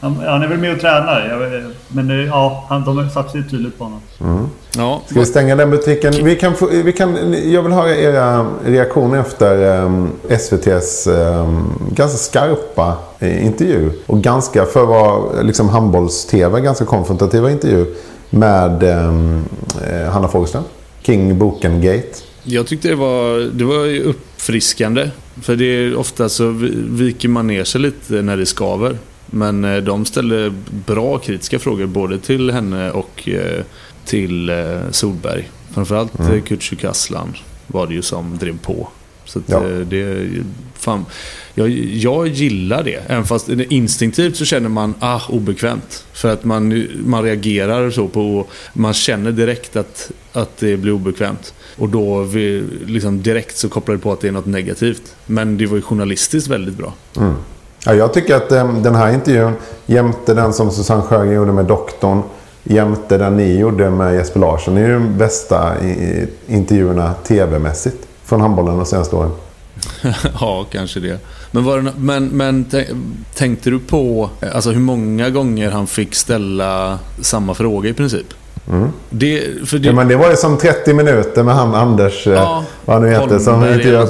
Han, 0.00 0.16
han 0.26 0.42
är 0.42 0.48
väl 0.48 0.58
med 0.58 0.74
och 0.74 0.80
tränar. 0.80 1.72
Men 1.88 2.26
ja, 2.26 2.64
han, 2.68 2.84
de 2.84 3.10
satsar 3.10 3.38
ju 3.38 3.44
tydligt 3.48 3.78
på 3.78 3.84
honom. 3.84 4.00
Ja, 4.76 5.00
Ska 5.06 5.20
vi 5.20 5.26
stänga 5.26 5.56
den 5.56 5.70
butiken? 5.70 6.12
Vi 6.24 6.36
kan 6.36 6.54
få, 6.54 6.66
vi 6.66 6.92
kan, 6.92 7.34
jag 7.52 7.62
vill 7.62 7.72
höra 7.72 7.94
era 7.96 8.46
reaktioner 8.64 9.18
efter 9.18 9.80
um, 9.84 10.10
SVTs 10.28 11.06
um, 11.06 11.72
ganska 11.90 12.18
skarpa 12.18 12.96
eh, 13.18 13.46
intervju. 13.46 13.90
Och 14.06 14.20
ganska, 14.20 14.64
för 14.64 14.82
att 14.82 14.88
vara 14.88 15.42
liksom 15.42 15.68
handbolls-tv, 15.68 16.60
ganska 16.60 16.84
konfrontativa 16.84 17.50
intervju 17.50 17.94
med 18.30 18.82
um, 18.82 19.44
Hanna 20.12 20.28
Fogelström. 20.28 20.62
King 21.08 21.38
Boken-gate. 21.38 22.22
Jag 22.44 22.66
tyckte 22.66 22.88
det 22.88 22.94
var, 22.94 23.38
det 23.38 23.64
var 23.64 23.96
uppfriskande. 23.98 25.10
För 25.42 25.56
det 25.56 25.64
är 25.64 25.96
ofta 25.96 26.28
så 26.28 26.50
vi- 26.50 26.74
viker 26.74 27.28
man 27.28 27.46
ner 27.46 27.64
sig 27.64 27.80
lite 27.80 28.22
när 28.22 28.36
det 28.36 28.46
skaver. 28.46 28.98
Men 29.26 29.64
eh, 29.64 29.76
de 29.76 30.04
ställde 30.04 30.54
bra 30.86 31.18
kritiska 31.18 31.58
frågor 31.58 31.86
både 31.86 32.18
till 32.18 32.50
henne 32.50 32.90
och 32.90 33.28
eh, 33.28 33.64
till 34.04 34.48
eh, 34.48 34.56
Solberg. 34.90 35.48
Framförallt 35.74 36.18
mm. 36.18 36.42
Kutsu 36.42 36.76
Kaslan 36.76 37.36
var 37.66 37.86
det 37.86 37.94
ju 37.94 38.02
som 38.02 38.38
drev 38.38 38.58
på. 38.58 38.88
Så 39.28 39.40
Ja. 39.46 39.56
eh, 39.56 39.78
det, 39.78 40.28
fan, 40.74 41.04
jag, 41.54 41.68
jag 41.78 42.28
gillar 42.28 42.82
det. 42.82 43.00
Även 43.06 43.24
fast 43.24 43.48
instinktivt 43.48 44.36
så 44.36 44.44
känner 44.44 44.68
man 44.68 44.94
ah, 44.98 45.20
obekvämt. 45.28 46.04
För 46.12 46.32
att 46.32 46.44
man, 46.44 46.86
man 47.04 47.22
reagerar 47.22 47.90
så 47.90 48.08
på... 48.08 48.46
Man 48.72 48.94
känner 48.94 49.32
direkt 49.32 49.76
att, 49.76 50.10
att 50.32 50.56
det 50.58 50.76
blir 50.76 50.92
obekvämt. 50.92 51.54
Och 51.76 51.88
då 51.88 52.22
vi, 52.22 52.64
liksom 52.86 53.22
direkt 53.22 53.56
så 53.56 53.68
kopplar 53.68 53.94
det 53.94 54.00
på 54.00 54.12
att 54.12 54.20
det 54.20 54.28
är 54.28 54.32
något 54.32 54.46
negativt. 54.46 55.02
Men 55.26 55.58
det 55.58 55.66
var 55.66 55.76
ju 55.76 55.82
journalistiskt 55.82 56.50
väldigt 56.50 56.74
bra. 56.74 56.92
Ja, 57.84 57.94
jag 57.94 58.14
tycker 58.14 58.34
att 58.36 58.52
um, 58.52 58.82
den 58.82 58.94
här 58.94 59.14
intervjun, 59.14 59.52
jämte 59.86 60.34
den 60.34 60.52
som 60.52 60.70
Susanne 60.70 61.02
Sjögren 61.02 61.34
gjorde 61.34 61.52
med 61.52 61.64
doktorn, 61.64 62.22
jämte 62.64 63.18
den 63.18 63.36
ni 63.36 63.58
gjorde 63.58 63.90
med 63.90 64.14
Jesper 64.14 64.40
Larsson, 64.40 64.76
är 64.76 64.86
ju 64.86 64.92
de 64.92 65.18
bästa 65.18 65.84
i, 65.84 66.26
intervjuerna 66.46 67.14
tv-mässigt 67.14 68.07
från 68.28 68.40
handbollen 68.40 68.76
de 68.76 68.86
senaste 68.86 69.16
åren. 69.16 69.30
ja, 70.40 70.66
kanske 70.72 71.00
det. 71.00 71.18
Men, 71.50 71.84
det, 71.84 71.92
men, 71.98 72.24
men 72.28 72.64
tän- 72.64 73.12
tänkte 73.34 73.70
du 73.70 73.78
på 73.78 74.30
alltså, 74.54 74.70
hur 74.70 74.80
många 74.80 75.30
gånger 75.30 75.70
han 75.70 75.86
fick 75.86 76.14
ställa 76.14 76.98
samma 77.20 77.54
fråga 77.54 77.90
i 77.90 77.92
princip? 77.92 78.26
Det, 79.10 79.42
för 79.68 79.78
det, 79.78 79.86
Ja, 79.88 79.92
men 79.94 80.08
det 80.08 80.16
var 80.16 80.30
ju 80.30 80.36
som 80.36 80.56
30 80.58 80.94
minuter 80.94 81.42
med 81.42 81.54
han 81.54 81.74
Anders, 81.74 82.26
eh, 82.26 82.32
Ja, 82.32 82.64
vad 82.84 82.96
han 82.96 83.02
nu 83.06 83.10
heter, 83.10 83.38
som 83.38 83.64
intervjuar, 83.64 84.08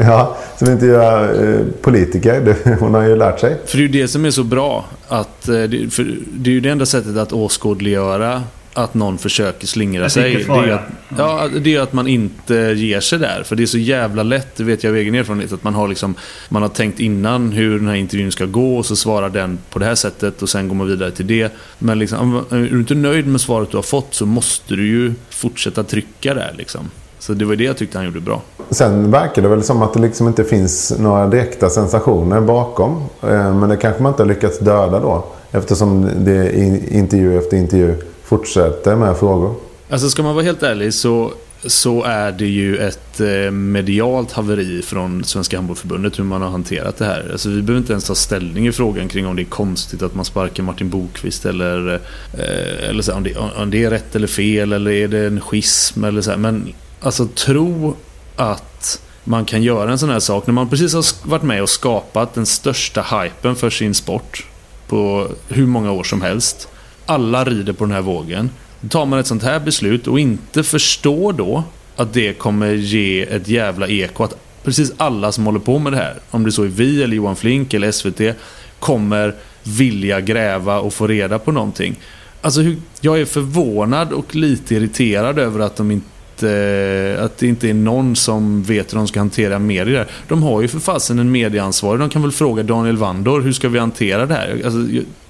ja, 0.00 0.36
som 0.58 0.70
intervjuar 0.70 1.44
eh, 1.48 1.60
politiker. 1.82 2.40
Det- 2.64 2.76
Hon 2.80 2.94
har 2.94 3.02
ju 3.02 3.16
lärt 3.16 3.40
sig. 3.40 3.56
För 3.66 3.76
det 3.78 3.82
är 3.84 3.86
ju 3.86 4.02
det 4.02 4.08
som 4.08 4.24
är 4.24 4.30
så 4.30 4.44
bra. 4.44 4.84
Att, 5.08 5.48
eh, 5.48 5.54
det, 5.62 5.92
för 5.94 6.16
det 6.32 6.50
är 6.50 6.54
ju 6.54 6.60
det 6.60 6.70
enda 6.70 6.86
sättet 6.86 7.16
att 7.16 7.32
åskådliggöra 7.32 8.42
att 8.74 8.94
någon 8.94 9.18
försöker 9.18 9.66
slingra 9.66 10.10
sig. 10.10 10.34
Det 10.34 10.52
är, 10.52 10.72
att, 10.72 10.80
ja, 11.18 11.48
det 11.60 11.74
är 11.74 11.80
att 11.80 11.92
man 11.92 12.08
inte 12.08 12.54
ger 12.54 13.00
sig 13.00 13.18
där. 13.18 13.42
För 13.44 13.56
det 13.56 13.62
är 13.62 13.66
så 13.66 13.78
jävla 13.78 14.22
lätt, 14.22 14.56
det 14.56 14.64
vet 14.64 14.84
jag 14.84 14.90
av 14.90 14.96
egen 14.96 15.14
erfarenhet, 15.14 15.52
att 15.52 15.64
man 15.64 15.74
har, 15.74 15.88
liksom, 15.88 16.14
man 16.48 16.62
har 16.62 16.68
tänkt 16.68 17.00
innan 17.00 17.52
hur 17.52 17.78
den 17.78 17.88
här 17.88 17.94
intervjun 17.94 18.32
ska 18.32 18.46
gå 18.46 18.76
och 18.76 18.86
så 18.86 18.96
svarar 18.96 19.28
den 19.28 19.58
på 19.70 19.78
det 19.78 19.84
här 19.84 19.94
sättet 19.94 20.42
och 20.42 20.48
sen 20.48 20.68
går 20.68 20.74
man 20.74 20.86
vidare 20.86 21.10
till 21.10 21.26
det. 21.26 21.52
Men 21.78 21.98
liksom, 21.98 22.44
är 22.50 22.56
du 22.56 22.78
inte 22.78 22.94
nöjd 22.94 23.26
med 23.26 23.40
svaret 23.40 23.70
du 23.70 23.76
har 23.76 23.82
fått 23.82 24.14
så 24.14 24.26
måste 24.26 24.74
du 24.74 24.86
ju 24.86 25.12
fortsätta 25.30 25.82
trycka 25.82 26.34
där. 26.34 26.54
Liksom. 26.58 26.90
Så 27.18 27.32
det 27.34 27.44
var 27.44 27.56
det 27.56 27.64
jag 27.64 27.76
tyckte 27.76 27.98
han 27.98 28.04
gjorde 28.04 28.20
bra. 28.20 28.42
Sen 28.70 29.10
verkar 29.10 29.42
det 29.42 29.48
väl 29.48 29.62
som 29.62 29.82
att 29.82 29.94
det 29.94 30.00
liksom 30.00 30.28
inte 30.28 30.44
finns 30.44 30.98
några 30.98 31.26
direkta 31.26 31.70
sensationer 31.70 32.40
bakom. 32.40 33.04
Eh, 33.22 33.54
Men 33.54 33.68
det 33.68 33.76
kanske 33.76 34.02
man 34.02 34.12
inte 34.12 34.22
har 34.22 34.28
lyckats 34.28 34.58
döda 34.58 35.00
då. 35.00 35.24
Eftersom 35.52 36.10
det 36.16 36.50
i 36.50 36.82
intervju 36.98 37.38
efter 37.38 37.56
intervju 37.56 37.94
fortsätter 38.30 38.96
med 38.96 39.16
frågor. 39.16 39.54
Alltså 39.90 40.10
ska 40.10 40.22
man 40.22 40.34
vara 40.34 40.44
helt 40.44 40.62
ärlig 40.62 40.94
så, 40.94 41.32
så 41.64 42.02
är 42.02 42.32
det 42.32 42.46
ju 42.46 42.76
ett 42.76 43.20
eh, 43.20 43.50
medialt 43.50 44.32
haveri 44.32 44.82
från 44.82 45.24
Svenska 45.24 45.56
Handbollförbundet 45.56 46.18
hur 46.18 46.24
man 46.24 46.42
har 46.42 46.50
hanterat 46.50 46.96
det 46.96 47.04
här. 47.04 47.28
Alltså 47.32 47.48
vi 47.48 47.62
behöver 47.62 47.80
inte 47.80 47.92
ens 47.92 48.06
ta 48.06 48.14
ställning 48.14 48.66
i 48.66 48.72
frågan 48.72 49.08
kring 49.08 49.26
om 49.26 49.36
det 49.36 49.42
är 49.42 49.44
konstigt 49.44 50.02
att 50.02 50.14
man 50.14 50.24
sparkar 50.24 50.62
Martin 50.62 50.90
Bokvist 50.90 51.46
eller, 51.46 51.94
eh, 52.38 52.88
eller 52.88 53.02
så, 53.02 53.14
om, 53.14 53.22
det, 53.22 53.36
om 53.36 53.70
det 53.70 53.84
är 53.84 53.90
rätt 53.90 54.16
eller 54.16 54.26
fel 54.26 54.72
eller 54.72 54.90
är 54.90 55.08
det 55.08 55.26
en 55.26 55.40
schism 55.40 56.04
eller 56.04 56.22
så 56.22 56.30
här. 56.30 56.38
Men 56.38 56.72
alltså 57.00 57.26
tro 57.26 57.96
att 58.36 59.00
man 59.24 59.44
kan 59.44 59.62
göra 59.62 59.90
en 59.92 59.98
sån 59.98 60.10
här 60.10 60.20
sak 60.20 60.46
när 60.46 60.54
man 60.54 60.68
precis 60.68 60.94
har 60.94 61.28
varit 61.28 61.42
med 61.42 61.62
och 61.62 61.68
skapat 61.68 62.34
den 62.34 62.46
största 62.46 63.02
hypen 63.02 63.56
för 63.56 63.70
sin 63.70 63.94
sport 63.94 64.46
på 64.88 65.28
hur 65.48 65.66
många 65.66 65.92
år 65.92 66.04
som 66.04 66.22
helst. 66.22 66.68
Alla 67.06 67.44
rider 67.44 67.72
på 67.72 67.84
den 67.84 67.94
här 67.94 68.02
vågen. 68.02 68.50
Då 68.80 68.88
tar 68.88 69.06
man 69.06 69.18
ett 69.18 69.26
sånt 69.26 69.42
här 69.42 69.60
beslut 69.60 70.06
och 70.06 70.20
inte 70.20 70.62
förstår 70.62 71.32
då 71.32 71.64
att 71.96 72.12
det 72.12 72.32
kommer 72.32 72.72
ge 72.72 73.22
ett 73.22 73.48
jävla 73.48 73.88
eko. 73.88 74.24
Att 74.24 74.36
precis 74.64 74.92
alla 74.96 75.32
som 75.32 75.46
håller 75.46 75.60
på 75.60 75.78
med 75.78 75.92
det 75.92 75.96
här, 75.96 76.14
om 76.30 76.44
det 76.44 76.52
så 76.52 76.62
är 76.62 76.68
vi 76.68 77.02
eller 77.02 77.16
Johan 77.16 77.36
Flink 77.36 77.74
eller 77.74 77.92
SVT, 77.92 78.36
kommer 78.78 79.34
vilja 79.62 80.20
gräva 80.20 80.80
och 80.80 80.94
få 80.94 81.06
reda 81.06 81.38
på 81.38 81.52
någonting. 81.52 81.96
Alltså, 82.40 82.60
jag 83.00 83.20
är 83.20 83.24
förvånad 83.24 84.12
och 84.12 84.34
lite 84.34 84.74
irriterad 84.74 85.38
över 85.38 85.60
att 85.60 85.76
de 85.76 85.90
inte 85.90 86.06
Eh, 86.42 87.24
att 87.24 87.38
det 87.38 87.46
inte 87.46 87.70
är 87.70 87.74
någon 87.74 88.16
som 88.16 88.62
vet 88.62 88.92
hur 88.92 88.98
de 88.98 89.08
ska 89.08 89.20
hantera 89.20 89.58
medier 89.58 89.94
där. 89.98 90.06
De 90.28 90.42
har 90.42 90.60
ju 90.62 90.68
för 90.68 90.78
fasen 90.78 91.18
en 91.18 91.30
medieansvarig. 91.32 92.00
De 92.00 92.10
kan 92.10 92.22
väl 92.22 92.32
fråga 92.32 92.62
Daniel 92.62 92.96
Wandor, 92.96 93.40
hur 93.40 93.52
ska 93.52 93.68
vi 93.68 93.78
hantera 93.78 94.26
det 94.26 94.34
här? 94.34 94.60
Alltså, 94.64 94.80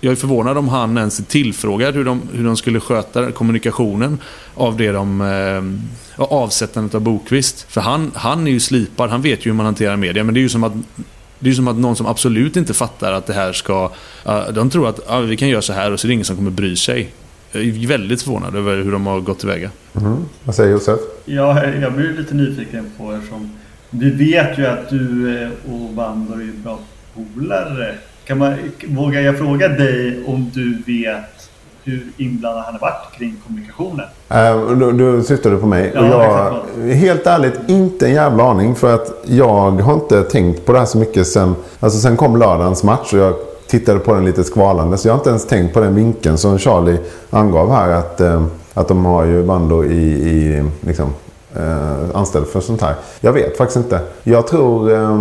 jag- 0.01 0.12
är 0.12 0.16
förvånad 0.16 0.59
om 0.59 0.68
han 0.68 0.99
ens 0.99 1.18
är 1.18 1.25
tillfrågad 1.25 1.94
hur 1.94 2.05
de, 2.05 2.23
hur 2.33 2.44
de 2.44 2.57
skulle 2.57 2.81
sköta 2.81 3.33
kommunikationen 3.33 4.18
av 4.55 4.77
det 4.77 4.92
de... 4.92 5.20
Eh, 5.20 6.25
avsättandet 6.25 6.94
av 6.94 7.01
Bokvist. 7.01 7.66
För 7.68 7.81
han, 7.81 8.11
han 8.14 8.46
är 8.46 8.51
ju 8.51 8.61
slipad, 8.61 9.11
han 9.11 9.23
vet 9.23 9.46
ju 9.46 9.51
hur 9.51 9.57
man 9.57 9.66
hanterar 9.66 9.96
media. 9.96 10.25
Men 10.25 10.35
det 10.35 10.40
är 10.40 10.42
ju 10.42 10.48
som 10.48 10.65
att 10.65 10.73
det 11.38 11.46
är 11.46 11.50
ju 11.50 11.54
som 11.54 11.69
att 11.69 11.77
någon 11.77 11.96
som 11.96 12.06
absolut 12.06 12.56
inte 12.56 12.75
fattar 12.75 13.13
att 13.13 13.27
det 13.27 13.33
här 13.33 13.52
ska... 13.52 13.90
de 14.54 14.71
tror 14.71 14.88
att 14.88 15.00
ja, 15.08 15.21
vi 15.21 15.37
kan 15.37 15.48
göra 15.48 15.63
så 15.63 15.73
här 15.73 15.92
och 15.92 16.00
så 16.00 16.06
är 16.06 16.08
det 16.08 16.13
ingen 16.13 16.25
som 16.25 16.37
kommer 16.37 16.50
bry 16.50 16.77
sig. 16.77 17.11
Jag 17.53 17.63
är 17.63 17.87
väldigt 17.87 18.23
förvånad 18.23 18.57
över 18.57 18.77
hur 18.77 18.92
de 18.92 19.07
har 19.07 19.21
gått 19.21 19.38
tillväga. 19.38 19.71
Vad 20.44 20.55
säger 20.55 20.71
Josef? 20.71 21.01
Ja, 21.25 21.65
jag 21.65 21.92
blir 21.92 22.13
lite 22.13 22.35
nyfiken 22.35 22.87
på 22.98 23.13
eftersom 23.13 23.51
Vi 23.90 24.11
vet 24.11 24.59
ju 24.59 24.67
att 24.67 24.90
du 24.90 25.37
eh, 25.42 25.48
och 25.73 25.94
Vandor 25.94 26.40
är 26.42 26.63
bra 26.63 26.79
polare. 27.15 27.94
Kan 28.25 28.38
man, 28.38 28.55
vågar 28.87 29.21
jag 29.21 29.38
fråga 29.38 29.69
dig 29.69 30.25
om 30.27 30.51
du 30.55 30.83
vet 30.87 31.51
hur 31.85 32.07
inblandad 32.17 32.65
han 32.65 32.75
har 32.75 32.81
varit 32.81 33.19
kring 33.19 33.37
kommunikationen? 33.46 34.07
Uh, 34.31 34.79
du, 34.79 34.92
du 34.92 35.23
syftar 35.23 35.57
på 35.57 35.67
mig. 35.67 35.92
Ja, 35.94 36.01
och 36.01 36.87
jag, 36.87 36.94
helt 36.94 37.27
ärligt, 37.27 37.61
inte 37.67 38.07
en 38.07 38.15
jävla 38.15 38.44
aning. 38.44 38.75
För 38.75 38.94
att 38.94 39.25
jag 39.25 39.71
har 39.71 39.94
inte 39.94 40.23
tänkt 40.23 40.67
på 40.67 40.73
det 40.73 40.79
här 40.79 40.87
så 40.87 40.98
mycket 40.98 41.27
sen, 41.27 41.55
alltså 41.81 41.98
sen 41.98 42.17
kom 42.17 42.37
lördagens 42.37 42.83
match. 42.83 43.13
Och 43.13 43.19
jag 43.19 43.35
tittade 43.71 43.98
på 43.98 44.14
den 44.14 44.25
lite 44.25 44.44
skvalande. 44.44 44.96
Så 44.96 45.08
jag 45.08 45.12
har 45.12 45.18
inte 45.18 45.31
ens 45.31 45.46
tänkt 45.46 45.75
på 45.75 45.81
den 45.81 45.94
vinkeln 45.94 46.38
som 46.38 46.58
Charlie 46.58 46.98
angav 47.31 47.73
här. 47.73 47.90
Att, 47.90 48.21
eh, 48.21 48.42
att 48.75 48.88
de 48.88 49.04
har 49.04 49.25
ju 49.25 49.42
Bando 49.42 49.85
i, 49.85 50.06
i 50.31 50.64
liksom, 50.81 51.14
eh, 51.56 52.16
anställd 52.16 52.46
för 52.46 52.60
sånt 52.60 52.83
här. 52.83 52.94
Jag 53.21 53.33
vet 53.33 53.56
faktiskt 53.56 53.77
inte. 53.77 54.00
Jag 54.23 54.46
tror 54.46 54.92
eh, 54.92 55.18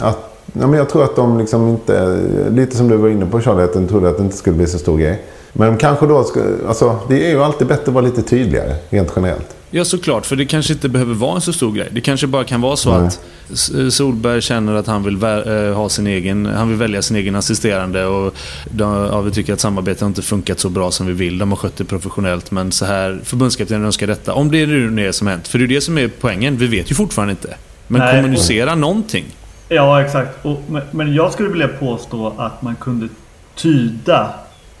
att 0.00 0.30
Ja, 0.52 0.66
men 0.66 0.78
jag 0.78 0.88
tror 0.88 1.04
att 1.04 1.16
de 1.16 1.38
liksom 1.38 1.68
inte, 1.68 2.18
lite 2.50 2.76
som 2.76 2.88
du 2.88 2.96
var 2.96 3.08
inne 3.08 3.26
på 3.26 3.40
Charlie, 3.40 3.62
att 3.62 3.72
de 3.72 3.88
trodde 3.88 4.08
att 4.08 4.16
det 4.16 4.22
inte 4.22 4.36
skulle 4.36 4.56
bli 4.56 4.66
så 4.66 4.78
stor 4.78 4.98
grej. 4.98 5.22
Men 5.52 5.76
kanske 5.76 6.06
då, 6.06 6.24
ska, 6.24 6.40
alltså, 6.68 6.96
det 7.08 7.26
är 7.26 7.30
ju 7.30 7.42
alltid 7.42 7.66
bättre 7.66 7.82
att 7.86 7.94
vara 7.94 8.04
lite 8.04 8.22
tydligare, 8.22 8.74
rent 8.88 9.12
generellt. 9.16 9.56
Ja, 9.70 9.84
såklart. 9.84 10.26
För 10.26 10.36
det 10.36 10.46
kanske 10.46 10.72
inte 10.72 10.88
behöver 10.88 11.14
vara 11.14 11.34
en 11.34 11.40
så 11.40 11.52
stor 11.52 11.72
grej. 11.72 11.88
Det 11.90 12.00
kanske 12.00 12.26
bara 12.26 12.44
kan 12.44 12.60
vara 12.60 12.76
så 12.76 12.98
Nej. 12.98 13.06
att 13.06 13.92
Solberg 13.92 14.42
känner 14.42 14.74
att 14.74 14.86
han 14.86 15.02
vill, 15.02 15.22
eh, 15.22 15.74
ha 15.74 15.88
sin 15.88 16.06
egen, 16.06 16.46
han 16.46 16.68
vill 16.68 16.78
välja 16.78 17.02
sin 17.02 17.16
egen 17.16 17.36
assisterande. 17.36 18.06
Och 18.06 18.34
de, 18.70 19.08
ja, 19.12 19.20
vi 19.20 19.30
tycker 19.30 19.52
att 19.52 19.60
samarbetet 19.60 20.02
inte 20.02 20.22
funkat 20.22 20.60
så 20.60 20.68
bra 20.68 20.90
som 20.90 21.06
vi 21.06 21.12
vill. 21.12 21.38
De 21.38 21.50
har 21.50 21.56
skött 21.56 21.76
det 21.76 21.84
professionellt. 21.84 22.50
Men 22.50 22.72
så 22.72 22.84
här, 22.84 23.20
förbundskaptenen 23.24 23.84
önskar 23.84 24.06
detta. 24.06 24.34
Om 24.34 24.50
det 24.50 24.66
nu 24.66 25.08
är 25.08 25.12
som 25.12 25.26
hänt. 25.26 25.48
För 25.48 25.58
det 25.58 25.64
är 25.64 25.68
det 25.68 25.80
som 25.80 25.98
är 25.98 26.10
poängen. 26.20 26.56
Vi 26.56 26.66
vet 26.66 26.90
ju 26.90 26.94
fortfarande 26.94 27.30
inte. 27.30 27.54
Men 27.86 28.00
Nej. 28.00 28.16
kommunicera 28.16 28.74
någonting. 28.74 29.24
Ja, 29.68 30.02
exakt. 30.02 30.44
Och, 30.44 30.62
men 30.90 31.14
jag 31.14 31.32
skulle 31.32 31.48
vilja 31.48 31.68
påstå 31.68 32.34
att 32.36 32.62
man 32.62 32.76
kunde 32.76 33.08
tyda 33.54 34.30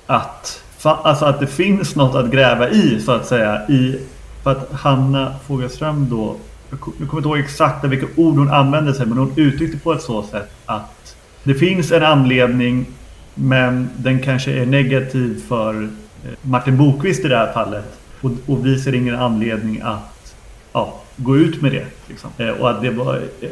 att, 0.06 0.62
alltså 0.82 1.24
att 1.24 1.40
det 1.40 1.46
finns 1.46 1.96
något 1.96 2.14
att 2.14 2.30
gräva 2.30 2.68
i, 2.70 3.00
så 3.04 3.12
att 3.12 3.26
säga. 3.26 3.68
I, 3.68 3.98
för 4.42 4.50
att 4.50 4.72
Hanna 4.72 5.34
Fogelström 5.46 6.08
då, 6.10 6.36
jag 6.70 6.80
kommer 6.80 7.16
inte 7.16 7.28
ihåg 7.28 7.38
exakt 7.38 7.84
vilka 7.84 8.06
ord 8.16 8.34
hon 8.36 8.50
använde 8.50 8.94
sig, 8.94 9.06
men 9.06 9.18
hon 9.18 9.32
uttryckte 9.36 9.78
på 9.78 9.92
ett 9.92 10.02
så 10.02 10.22
sätt 10.22 10.50
att 10.66 11.16
det 11.44 11.54
finns 11.54 11.92
en 11.92 12.02
anledning, 12.02 12.86
men 13.34 13.90
den 13.96 14.20
kanske 14.20 14.52
är 14.52 14.66
negativ 14.66 15.42
för 15.48 15.82
eh, 15.82 16.30
Martin 16.42 16.76
Bokvist 16.76 17.24
i 17.24 17.28
det 17.28 17.36
här 17.36 17.52
fallet. 17.52 17.98
Och, 18.20 18.30
och 18.46 18.66
vi 18.66 18.80
ser 18.80 18.94
ingen 18.94 19.14
anledning 19.14 19.80
att 19.84 20.34
ja, 20.72 21.00
gå 21.16 21.36
ut 21.36 21.62
med 21.62 21.72
det. 21.72 21.86
Liksom. 22.08 22.30
Eh, 22.38 22.48
och 22.48 22.70
att 22.70 22.82
det 22.82 22.90
var 22.90 23.22
eh, 23.40 23.50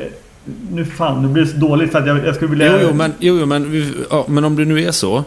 nu 0.70 0.84
fan, 0.84 1.22
nu 1.22 1.28
blir 1.28 1.44
det 1.44 1.48
så 1.48 1.56
dåligt 1.56 1.92
för 1.92 1.98
att 1.98 2.06
jag, 2.06 2.26
jag 2.26 2.34
skulle 2.34 2.50
vilja... 2.50 2.72
Jo, 2.72 2.88
jo, 2.88 2.94
men, 2.94 3.12
jo, 3.18 3.38
jo, 3.40 3.46
men, 3.46 3.94
ja, 4.10 4.24
men 4.28 4.44
om 4.44 4.56
det 4.56 4.64
nu 4.64 4.84
är 4.84 4.90
så. 4.90 5.24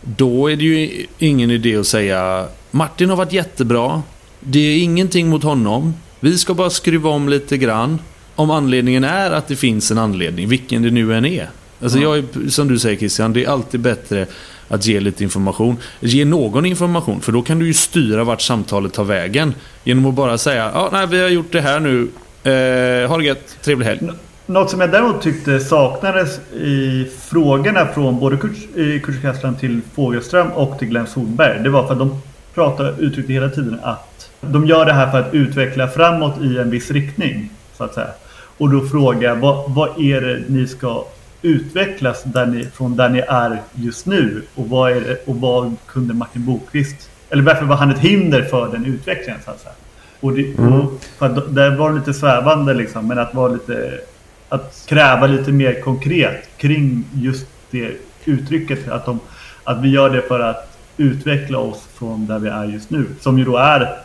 Då 0.00 0.50
är 0.50 0.56
det 0.56 0.64
ju 0.64 1.06
ingen 1.18 1.50
idé 1.50 1.76
att 1.76 1.86
säga 1.86 2.46
Martin 2.70 3.10
har 3.10 3.16
varit 3.16 3.32
jättebra. 3.32 4.02
Det 4.46 4.58
är 4.58 4.82
ingenting 4.82 5.28
mot 5.28 5.42
honom. 5.42 5.94
Vi 6.20 6.38
ska 6.38 6.54
bara 6.54 6.70
skruva 6.70 7.10
om 7.10 7.28
lite 7.28 7.56
grann. 7.58 7.98
Om 8.34 8.50
anledningen 8.50 9.04
är 9.04 9.30
att 9.30 9.48
det 9.48 9.56
finns 9.56 9.90
en 9.90 9.98
anledning, 9.98 10.48
vilken 10.48 10.82
det 10.82 10.90
nu 10.90 11.14
än 11.14 11.24
är. 11.24 11.48
Alltså 11.82 11.98
jag 11.98 12.18
är, 12.18 12.50
som 12.50 12.68
du 12.68 12.78
säger 12.78 12.96
Christian, 12.96 13.32
det 13.32 13.44
är 13.44 13.48
alltid 13.48 13.80
bättre 13.80 14.26
att 14.68 14.86
ge 14.86 15.00
lite 15.00 15.24
information. 15.24 15.76
Ge 16.00 16.24
någon 16.24 16.66
information, 16.66 17.20
för 17.20 17.32
då 17.32 17.42
kan 17.42 17.58
du 17.58 17.66
ju 17.66 17.74
styra 17.74 18.24
vart 18.24 18.40
samtalet 18.40 18.92
tar 18.92 19.04
vägen. 19.04 19.54
Genom 19.84 20.06
att 20.06 20.14
bara 20.14 20.38
säga 20.38 20.70
ja, 20.74 20.88
nej, 20.92 21.06
vi 21.06 21.22
har 21.22 21.28
gjort 21.28 21.52
det 21.52 21.60
här 21.60 21.80
nu. 21.80 22.08
Eh, 22.50 23.08
ha 23.08 23.18
det 23.18 23.24
gött, 23.24 23.56
trevlig 23.62 23.86
helg. 23.86 24.00
Något 24.46 24.70
som 24.70 24.80
jag 24.80 24.90
däremot 24.90 25.22
tyckte 25.22 25.60
saknades 25.60 26.38
i 26.52 27.06
frågorna 27.20 27.86
från 27.86 28.20
både 28.20 28.36
Kurt 28.36 29.22
Kastland 29.22 29.60
till 29.60 29.80
Fågelström 29.94 30.52
och 30.52 30.78
till 30.78 30.88
Glenn 30.88 31.06
Solberg. 31.06 31.62
Det 31.62 31.70
var 31.70 31.86
för 31.86 31.92
att 31.92 31.98
de 31.98 32.20
pratade, 32.54 32.94
uttryckte 32.98 33.32
hela 33.32 33.48
tiden 33.48 33.78
att 33.82 34.13
de 34.52 34.66
gör 34.66 34.84
det 34.86 34.92
här 34.92 35.10
för 35.10 35.18
att 35.18 35.34
utveckla 35.34 35.88
framåt 35.88 36.40
i 36.42 36.58
en 36.58 36.70
viss 36.70 36.90
riktning. 36.90 37.50
Så 37.76 37.84
att 37.84 37.94
säga. 37.94 38.10
Och 38.58 38.70
då 38.70 38.86
fråga 38.86 39.34
vad, 39.34 39.70
vad 39.70 40.00
är 40.00 40.20
det 40.20 40.42
ni 40.46 40.66
ska 40.66 41.04
utvecklas 41.42 42.22
där 42.24 42.46
ni, 42.46 42.64
från 42.64 42.96
där 42.96 43.08
ni 43.08 43.18
är 43.18 43.62
just 43.74 44.06
nu? 44.06 44.42
Och 44.54 44.68
vad, 44.68 44.92
är 44.92 45.00
det, 45.00 45.18
och 45.26 45.36
vad 45.36 45.76
kunde 45.86 46.14
Martin 46.14 46.44
Bokvist, 46.44 47.10
eller 47.30 47.42
varför 47.42 47.64
var 47.64 47.76
han 47.76 47.90
ett 47.90 47.98
hinder 47.98 48.42
för 48.42 48.72
den 48.72 48.86
utvecklingen? 48.86 49.40
Så 49.44 49.50
att 49.50 49.60
säga. 49.60 49.74
Och, 50.20 50.32
det, 50.32 50.58
mm. 50.58 50.72
och 50.72 50.92
för 51.18 51.26
att, 51.26 51.54
där 51.54 51.76
var 51.76 51.92
lite 51.92 52.14
svävande 52.14 52.74
liksom, 52.74 53.08
men 53.08 53.18
att 53.18 53.34
vara 53.34 53.48
lite 53.48 54.00
att 54.48 54.84
kräva 54.86 55.26
lite 55.26 55.52
mer 55.52 55.80
konkret 55.80 56.48
kring 56.56 57.04
just 57.14 57.46
det 57.70 57.92
uttrycket. 58.24 58.88
Att, 58.88 59.06
de, 59.06 59.20
att 59.64 59.82
vi 59.82 59.88
gör 59.88 60.10
det 60.10 60.22
för 60.22 60.40
att 60.40 60.78
utveckla 60.96 61.58
oss 61.58 61.88
från 61.94 62.26
där 62.26 62.38
vi 62.38 62.48
är 62.48 62.64
just 62.64 62.90
nu. 62.90 63.06
Som 63.20 63.38
ju 63.38 63.44
då 63.44 63.56
är 63.56 63.98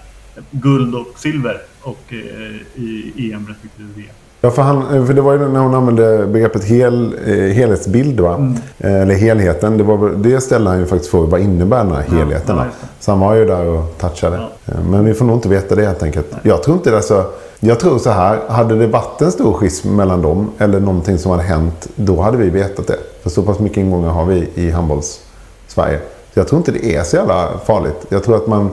guld 0.51 0.95
och 0.95 1.19
silver 1.19 1.61
och, 1.81 2.03
eh, 2.09 2.81
i 2.83 3.31
EM 3.33 3.47
respektive 3.47 3.89
VM. 3.95 4.15
Ja, 4.41 4.51
för, 4.51 4.61
han, 4.61 5.07
för 5.07 5.13
det 5.13 5.21
var 5.21 5.33
ju 5.33 5.49
när 5.49 5.59
hon 5.59 5.75
använde 5.75 6.27
begreppet 6.27 6.63
hel, 6.63 7.15
eh, 7.25 7.35
helhetsbild. 7.35 8.19
Va? 8.19 8.35
Mm. 8.35 8.53
Eh, 8.77 9.01
eller 9.01 9.15
helheten. 9.15 9.77
Det, 9.77 9.83
var, 9.83 10.09
det 10.09 10.41
ställde 10.41 10.69
han 10.69 10.79
ju 10.79 10.85
faktiskt 10.85 11.11
frågan. 11.11 11.29
Vad 11.29 11.41
innebär 11.41 11.83
den 11.83 11.95
här 11.95 12.01
helheten? 12.01 12.57
Ja, 12.57 12.65
så 12.99 13.11
han 13.11 13.19
var 13.19 13.35
ju 13.35 13.45
där 13.45 13.65
och 13.65 13.97
touchade. 13.97 14.37
Ja. 14.65 14.73
Eh, 14.73 14.83
men 14.83 15.05
vi 15.05 15.13
får 15.13 15.25
nog 15.25 15.37
inte 15.37 15.49
veta 15.49 15.75
det 15.75 15.85
helt 15.85 16.03
enkelt. 16.03 16.27
Nej. 16.31 16.39
Jag 16.43 16.63
tror 16.63 16.77
inte 16.77 16.91
det 16.91 17.01
så... 17.01 17.23
Jag 17.59 17.79
tror 17.79 17.99
så 17.99 18.09
här. 18.09 18.39
Hade 18.49 18.75
det 18.75 18.87
varit 18.87 19.21
en 19.21 19.31
stor 19.31 19.53
schism 19.53 19.95
mellan 19.95 20.21
dem. 20.21 20.51
Eller 20.57 20.79
någonting 20.79 21.17
som 21.17 21.31
hade 21.31 21.43
hänt. 21.43 21.87
Då 21.95 22.21
hade 22.21 22.37
vi 22.37 22.49
vetat 22.49 22.87
det. 22.87 22.97
För 23.23 23.29
så 23.29 23.41
pass 23.41 23.59
mycket 23.59 23.77
ingångar 23.77 24.09
har 24.09 24.25
vi 24.25 24.49
i 24.55 24.71
handbolls-Sverige. 24.71 25.99
Så 26.33 26.39
jag 26.39 26.47
tror 26.47 26.57
inte 26.57 26.71
det 26.71 26.95
är 26.95 27.03
så 27.03 27.15
jävla 27.15 27.49
farligt. 27.65 28.05
Jag 28.09 28.23
tror 28.23 28.35
att 28.35 28.47
man 28.47 28.69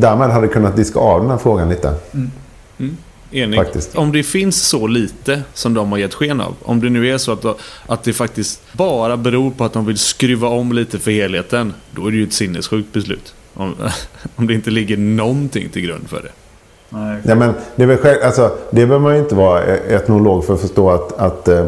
därmed 0.00 0.30
hade 0.30 0.48
kunnat 0.48 0.76
diska 0.76 0.98
av 1.00 1.20
den 1.20 1.30
här 1.30 1.38
frågan 1.38 1.68
lite. 1.68 1.94
Mm. 2.12 2.30
Mm. 2.78 2.96
Enig. 3.32 3.58
Faktiskt. 3.58 3.96
Om 3.96 4.12
det 4.12 4.22
finns 4.22 4.62
så 4.62 4.86
lite 4.86 5.42
som 5.54 5.74
de 5.74 5.92
har 5.92 5.98
gett 5.98 6.14
sken 6.14 6.40
av. 6.40 6.54
Om 6.62 6.80
det 6.80 6.90
nu 6.90 7.10
är 7.10 7.18
så 7.18 7.32
att, 7.32 7.44
att 7.86 8.02
det 8.02 8.12
faktiskt 8.12 8.62
bara 8.72 9.16
beror 9.16 9.50
på 9.50 9.64
att 9.64 9.72
de 9.72 9.86
vill 9.86 9.98
skruva 9.98 10.48
om 10.48 10.72
lite 10.72 10.98
för 10.98 11.10
helheten. 11.10 11.74
Då 11.90 12.06
är 12.06 12.10
det 12.10 12.16
ju 12.16 12.24
ett 12.24 12.32
sinnessjukt 12.32 12.92
beslut. 12.92 13.34
Om, 13.54 13.74
om 14.36 14.46
det 14.46 14.54
inte 14.54 14.70
ligger 14.70 14.96
någonting 14.96 15.68
till 15.68 15.82
grund 15.82 16.08
för 16.08 16.22
det. 16.22 16.30
Nej, 16.88 17.20
ja, 17.24 17.34
men 17.34 17.54
det, 17.76 17.82
är 17.82 17.86
väl 17.86 17.96
själv, 17.96 18.18
alltså, 18.24 18.50
det 18.70 18.86
behöver 18.86 18.98
man 18.98 19.14
ju 19.14 19.20
inte 19.20 19.34
vara 19.34 19.62
etnolog 19.76 20.44
för 20.44 20.54
att 20.54 20.60
förstå 20.60 20.90
att, 20.90 21.18
att 21.18 21.48
eh, 21.48 21.64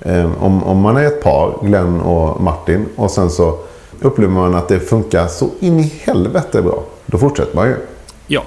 eh, 0.00 0.42
om, 0.42 0.64
om 0.64 0.78
man 0.78 0.96
är 0.96 1.04
ett 1.04 1.22
par, 1.22 1.58
Glenn 1.62 2.00
och 2.00 2.40
Martin, 2.40 2.86
och 2.96 3.10
sen 3.10 3.30
så 3.30 3.58
upplever 4.00 4.32
man 4.32 4.54
att 4.54 4.68
det 4.68 4.80
funkar 4.80 5.26
så 5.26 5.50
in 5.60 5.80
i 5.80 5.92
helvete 6.04 6.62
bra. 6.62 6.82
Då 7.14 7.18
fortsätter 7.18 7.54
man 7.54 7.68
ju. 7.68 7.76
Ja, 8.26 8.44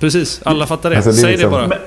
precis. 0.00 0.40
Alla 0.44 0.66
fattar 0.66 0.90
det. 0.90 0.96
Alltså, 0.96 1.10
det 1.10 1.16
Säg 1.16 1.30
liksom... 1.30 1.52
det 1.52 1.56
bara. 1.56 1.78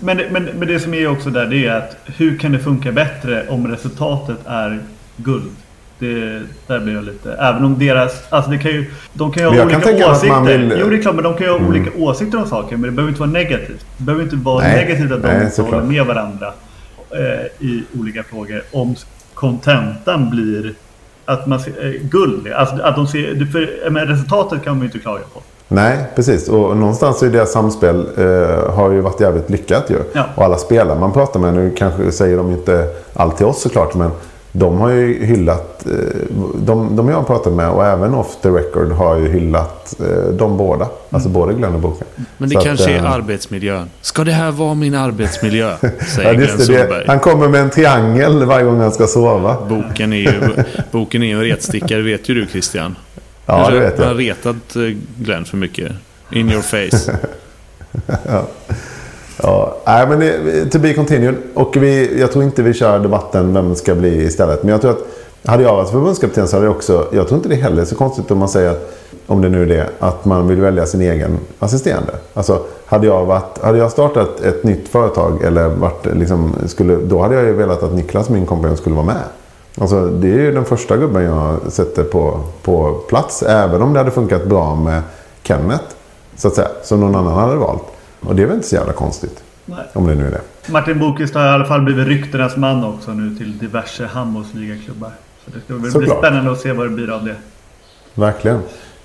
Men, 0.00 0.16
men, 0.16 0.32
men, 0.32 0.44
men 0.44 0.68
det 0.68 0.80
som 0.80 0.94
är 0.94 1.08
också 1.08 1.30
där 1.30 1.46
det 1.46 1.66
är 1.66 1.74
att 1.74 1.96
hur 2.04 2.38
kan 2.38 2.52
det 2.52 2.58
funka 2.58 2.92
bättre 2.92 3.46
om 3.48 3.68
resultatet 3.68 4.36
är 4.46 4.82
guld? 5.16 5.50
Det, 5.98 6.42
där 6.66 6.80
blir 6.80 6.94
jag 6.94 7.04
lite... 7.04 7.32
Även 7.32 7.64
om 7.64 7.78
deras... 7.78 8.24
Alltså 8.28 8.50
det 8.50 8.58
kan 8.58 8.70
ju... 8.70 8.90
De 9.12 9.32
kan 9.32 9.42
ju 9.42 9.48
ha 9.48 9.64
olika 9.64 9.80
kan 9.80 10.10
åsikter. 10.10 10.58
Vill... 10.58 10.76
Jo, 10.80 10.88
det 10.88 10.96
är 10.96 11.02
klart, 11.02 11.14
men 11.14 11.24
de 11.24 11.34
kan 11.34 11.46
ju 11.46 11.52
ha 11.52 11.58
mm. 11.58 11.70
olika 11.70 11.90
åsikter 11.98 12.38
om 12.38 12.48
saker. 12.48 12.76
Men 12.76 12.82
det 12.82 12.90
behöver 12.90 13.08
inte 13.08 13.20
vara 13.20 13.30
negativt. 13.30 13.86
Det 13.96 14.04
behöver 14.04 14.24
inte 14.24 14.36
vara 14.36 14.64
nej, 14.64 14.76
negativt 14.76 15.12
att 15.12 15.22
de 15.22 15.28
nej, 15.28 15.44
inte 15.44 15.62
håller 15.62 15.82
med 15.82 16.06
varandra 16.06 16.52
eh, 17.10 17.66
i 17.66 17.82
olika 18.00 18.22
frågor. 18.22 18.62
Om 18.72 18.96
kontentan 19.34 20.30
blir 20.30 20.74
att 21.26 21.46
man 21.46 21.60
ser, 21.60 21.86
eh, 21.86 22.00
guld. 22.02 22.52
Alltså 22.52 22.76
att 22.82 22.96
de 22.96 23.06
ser... 23.06 23.46
För, 23.52 23.90
men 23.90 24.06
resultatet 24.06 24.64
kan 24.64 24.72
man 24.72 24.80
ju 24.80 24.86
inte 24.86 24.98
klaga 24.98 25.22
på. 25.34 25.42
Nej, 25.68 25.98
precis. 26.14 26.48
Och 26.48 26.76
någonstans 26.76 27.22
i 27.22 27.28
deras 27.28 27.52
samspel 27.52 28.06
eh, 28.16 28.74
har 28.74 28.90
ju 28.90 29.00
varit 29.00 29.20
jävligt 29.20 29.50
lyckat 29.50 29.90
ju. 29.90 29.98
Ja. 30.12 30.24
Och 30.34 30.44
alla 30.44 30.58
spelare 30.58 30.98
man 30.98 31.12
pratar 31.12 31.40
med, 31.40 31.54
nu 31.54 31.74
kanske 31.76 32.12
säger 32.12 32.36
de 32.36 32.50
inte 32.50 32.88
allt 33.14 33.36
till 33.36 33.46
oss 33.46 33.62
såklart, 33.62 33.94
men 33.94 34.10
de 34.58 34.78
har 34.78 34.90
ju 34.90 35.24
hyllat, 35.26 35.86
eh, 35.86 35.92
de, 36.54 36.96
de 36.96 37.08
jag 37.08 37.16
har 37.16 37.22
pratat 37.22 37.52
med 37.52 37.70
och 37.70 37.84
även 37.86 38.14
off 38.14 38.36
the 38.42 38.48
record 38.48 38.92
har 38.92 39.16
ju 39.16 39.28
hyllat 39.28 40.00
eh, 40.00 40.32
de 40.32 40.56
båda. 40.56 40.84
Mm. 40.84 40.96
Alltså 41.10 41.28
både 41.28 41.54
Glenn 41.54 41.74
och 41.74 41.80
Boken. 41.80 42.06
Men 42.38 42.48
det 42.48 42.54
Så 42.54 42.60
kanske 42.60 42.84
att, 42.84 42.90
är 42.90 43.04
äh, 43.04 43.12
arbetsmiljön. 43.12 43.90
Ska 44.00 44.24
det 44.24 44.32
här 44.32 44.50
vara 44.50 44.74
min 44.74 44.94
arbetsmiljö? 44.94 45.76
Säger 46.14 46.28
ja, 46.28 46.34
Glenn 46.34 46.58
Solberg. 46.58 47.04
Han 47.06 47.20
kommer 47.20 47.48
med 47.48 47.60
en 47.60 47.70
triangel 47.70 48.44
varje 48.44 48.64
gång 48.64 48.80
han 48.80 48.92
ska 48.92 49.06
sova. 49.06 49.56
Boken 49.68 50.12
är 50.12 50.16
ju, 50.16 50.64
boken 50.90 51.22
är 51.22 51.26
ju 51.26 51.32
en 51.32 51.44
retstickare, 51.44 52.02
vet 52.02 52.28
ju 52.28 52.34
du 52.34 52.46
Christian. 52.46 52.96
Ja, 53.46 53.54
Kanske 53.56 53.74
det 53.74 53.80
vet 53.80 53.98
jag. 53.98 54.06
Han 54.06 54.14
har 54.14 54.22
retat 54.22 54.76
eh, 54.76 54.82
Glenn 55.18 55.44
för 55.44 55.56
mycket. 55.56 55.92
In 56.30 56.50
your 56.50 56.62
face. 56.62 57.18
ja. 58.26 58.46
Ja, 59.46 59.76
nej, 59.84 60.06
men 60.08 60.20
det, 60.20 60.64
to 60.70 60.78
be 60.78 60.94
continued. 60.94 61.34
Och 61.54 61.76
vi, 61.76 62.20
jag 62.20 62.32
tror 62.32 62.44
inte 62.44 62.62
vi 62.62 62.74
kör 62.74 62.98
debatten 62.98 63.54
vem 63.54 63.74
ska 63.74 63.94
bli 63.94 64.22
istället. 64.22 64.62
Men 64.62 64.72
jag 64.72 64.80
tror 64.80 64.90
att 64.90 65.06
hade 65.44 65.62
jag 65.62 65.76
varit 65.76 65.90
förbundskapten 65.90 66.48
så 66.48 66.56
hade 66.56 66.66
jag 66.66 66.76
också... 66.76 67.08
Jag 67.12 67.28
tror 67.28 67.36
inte 67.36 67.48
det 67.48 67.54
heller 67.54 67.82
är 67.82 67.86
så 67.86 67.94
konstigt 67.94 68.30
om 68.30 68.38
man 68.38 68.48
säger 68.48 68.70
att 68.70 68.92
om 69.26 69.42
det 69.42 69.48
nu 69.48 69.62
är 69.62 69.66
det, 69.66 69.88
att 69.98 70.24
man 70.24 70.48
vill 70.48 70.60
välja 70.60 70.86
sin 70.86 71.00
egen 71.00 71.38
assisterande. 71.58 72.12
Alltså, 72.34 72.62
hade 72.86 73.06
jag, 73.06 73.24
varit, 73.24 73.62
hade 73.62 73.78
jag 73.78 73.90
startat 73.90 74.40
ett 74.40 74.64
nytt 74.64 74.88
företag, 74.88 75.42
eller 75.42 75.68
varit, 75.68 76.06
liksom, 76.16 76.54
skulle, 76.66 76.96
då 76.96 77.22
hade 77.22 77.34
jag 77.34 77.44
ju 77.44 77.52
velat 77.52 77.82
att 77.82 77.94
Niklas, 77.94 78.28
min 78.28 78.46
kompis, 78.46 78.78
skulle 78.78 78.94
vara 78.94 79.06
med. 79.06 79.22
Alltså, 79.78 80.06
det 80.06 80.28
är 80.28 80.38
ju 80.38 80.52
den 80.52 80.64
första 80.64 80.96
gubben 80.96 81.22
jag 81.22 81.72
sätter 81.72 82.02
på, 82.02 82.40
på 82.62 82.92
plats. 83.08 83.42
Även 83.42 83.82
om 83.82 83.92
det 83.92 83.98
hade 83.98 84.10
funkat 84.10 84.46
bra 84.46 84.74
med 84.74 85.02
Kenneth. 85.42 85.84
Så 86.36 86.48
att 86.48 86.54
säga. 86.54 86.68
Som 86.82 87.00
någon 87.00 87.14
annan 87.14 87.34
hade 87.34 87.56
valt. 87.56 87.82
Och 88.26 88.36
det 88.36 88.42
är 88.42 88.46
väl 88.46 88.56
inte 88.56 88.68
så 88.68 88.74
jävla 88.74 88.92
konstigt. 88.92 89.42
Nej. 89.64 89.78
Om 89.92 90.06
det 90.06 90.14
nu 90.14 90.26
är 90.26 90.30
det. 90.30 90.40
Martin 90.72 90.98
Bokvist 90.98 91.34
har 91.34 91.44
i 91.44 91.48
alla 91.48 91.64
fall 91.64 91.80
blivit 91.82 92.06
ryktenas 92.06 92.56
man 92.56 92.84
också 92.84 93.10
nu 93.10 93.36
till 93.36 93.58
diverse 93.58 94.06
handbollsligaklubbar. 94.06 95.10
Så 95.44 95.50
det 95.54 95.60
ska 95.64 95.74
bli 95.74 95.90
Såklart. 95.90 96.18
spännande 96.18 96.52
att 96.52 96.60
se 96.60 96.72
vad 96.72 96.86
det 96.86 96.90
blir 96.90 97.10
av 97.10 97.24
det. 97.24 97.34
Verkligen. 98.14 98.56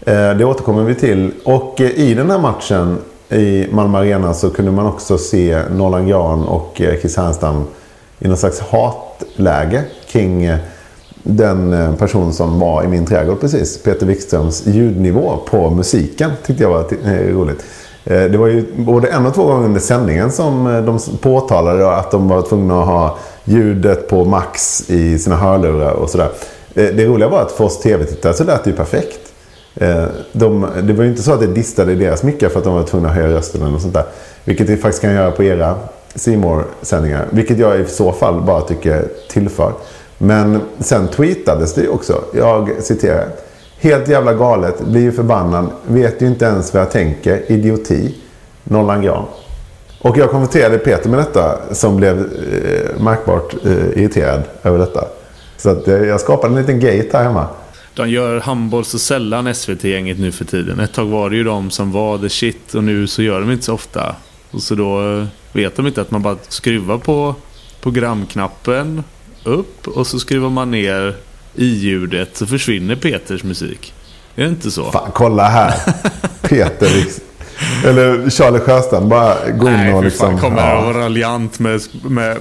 Eh, 0.01 0.33
det 0.33 0.45
återkommer 0.45 0.83
vi 0.83 0.95
till. 0.95 1.31
Och 1.43 1.81
eh, 1.81 1.89
i 1.89 2.13
den 2.13 2.31
här 2.31 2.39
matchen 2.39 2.97
i 3.29 3.67
Malmö 3.71 3.97
Arena 3.97 4.33
så 4.33 4.49
kunde 4.49 4.71
man 4.71 4.85
också 4.85 5.17
se 5.17 5.61
Nolan 5.69 6.07
Gran 6.07 6.43
och 6.43 6.81
eh, 6.81 6.99
Chris 6.99 7.17
Härenstam 7.17 7.63
i 8.19 8.27
någon 8.27 8.37
slags 8.37 8.59
hatläge 8.59 9.83
kring 10.07 10.51
den 11.23 11.95
person 11.97 12.33
som 12.33 12.59
var 12.59 12.83
i 12.83 12.87
min 12.87 13.05
trädgård 13.05 13.39
precis. 13.41 13.83
Peter 13.83 14.05
Wikströms 14.05 14.65
ljudnivå 14.65 15.37
på 15.49 15.69
musiken 15.69 16.31
tyckte 16.45 16.63
jag 16.63 16.69
var 16.69 16.83
roligt. 17.31 17.65
Eh, 18.05 18.23
det 18.23 18.37
var 18.37 18.47
ju 18.47 18.65
både 18.75 19.07
en 19.07 19.25
och 19.25 19.33
två 19.33 19.45
gånger 19.45 19.65
under 19.65 19.79
sändningen 19.79 20.31
som 20.31 20.67
eh, 20.67 20.81
de 20.81 20.99
påtalade 21.21 21.91
att 21.91 22.11
de 22.11 22.27
var 22.27 22.41
tvungna 22.41 22.81
att 22.81 22.87
ha 22.87 23.17
ljudet 23.43 24.09
på 24.09 24.25
max 24.25 24.89
i 24.89 25.19
sina 25.19 25.35
hörlurar 25.35 25.91
och 25.91 26.09
sådär. 26.09 26.29
Eh, 26.75 26.85
det 26.85 27.05
roliga 27.05 27.29
var 27.29 27.41
att 27.41 27.51
för 27.51 27.63
oss 27.63 27.79
tv-tittare 27.79 28.33
så 28.33 28.43
lät 28.43 28.63
det 28.63 28.69
ju 28.69 28.75
perfekt. 28.75 29.19
De, 30.31 30.67
det 30.83 30.93
var 30.93 31.03
ju 31.03 31.09
inte 31.09 31.23
så 31.23 31.33
att 31.33 31.39
det 31.39 31.47
distade 31.47 31.91
i 31.91 31.95
deras 31.95 32.23
mickar 32.23 32.49
för 32.49 32.59
att 32.59 32.63
de 32.63 32.73
var 32.73 32.83
tvungna 32.83 33.09
att 33.09 33.15
höja 33.15 33.27
rösten 33.27 33.61
eller 33.61 33.71
något 33.71 33.81
sånt 33.81 33.93
där. 33.93 34.05
Vilket 34.43 34.69
vi 34.69 34.77
faktiskt 34.77 35.01
kan 35.01 35.13
göra 35.13 35.31
på 35.31 35.43
era 35.43 35.75
simor 36.15 36.65
sändningar 36.81 37.25
Vilket 37.29 37.59
jag 37.59 37.79
i 37.79 37.85
så 37.85 38.11
fall 38.11 38.41
bara 38.41 38.61
tycker 38.61 39.07
tillför. 39.29 39.73
Men 40.17 40.61
sen 40.79 41.07
tweetades 41.07 41.73
det 41.73 41.81
ju 41.81 41.87
också. 41.87 42.21
Jag 42.33 42.69
citerar. 42.79 43.27
Helt 43.81 44.07
jävla 44.07 44.33
galet. 44.33 44.81
Blir 44.85 45.01
ju 45.01 45.11
förbannad. 45.11 45.71
Vet 45.87 46.21
ju 46.21 46.27
inte 46.27 46.45
ens 46.45 46.73
vad 46.73 46.81
jag 46.81 46.91
tänker. 46.91 47.51
Idioti. 47.51 48.15
Nollan 48.63 49.01
Gran. 49.01 49.25
Och 50.01 50.17
jag 50.17 50.29
konfronterade 50.29 50.77
Peter 50.77 51.09
med 51.09 51.19
detta 51.19 51.73
som 51.75 51.97
blev 51.97 52.19
eh, 52.19 53.03
märkbart 53.03 53.53
eh, 53.65 53.71
irriterad 53.71 54.43
över 54.63 54.77
detta. 54.79 55.07
Så 55.57 55.69
att, 55.69 55.87
eh, 55.87 55.95
jag 55.95 56.21
skapade 56.21 56.53
en 56.53 56.59
liten 56.61 56.79
gate 56.79 57.17
här 57.17 57.23
hemma. 57.23 57.47
De 57.93 58.09
gör 58.09 58.39
handboll 58.39 58.85
så 58.85 58.99
sällan 58.99 59.55
SVT-gänget 59.55 60.19
nu 60.19 60.31
för 60.31 60.45
tiden. 60.45 60.79
Ett 60.79 60.93
tag 60.93 61.05
var 61.05 61.29
det 61.29 61.35
ju 61.35 61.43
de 61.43 61.71
som 61.71 61.91
var 61.91 62.17
the 62.17 62.29
shit 62.29 62.75
och 62.75 62.83
nu 62.83 63.07
så 63.07 63.21
gör 63.21 63.41
de 63.41 63.51
inte 63.51 63.65
så 63.65 63.73
ofta. 63.73 64.15
Och 64.51 64.61
så 64.61 64.75
då 64.75 65.17
eh, 65.19 65.25
vet 65.53 65.75
de 65.75 65.87
inte 65.87 66.01
att 66.01 66.11
man 66.11 66.21
bara 66.21 66.37
skruvar 66.47 66.97
på 66.97 67.35
programknappen 67.81 69.03
upp 69.43 69.87
och 69.87 70.07
så 70.07 70.19
skruvar 70.19 70.49
man 70.49 70.71
ner 70.71 71.15
i-ljudet 71.55 72.37
så 72.37 72.47
försvinner 72.47 72.95
Peters 72.95 73.43
musik. 73.43 73.93
Är 74.35 74.43
det 74.43 74.49
inte 74.49 74.71
så? 74.71 74.91
Fan, 74.91 75.11
kolla 75.13 75.43
här. 75.43 75.73
Peter 76.41 76.89
liksom. 76.89 77.23
Eller 77.85 78.29
Charlie 78.29 78.59
Sjöstrand. 78.59 79.07
Bara 79.07 79.35
gå 79.49 79.67
in 79.67 79.73
Nej, 79.73 79.93
och 79.93 80.03
liksom... 80.03 80.27
fan. 80.27 80.39
Kommer 80.39 80.69
ja. 80.69 80.77
och 80.77 80.85
vara 80.85 81.05
raljant 81.05 81.59
med, 81.59 81.81
med 82.03 82.37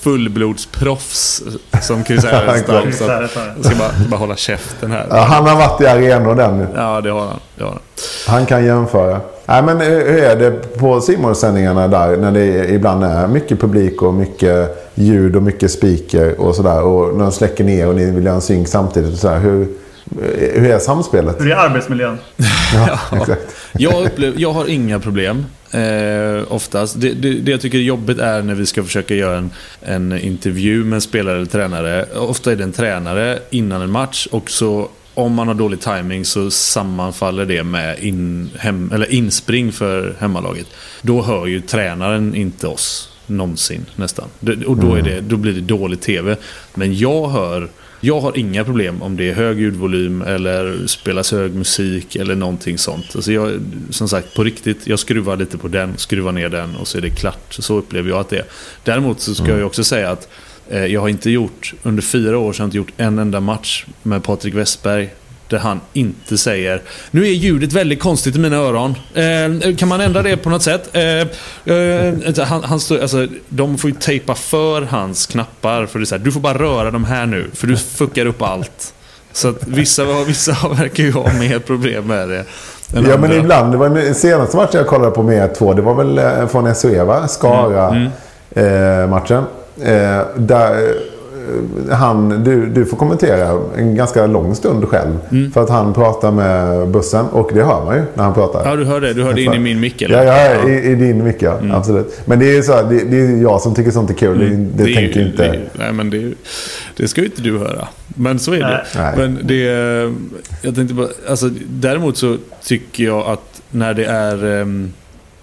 fullblodsproffs 0.00 1.42
som 1.82 2.04
Chris 2.04 2.24
Härenstam. 2.30 2.92
Så 2.92 3.10
att 3.10 3.20
jag 3.56 3.64
ska 3.64 3.76
bara, 3.76 3.90
bara 4.10 4.16
hålla 4.16 4.36
käften 4.36 4.90
här. 4.90 5.06
Ja, 5.10 5.20
han 5.20 5.46
har 5.46 5.56
varit 5.56 5.80
i 5.80 5.86
arenor 5.86 6.34
den. 6.34 6.66
Ja, 6.74 7.00
det 7.00 7.10
har 7.10 7.20
han. 7.26 7.40
Det 7.56 7.64
har 7.64 7.70
han. 7.70 7.80
Han 8.26 8.46
kan 8.46 8.64
jämföra. 8.64 9.20
Nej, 9.48 9.62
men 9.62 9.80
hur 9.80 10.22
är 10.22 10.36
det 10.36 10.50
på 10.78 11.00
Simon-sändningarna 11.00 11.88
där 11.88 12.16
när 12.16 12.32
det 12.32 12.70
ibland 12.70 13.04
är 13.04 13.26
mycket 13.26 13.60
publik 13.60 14.02
och 14.02 14.14
mycket 14.14 14.90
ljud 14.94 15.36
och 15.36 15.42
mycket 15.42 15.70
speaker 15.70 16.40
och 16.40 16.54
sådär. 16.54 16.82
Och 16.82 17.16
när 17.16 17.24
de 17.24 17.32
släcker 17.32 17.64
ner 17.64 17.88
och 17.88 17.94
ni 17.94 18.10
vill 18.10 18.24
göra 18.24 18.34
en 18.34 18.40
synk 18.40 18.68
samtidigt 18.68 19.12
och 19.12 19.18
sådär. 19.18 19.38
Hur, 19.38 19.68
hur 20.54 20.70
är 20.70 20.78
samspelet? 20.78 21.40
Hur 21.40 21.50
är 21.50 21.56
arbetsmiljön? 21.56 22.18
Ja, 22.74 22.98
exakt. 23.16 23.56
Jag, 23.72 24.06
upplev, 24.06 24.34
jag 24.36 24.52
har 24.52 24.66
inga 24.66 25.00
problem. 25.00 25.44
Eh, 25.70 26.52
oftast. 26.52 27.00
Det, 27.00 27.12
det, 27.12 27.34
det 27.34 27.50
jag 27.50 27.60
tycker 27.60 27.78
är 27.78 27.82
jobbigt 27.82 28.18
är 28.18 28.42
när 28.42 28.54
vi 28.54 28.66
ska 28.66 28.82
försöka 28.82 29.14
göra 29.14 29.38
en, 29.38 29.50
en 29.82 30.18
intervju 30.18 30.84
med 30.84 30.96
en 30.96 31.00
spelare 31.00 31.36
eller 31.36 31.46
tränare. 31.46 32.04
Ofta 32.16 32.52
är 32.52 32.56
det 32.56 32.64
en 32.64 32.72
tränare 32.72 33.38
innan 33.50 33.82
en 33.82 33.90
match. 33.90 34.28
Och 34.30 34.50
så 34.50 34.88
om 35.18 35.34
man 35.34 35.48
har 35.48 35.54
dålig 35.54 35.80
timing 35.80 36.24
så 36.24 36.50
sammanfaller 36.50 37.46
det 37.46 37.62
med 37.62 37.98
in, 37.98 38.50
hem, 38.58 38.92
eller 38.94 39.12
inspring 39.12 39.72
för 39.72 40.16
hemmalaget. 40.18 40.66
Då 41.02 41.22
hör 41.22 41.46
ju 41.46 41.60
tränaren 41.60 42.34
inte 42.34 42.66
oss 42.66 43.12
någonsin 43.26 43.86
nästan. 43.96 44.28
Och 44.66 44.76
då, 44.76 44.94
är 44.94 45.02
det, 45.02 45.20
då 45.20 45.36
blir 45.36 45.52
det 45.52 45.60
dålig 45.60 46.00
TV. 46.00 46.36
Men 46.74 46.98
jag 46.98 47.28
hör 47.28 47.68
jag 48.00 48.20
har 48.20 48.38
inga 48.38 48.64
problem 48.64 49.02
om 49.02 49.16
det 49.16 49.28
är 49.28 49.34
hög 49.34 49.60
ljudvolym 49.60 50.22
eller 50.22 50.86
spelas 50.86 51.32
hög 51.32 51.54
musik 51.54 52.16
eller 52.16 52.34
någonting 52.34 52.78
sånt. 52.78 53.06
Alltså 53.14 53.32
jag, 53.32 53.60
som 53.90 54.08
sagt, 54.08 54.34
på 54.34 54.44
riktigt, 54.44 54.86
jag 54.86 54.98
skruvar 54.98 55.36
lite 55.36 55.58
på 55.58 55.68
den, 55.68 55.96
skruvar 55.96 56.32
ner 56.32 56.48
den 56.48 56.76
och 56.76 56.88
så 56.88 56.98
är 56.98 57.02
det 57.02 57.10
klart. 57.10 57.54
Så 57.54 57.78
upplever 57.78 58.10
jag 58.10 58.18
att 58.18 58.28
det 58.28 58.38
är. 58.38 58.44
Däremot 58.84 59.20
så 59.20 59.34
ska 59.34 59.48
jag 59.48 59.66
också 59.66 59.84
säga 59.84 60.10
att 60.10 60.28
jag 60.70 61.00
har 61.00 61.08
inte 61.08 61.30
gjort, 61.30 61.74
under 61.82 62.02
fyra 62.02 62.38
år 62.38 62.52
så 62.52 62.60
har 62.60 62.64
jag 62.64 62.68
inte 62.68 62.76
gjort 62.76 62.92
en 62.96 63.18
enda 63.18 63.40
match 63.40 63.86
med 64.02 64.22
Patrik 64.22 64.54
Westberg 64.54 65.10
där 65.48 65.58
han 65.58 65.80
inte 65.92 66.38
säger 66.38 66.82
Nu 67.10 67.26
är 67.26 67.30
ljudet 67.30 67.72
väldigt 67.72 68.00
konstigt 68.00 68.36
i 68.36 68.38
mina 68.38 68.56
öron. 68.56 68.94
Eh, 69.14 69.76
kan 69.76 69.88
man 69.88 70.00
ändra 70.00 70.22
det 70.22 70.36
på 70.36 70.50
något 70.50 70.62
sätt? 70.62 70.88
Eh, 70.92 71.02
eh, 71.74 72.14
han, 72.38 72.64
han 72.64 72.80
står, 72.80 72.98
alltså, 72.98 73.26
de 73.48 73.78
får 73.78 73.90
ju 73.90 73.96
tejpa 73.96 74.34
för 74.34 74.82
hans 74.82 75.26
knappar. 75.26 75.86
För 75.86 75.98
det 75.98 76.02
är 76.02 76.06
så 76.06 76.16
här, 76.16 76.24
du 76.24 76.32
får 76.32 76.40
bara 76.40 76.58
röra 76.58 76.90
de 76.90 77.04
här 77.04 77.26
nu, 77.26 77.50
för 77.54 77.66
du 77.66 77.76
fuckar 77.76 78.26
upp 78.26 78.42
allt. 78.42 78.94
Så 79.32 79.48
att 79.48 79.66
vissa, 79.66 80.04
vissa 80.26 80.68
verkar 80.78 81.02
ju 81.02 81.12
ha 81.12 81.32
mer 81.32 81.58
problem 81.58 82.06
med 82.06 82.28
det. 82.28 82.44
Ja, 82.94 83.00
men 83.00 83.14
andra. 83.14 83.36
ibland. 83.36 83.72
Det 83.72 83.78
var 83.78 83.88
den 83.88 84.14
senaste 84.14 84.56
matchen 84.56 84.78
jag 84.78 84.86
kollade 84.86 85.10
på 85.10 85.22
med 85.22 85.54
två. 85.54 85.74
Det 85.74 85.82
var 85.82 85.94
väl 85.94 86.18
eh, 86.18 86.46
från 86.46 86.74
SOE, 86.74 87.04
va? 87.04 87.28
Skara-matchen. 87.28 89.44
Eh, 89.82 90.20
där 90.36 90.72
eh, 90.74 91.94
han, 91.96 92.44
du, 92.44 92.66
du 92.66 92.86
får 92.86 92.96
kommentera 92.96 93.60
en 93.76 93.94
ganska 93.94 94.26
lång 94.26 94.54
stund 94.54 94.84
själv. 94.88 95.18
För 95.54 95.62
att 95.62 95.70
han 95.70 95.94
pratar 95.94 96.30
med 96.32 96.88
bussen. 96.88 97.26
Och 97.26 97.50
det 97.54 97.62
hör 97.62 97.84
man 97.84 97.96
ju 97.96 98.02
när 98.14 98.24
han 98.24 98.34
pratar. 98.34 98.68
Ja, 98.70 98.76
du 98.76 98.84
hör 98.84 99.00
det. 99.00 99.12
Du 99.14 99.22
hör 99.22 99.34
det 99.34 99.42
in 99.42 99.52
i 99.52 99.58
min 99.58 99.80
mick, 99.80 100.02
Ja, 100.02 100.08
eller? 100.08 100.24
ja, 100.54 100.68
I, 100.68 100.90
i 100.90 100.94
din 100.94 101.24
mick 101.24 101.36
ja. 101.42 101.58
Absolut. 101.72 102.20
Men 102.24 102.38
det 102.38 102.50
är 102.50 102.54
ju 102.56 102.62
så 102.62 102.72
här, 102.72 102.84
det, 102.84 103.04
det 103.04 103.16
är 103.20 103.42
jag 103.42 103.60
som 103.60 103.74
tycker 103.74 103.90
sånt 103.90 104.10
är 104.10 104.14
kul. 104.14 104.38
Det, 104.38 104.84
det, 104.84 104.90
är 104.90 104.94
tänker 104.94 105.20
ju- 105.20 105.26
inte... 105.26 105.42
Det, 105.52 105.58
nej, 105.72 105.92
men 105.92 106.10
det, 106.10 106.32
det 106.96 107.08
ska 107.08 107.20
ju 107.20 107.26
inte 107.26 107.42
du 107.42 107.58
höra. 107.58 107.88
Men 108.14 108.38
så 108.38 108.52
är 108.52 108.58
det. 108.60 108.84
Nej. 108.96 109.14
Men 109.16 109.38
det... 109.44 109.62
Jag 110.62 110.74
tänkte 110.74 110.94
bara... 110.94 111.08
Alltså, 111.28 111.50
däremot 111.68 112.16
så 112.16 112.36
tycker 112.64 113.04
jag 113.04 113.26
att 113.26 113.62
när 113.70 113.94
det 113.94 114.04
är... 114.04 114.60
ehm, 114.60 114.92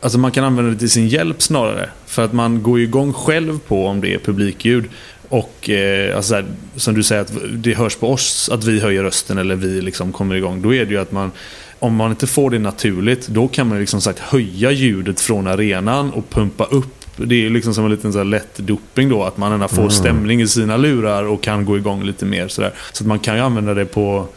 Alltså 0.05 0.19
man 0.19 0.31
kan 0.31 0.43
använda 0.43 0.71
det 0.71 0.77
till 0.77 0.89
sin 0.89 1.07
hjälp 1.07 1.41
snarare. 1.41 1.89
För 2.05 2.25
att 2.25 2.33
man 2.33 2.63
går 2.63 2.79
ju 2.79 2.83
igång 2.83 3.13
själv 3.13 3.59
på 3.59 3.87
om 3.87 4.01
det 4.01 4.13
är 4.13 4.19
publikljud. 4.19 4.85
Och 5.29 5.69
eh, 5.69 6.15
alltså 6.15 6.29
så 6.29 6.35
här, 6.35 6.45
som 6.75 6.95
du 6.95 7.03
säger, 7.03 7.21
att 7.21 7.33
det 7.51 7.73
hörs 7.73 7.95
på 7.95 8.11
oss 8.11 8.49
att 8.49 8.63
vi 8.63 8.79
höjer 8.79 9.03
rösten 9.03 9.37
eller 9.37 9.55
vi 9.55 9.81
liksom 9.81 10.11
kommer 10.11 10.35
igång. 10.35 10.61
Då 10.61 10.73
är 10.73 10.85
det 10.85 10.91
ju 10.91 11.01
att 11.01 11.11
man, 11.11 11.31
om 11.79 11.95
man 11.95 12.11
inte 12.11 12.27
får 12.27 12.49
det 12.49 12.59
naturligt, 12.59 13.27
då 13.27 13.47
kan 13.47 13.67
man 13.67 13.79
liksom 13.79 14.01
sagt 14.01 14.19
höja 14.19 14.71
ljudet 14.71 15.21
från 15.21 15.47
arenan 15.47 16.11
och 16.11 16.29
pumpa 16.29 16.63
upp. 16.65 17.05
Det 17.15 17.35
är 17.35 17.39
ju 17.39 17.49
liksom 17.49 17.73
som 17.73 17.85
en 17.85 17.91
liten 17.91 18.11
så 18.13 18.17
här 18.17 18.25
lätt 18.25 18.57
doping 18.57 19.09
då, 19.09 19.23
att 19.23 19.37
man 19.37 19.51
ändå 19.51 19.67
får 19.67 19.89
stämning 19.89 20.41
i 20.41 20.47
sina 20.47 20.77
lurar 20.77 21.23
och 21.23 21.43
kan 21.43 21.65
gå 21.65 21.77
igång 21.77 22.03
lite 22.03 22.25
mer. 22.25 22.47
Så, 22.47 22.61
där. 22.61 22.73
så 22.91 23.03
att 23.03 23.07
man 23.07 23.19
kan 23.19 23.35
ju 23.35 23.41
använda 23.41 23.73
det 23.73 23.85
på, 23.85 24.27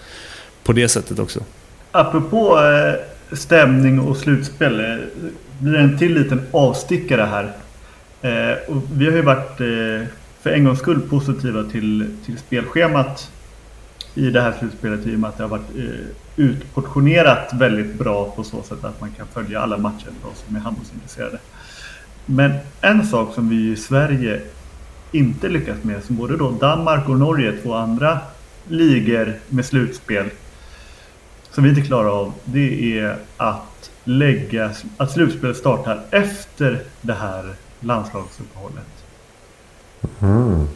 på 0.63 0.73
det 0.73 0.89
sättet 0.89 1.19
också. 1.19 1.41
Apropå 1.93 2.59
eh, 2.59 3.37
stämning 3.37 4.01
och 4.01 4.17
slutspel. 4.17 5.01
Blir 5.59 5.73
det 5.73 5.79
en 5.79 5.99
till 5.99 6.15
liten 6.15 6.43
avstickare 6.51 7.23
här. 7.23 7.53
Eh, 8.23 8.59
och 8.69 8.83
vi 8.93 9.07
har 9.07 9.13
ju 9.13 9.23
varit 9.23 9.61
eh, 9.61 10.09
för 10.41 10.51
en 10.51 10.65
gångs 10.65 10.79
skull 10.79 11.01
positiva 11.01 11.65
till, 11.65 12.15
till 12.25 12.39
spelschemat 12.39 13.31
i 14.15 14.31
det 14.31 14.41
här 14.41 14.55
slutspelet 14.59 15.07
i 15.07 15.15
och 15.15 15.21
med 15.21 15.29
att 15.29 15.37
det 15.37 15.43
har 15.43 15.51
varit 15.51 15.77
eh, 15.77 15.85
utportionerat 16.37 17.53
väldigt 17.55 17.95
bra 17.99 18.31
på 18.31 18.45
så 18.45 18.63
sätt 18.63 18.85
att 18.85 19.01
man 19.01 19.11
kan 19.11 19.27
följa 19.27 19.61
alla 19.61 19.79
matcher 19.79 20.09
för 20.23 20.31
oss 20.31 20.45
som 20.47 20.57
är 20.57 20.61
handbollsintresserade. 20.61 21.39
Men 22.27 22.53
en 22.81 23.07
sak 23.07 23.35
som 23.35 23.49
vi 23.49 23.73
i 23.73 23.77
Sverige 23.77 24.41
inte 25.13 25.49
lyckats 25.49 25.85
med, 25.85 26.05
som 26.05 26.17
både 26.17 26.37
då 26.37 26.51
Danmark 26.51 27.09
och 27.09 27.19
Norge, 27.19 27.53
två 27.63 27.75
andra 27.75 28.19
ligor 28.69 29.35
med 29.49 29.65
slutspel, 29.65 30.31
som 31.51 31.65
vi 31.65 31.71
inte 31.71 31.83
klarar 31.83 32.21
av, 32.21 32.33
det 32.45 32.99
är 32.99 33.17
att 33.37 33.68
lägga, 34.09 34.71
att 34.97 35.11
slutspelet 35.11 35.57
startar 35.57 36.01
efter 36.11 36.81
det 37.01 37.13
här 37.13 37.45
landslagsuppehållet. 37.81 38.85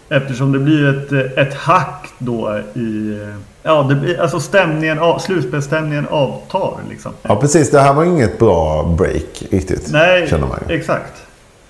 Eftersom 0.08 0.52
det 0.52 0.58
blir 0.58 0.88
ett, 0.88 1.38
ett 1.38 1.54
hack 1.54 2.08
då 2.18 2.60
i... 2.74 3.18
Ja, 3.62 3.82
det 3.88 3.94
blir, 3.94 4.20
alltså 4.20 4.40
stämningen, 4.40 4.98
slutspelsstämningen 5.20 6.06
avtar 6.10 6.78
liksom. 6.90 7.12
Ja, 7.22 7.36
precis. 7.36 7.70
Det 7.70 7.80
här 7.80 7.94
var 7.94 8.04
inget 8.04 8.38
bra 8.38 8.84
break 8.98 9.42
riktigt. 9.50 9.88
Nej, 9.92 10.28
Känner 10.28 10.46
man 10.46 10.58
ju. 10.68 10.74
exakt. 10.74 11.26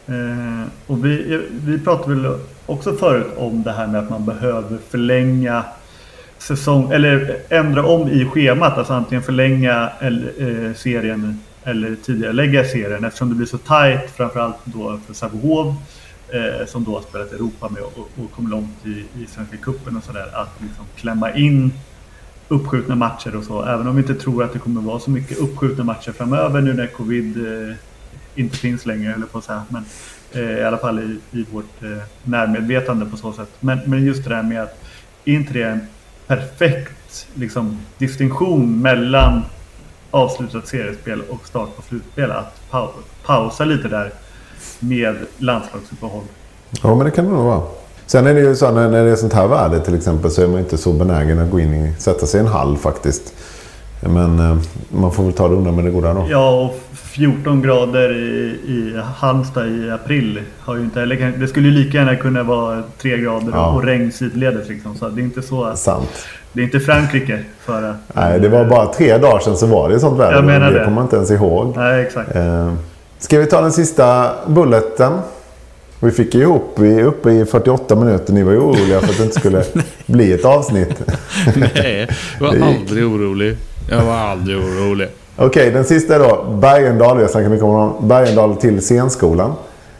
Eh, 0.06 0.66
och 0.86 1.04
vi, 1.04 1.42
vi 1.64 1.78
pratade 1.78 2.14
väl 2.14 2.38
också 2.66 2.92
förut 2.92 3.26
om 3.36 3.62
det 3.62 3.72
här 3.72 3.86
med 3.86 4.00
att 4.00 4.10
man 4.10 4.24
behöver 4.24 4.78
förlänga 4.90 5.64
säsong 6.38 6.90
eller 6.92 7.36
ändra 7.48 7.84
om 7.86 8.08
i 8.08 8.24
schemat. 8.24 8.78
Alltså 8.78 8.92
antingen 8.92 9.22
förlänga 9.22 9.90
eller, 10.00 10.32
eh, 10.68 10.74
serien 10.74 11.40
eller 11.64 11.94
tidigare 11.94 12.32
lägga 12.32 12.64
serien 12.64 13.04
eftersom 13.04 13.28
det 13.28 13.34
blir 13.34 13.46
så 13.46 13.58
tajt 13.58 14.10
framförallt 14.10 14.56
då 14.64 15.00
för 15.06 15.14
Sävehof 15.14 15.76
eh, 16.28 16.66
som 16.66 16.84
då 16.84 16.94
har 16.94 17.02
spelat 17.02 17.32
Europa 17.32 17.68
med 17.68 17.82
och, 17.82 18.10
och 18.24 18.32
kom 18.32 18.48
långt 18.48 18.86
i, 18.86 19.22
i 19.22 19.26
Svenska 19.26 19.56
cupen 19.56 19.96
och 19.96 20.04
sådär 20.04 20.28
att 20.32 20.60
liksom 20.60 20.84
klämma 20.96 21.34
in 21.34 21.72
uppskjutna 22.48 22.94
matcher 22.94 23.36
och 23.36 23.44
så. 23.44 23.64
Även 23.64 23.86
om 23.86 23.96
vi 23.96 24.02
inte 24.02 24.14
tror 24.14 24.44
att 24.44 24.52
det 24.52 24.58
kommer 24.58 24.80
vara 24.80 24.98
så 24.98 25.10
mycket 25.10 25.38
uppskjutna 25.38 25.84
matcher 25.84 26.12
framöver 26.12 26.60
nu 26.60 26.72
när 26.72 26.86
covid 26.86 27.46
eh, 27.46 27.74
inte 28.34 28.56
finns 28.56 28.86
längre, 28.86 29.14
eller 29.14 29.26
på 29.26 29.38
att 29.38 29.44
säga. 29.44 29.64
Men 29.68 29.84
eh, 30.32 30.58
i 30.58 30.64
alla 30.64 30.78
fall 30.78 30.98
i, 30.98 31.38
i 31.38 31.46
vårt 31.52 31.82
eh, 31.82 32.02
närmedvetande 32.22 33.06
på 33.06 33.16
så 33.16 33.32
sätt. 33.32 33.48
Men, 33.60 33.78
men 33.86 34.04
just 34.04 34.24
det 34.24 34.30
där 34.30 34.42
med 34.42 34.62
att 34.62 34.84
är 35.24 35.34
inte 35.34 35.52
det 35.52 35.62
en 35.62 35.80
perfekt 36.26 37.28
liksom, 37.34 37.78
distinktion 37.98 38.82
mellan 38.82 39.42
avslutat 40.12 40.68
seriespel 40.68 41.22
och 41.30 41.46
start 41.46 41.76
på 41.76 41.82
slutspel? 41.82 42.30
Att 42.30 42.70
pau 42.70 42.88
pausa 43.26 43.64
lite 43.64 43.88
där 43.88 44.10
med 44.78 45.16
landslagsuppehåll. 45.38 46.24
Ja, 46.82 46.94
men 46.94 47.04
det 47.04 47.10
kan 47.10 47.24
det 47.24 47.30
nog 47.30 47.44
vara. 47.44 47.62
Sen 48.06 48.26
är 48.26 48.34
det 48.34 48.40
ju 48.40 48.56
så 48.56 48.70
när, 48.70 48.88
när 48.88 49.04
det 49.04 49.10
är 49.10 49.16
sånt 49.16 49.32
här 49.32 49.46
väder 49.48 49.80
till 49.80 49.94
exempel 49.94 50.30
så 50.30 50.42
är 50.42 50.48
man 50.48 50.58
inte 50.60 50.78
så 50.78 50.92
benägen 50.92 51.38
att 51.38 51.50
gå 51.50 51.60
in 51.60 51.74
i, 51.74 51.94
sätta 51.98 52.26
sig 52.26 52.40
i 52.40 52.44
en 52.44 52.48
hall 52.48 52.76
faktiskt. 52.76 53.34
Men 54.00 54.38
eh, 54.38 54.56
man 54.88 55.12
får 55.12 55.24
väl 55.24 55.32
ta 55.32 55.48
det 55.48 55.54
undan 55.54 55.76
med 55.76 55.84
det 55.84 55.90
goda 55.90 56.14
då. 56.14 56.26
Ja, 56.30 56.60
och 56.60 56.82
14 56.92 57.62
grader 57.62 58.16
i, 58.16 58.60
i 58.72 59.00
Halmstad 59.16 59.68
i 59.68 59.90
april 59.90 60.40
har 60.60 60.76
ju 60.76 60.82
inte 60.82 61.00
heller... 61.00 61.32
Det 61.38 61.48
skulle 61.48 61.68
ju 61.68 61.74
lika 61.74 61.98
gärna 61.98 62.16
kunna 62.16 62.42
vara 62.42 62.82
3 62.98 63.18
grader 63.18 63.50
Ja. 63.52 63.72
och 63.72 63.84
regn 63.84 64.12
sidledes 64.12 64.68
liksom. 64.68 64.94
Så 64.96 65.08
det 65.08 65.20
är 65.20 65.24
inte 65.24 65.42
så 65.42 65.64
att... 65.64 65.78
Sant. 65.78 66.26
Det 66.52 66.60
är 66.60 66.64
inte 66.64 66.80
Frankrike 66.80 67.38
för 67.60 67.82
att... 67.82 67.96
Nej, 68.12 68.40
det 68.40 68.48
var 68.48 68.64
bara 68.64 68.86
tre 68.86 69.18
dagar 69.18 69.38
sedan 69.38 69.56
så 69.56 69.66
var 69.66 69.88
det 69.88 70.00
sånt 70.00 70.20
väder. 70.20 70.32
Jag 70.32 70.44
menar 70.44 70.70
det 70.70 70.78
det. 70.78 70.84
kommer 70.84 70.94
man 70.94 71.04
inte 71.04 71.16
ens 71.16 71.30
ihåg. 71.30 71.72
Nej, 71.76 72.02
exakt. 72.02 72.36
Eh, 72.36 72.72
ska 73.18 73.38
vi 73.38 73.46
ta 73.46 73.60
den 73.60 73.72
sista 73.72 74.30
bulleten? 74.46 75.12
Vi 76.00 76.10
fick 76.10 76.34
ju 76.34 76.40
ihop, 76.40 76.74
vi 76.76 77.00
är 77.00 77.04
uppe 77.04 77.30
i 77.30 77.44
48 77.44 77.96
minuter. 77.96 78.32
Ni 78.32 78.42
var 78.42 78.52
ju 78.52 78.58
oroliga 78.58 79.00
för 79.00 79.08
att 79.08 79.16
det 79.16 79.22
inte 79.22 79.38
skulle 79.40 79.64
bli 80.06 80.32
ett 80.32 80.44
avsnitt. 80.44 81.02
Nej, 81.74 82.08
jag 82.40 82.46
var 82.46 82.66
aldrig 82.66 83.04
orolig. 83.04 83.56
Jag 83.90 84.04
var 84.04 84.14
aldrig 84.16 84.56
orolig. 84.56 85.08
Okej, 85.36 85.70
den 85.70 85.84
sista 85.84 86.14
är 86.14 86.18
då 86.18 86.44
Bergendal. 86.60 87.20
Jag 87.20 87.50
mycket 87.50 87.64
om 87.64 87.70
honom. 87.70 88.08
Bergendal 88.08 88.56
till 88.56 88.80
scenskolan. 88.80 89.52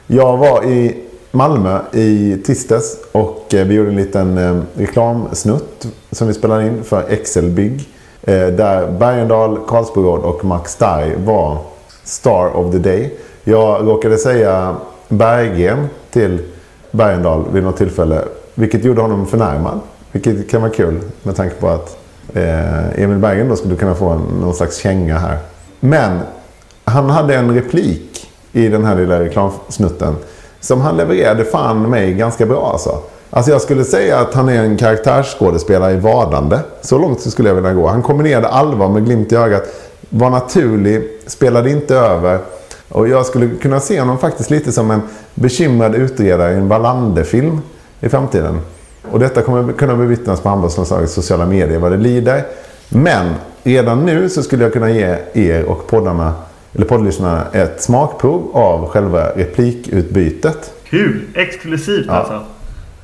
Jag 0.07 0.36
var 0.36 0.64
i 0.64 0.96
Malmö 1.35 1.78
i 1.93 2.37
tisdags 2.45 2.97
och 3.12 3.55
eh, 3.55 3.66
vi 3.66 3.74
gjorde 3.74 3.91
en 3.91 3.97
liten 3.97 4.39
eh, 4.39 4.61
reklamsnutt 4.74 5.87
som 6.11 6.28
vi 6.28 6.35
spelade 6.35 6.66
in 6.66 6.85
för 6.85 7.05
Excelbygg. 7.09 7.89
Eh, 8.22 8.47
där 8.47 8.91
Bergendal, 8.99 9.59
Karlsbogård 9.68 10.20
och 10.20 10.45
Max 10.45 10.72
Starr 10.72 11.14
var 11.24 11.59
Star 12.05 12.57
of 12.57 12.72
the 12.72 12.78
Day. 12.78 13.14
Jag 13.45 13.87
råkade 13.87 14.18
säga 14.18 14.76
Berggren 15.09 15.87
till 16.11 16.39
Bergendal 16.91 17.45
vid 17.53 17.62
något 17.62 17.76
tillfälle. 17.76 18.22
Vilket 18.55 18.85
gjorde 18.85 19.03
honom 19.03 19.26
förnärmad. 19.26 19.80
Vilket 20.12 20.51
kan 20.51 20.62
vara 20.62 20.72
kul 20.72 21.01
med 21.22 21.37
tanke 21.37 21.55
på 21.55 21.68
att 21.68 21.99
Emil 22.95 23.18
Berggren 23.18 23.49
då 23.49 23.57
skulle 23.57 23.76
kunna 23.76 23.95
få 23.95 24.09
en, 24.09 24.20
någon 24.20 24.55
slags 24.55 24.76
känga 24.76 25.18
här. 25.18 25.39
Men 25.80 26.20
han 26.85 27.11
hade 27.11 27.35
en 27.35 27.55
replik 27.55 28.30
i 28.53 28.68
den 28.68 28.85
här 28.85 28.97
lilla 28.97 29.20
reklamsnutten 29.20 30.16
som 30.62 30.80
han 30.80 30.96
levererade 30.96 31.44
fan 31.44 31.90
mig 31.90 32.12
ganska 32.12 32.46
bra 32.46 32.70
alltså. 32.72 32.98
Alltså 33.30 33.50
jag 33.50 33.60
skulle 33.60 33.84
säga 33.84 34.18
att 34.18 34.34
han 34.34 34.48
är 34.48 34.62
en 34.62 34.76
karaktärsskådespelare 34.76 35.92
i 35.92 35.96
vardande. 35.96 36.60
Så 36.80 36.98
långt 36.98 37.20
så 37.20 37.30
skulle 37.30 37.48
jag 37.48 37.54
vilja 37.54 37.72
gå. 37.72 37.88
Han 37.88 38.02
kombinerade 38.02 38.48
allvar 38.48 38.88
med 38.88 39.04
glimt 39.04 39.32
i 39.32 39.36
ögat. 39.36 39.62
Var 40.08 40.30
naturlig, 40.30 41.08
spelade 41.26 41.70
inte 41.70 41.96
över. 41.96 42.38
Och 42.88 43.08
jag 43.08 43.26
skulle 43.26 43.48
kunna 43.48 43.80
se 43.80 44.00
honom 44.00 44.18
faktiskt 44.18 44.50
lite 44.50 44.72
som 44.72 44.90
en 44.90 45.02
bekymrad 45.34 45.94
utredare 45.94 46.52
i 46.52 46.56
en 46.56 46.68
Wallander-film 46.68 47.60
i 48.00 48.08
framtiden. 48.08 48.60
Och 49.10 49.18
detta 49.18 49.42
kommer 49.42 49.72
kunna 49.72 49.96
bevittnas 49.96 50.40
på 50.40 50.48
handbollslandslagets 50.48 51.14
sociala 51.14 51.46
medier 51.46 51.78
vad 51.78 51.92
det 51.92 51.96
lider. 51.96 52.44
Men 52.88 53.34
redan 53.62 54.06
nu 54.06 54.28
så 54.28 54.42
skulle 54.42 54.64
jag 54.64 54.72
kunna 54.72 54.90
ge 54.90 55.16
er 55.32 55.64
och 55.64 55.86
poddarna, 55.86 56.34
eller 56.74 56.84
poddlyssnarna 56.86 57.46
ett 57.52 57.82
smakprov 57.82 58.50
av 58.56 58.88
själva 58.88 59.26
replikutbytet. 59.30 60.72
Kul! 60.90 61.20
Exklusivt 61.34 62.08
alltså. 62.08 62.42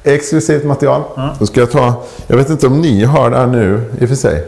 Exklusivt 0.04 0.64
material. 0.64 1.02
Ja. 1.16 1.34
Då 1.38 1.46
ska 1.46 1.60
jag 1.60 1.70
ta, 1.70 2.02
jag 2.26 2.36
vet 2.36 2.50
inte 2.50 2.66
om 2.66 2.80
ni 2.80 3.04
har 3.04 3.30
det 3.30 3.36
här 3.36 3.46
nu 3.46 3.84
i 4.00 4.04
och 4.04 4.08
för 4.08 4.16
sig 4.16 4.44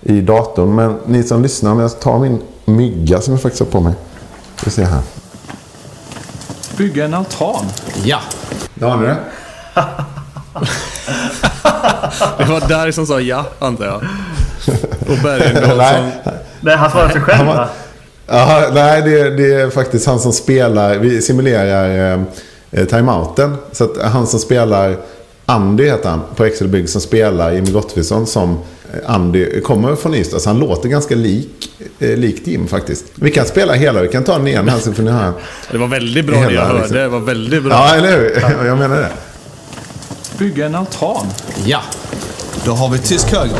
i 0.00 0.20
datorn. 0.20 0.74
Men 0.74 0.98
ni 1.06 1.22
som 1.22 1.42
lyssnar, 1.42 1.70
om 1.72 1.80
jag 1.80 2.00
tar 2.00 2.18
min 2.18 2.42
mygga 2.64 3.20
som 3.20 3.32
jag 3.34 3.42
faktiskt 3.42 3.60
har 3.60 3.66
på 3.70 3.80
mig. 3.80 3.94
Vi 4.64 4.70
ser 4.70 4.84
här. 4.84 5.00
Bygga 6.76 7.04
en 7.04 7.14
altan. 7.14 7.64
Ja. 8.04 8.18
Ja, 8.74 8.88
har 8.88 8.96
ni 8.96 9.06
det? 9.06 9.16
Det 12.38 12.44
var 12.44 12.68
där 12.68 12.92
som 12.92 13.06
sa 13.06 13.20
ja, 13.20 13.44
antar 13.58 13.84
jag. 13.84 13.94
Och 15.00 15.22
Bergendahl 15.22 15.94
som... 15.94 16.10
Nej, 16.60 16.76
han 16.76 16.90
svarar 16.90 17.08
sig 17.08 17.20
själv 17.20 17.38
Han 17.38 17.46
var- 17.46 17.54
va? 17.54 17.68
Ja, 18.26 18.70
nej, 18.74 19.02
det, 19.02 19.30
det 19.30 19.54
är 19.54 19.70
faktiskt 19.70 20.06
han 20.06 20.20
som 20.20 20.32
spelar. 20.32 20.98
Vi 20.98 21.22
simulerar 21.22 22.24
eh, 22.70 22.84
timeouten. 22.84 23.56
Så 23.72 23.84
att 23.84 24.02
han 24.02 24.26
som 24.26 24.40
spelar 24.40 24.96
Andy 25.46 25.84
heter 25.84 26.08
han 26.08 26.20
på 26.36 26.44
Excel 26.44 26.68
Bygg 26.68 26.88
som 26.88 27.00
spelar 27.00 27.52
Jimmy 27.52 27.70
Gottfridsson 27.70 28.26
som 28.26 28.50
eh, 28.92 29.10
Andy 29.14 29.60
kommer 29.60 29.96
från 29.96 30.14
Ystad. 30.14 30.40
Så 30.40 30.50
han 30.50 30.58
låter 30.58 30.88
ganska 30.88 31.14
lik, 31.14 31.70
eh, 31.98 32.16
likt 32.16 32.46
Jim 32.46 32.68
faktiskt. 32.68 33.04
Vi 33.14 33.30
kan 33.30 33.46
spela 33.46 33.72
hela. 33.72 34.02
Vi 34.02 34.08
kan 34.08 34.24
ta 34.24 34.38
den 34.38 34.46
igen 34.48 34.68
här 34.68 34.78
så 34.78 34.92
får 34.92 35.02
ni 35.02 35.10
höra. 35.10 35.32
Det 35.70 35.78
var 35.78 35.86
väldigt 35.86 36.24
bra 36.26 36.34
det 36.36 36.40
Hela, 36.42 36.52
jag 36.54 36.62
hörde. 36.66 36.78
liksom. 36.78 36.96
Det 36.96 37.08
var 37.08 37.20
väldigt 37.20 37.62
bra. 37.62 37.72
Ja, 37.72 37.94
eller 37.94 38.10
hur? 38.10 38.66
Jag 38.66 38.78
menar 38.78 38.96
det. 38.96 39.10
Bygga 40.38 40.66
en 40.66 40.74
altan. 40.74 41.26
Ja. 41.64 41.80
Då 42.64 42.72
har 42.72 42.88
vi 42.88 42.98
tysk 42.98 43.32
höger. 43.32 43.56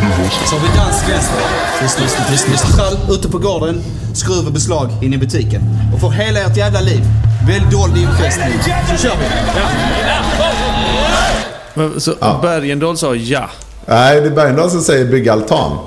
Så 0.00 0.56
har 0.56 0.62
vi 0.62 0.78
dansk 0.78 1.08
vänster. 1.08 1.36
Visst, 1.82 2.00
visst, 2.00 2.16
visst, 2.32 2.48
visst. 2.48 2.76
Trall 2.76 2.96
ute 3.14 3.28
på 3.28 3.38
gården, 3.38 3.82
skruv 4.14 4.46
och 4.46 4.52
beslag 4.52 4.88
in 5.02 5.14
i 5.14 5.18
butiken. 5.18 5.62
Och 5.94 6.00
för 6.00 6.08
hela 6.08 6.40
ert 6.40 6.56
jävla 6.56 6.80
liv, 6.80 7.02
välj 7.46 7.64
dold 7.72 7.96
infästning. 7.96 8.52
Så 8.90 8.96
kör 9.08 9.16
vi. 11.94 12.00
Så 12.00 12.14
Ja. 12.20 12.38
Bergendahl 12.42 12.96
sa 12.96 13.14
ja. 13.14 13.50
Nej, 13.86 14.20
det 14.20 14.26
är 14.26 14.30
Bergendahl 14.30 14.70
som 14.70 14.80
säger 14.80 15.04
bygga 15.04 15.32
altan. 15.32 15.78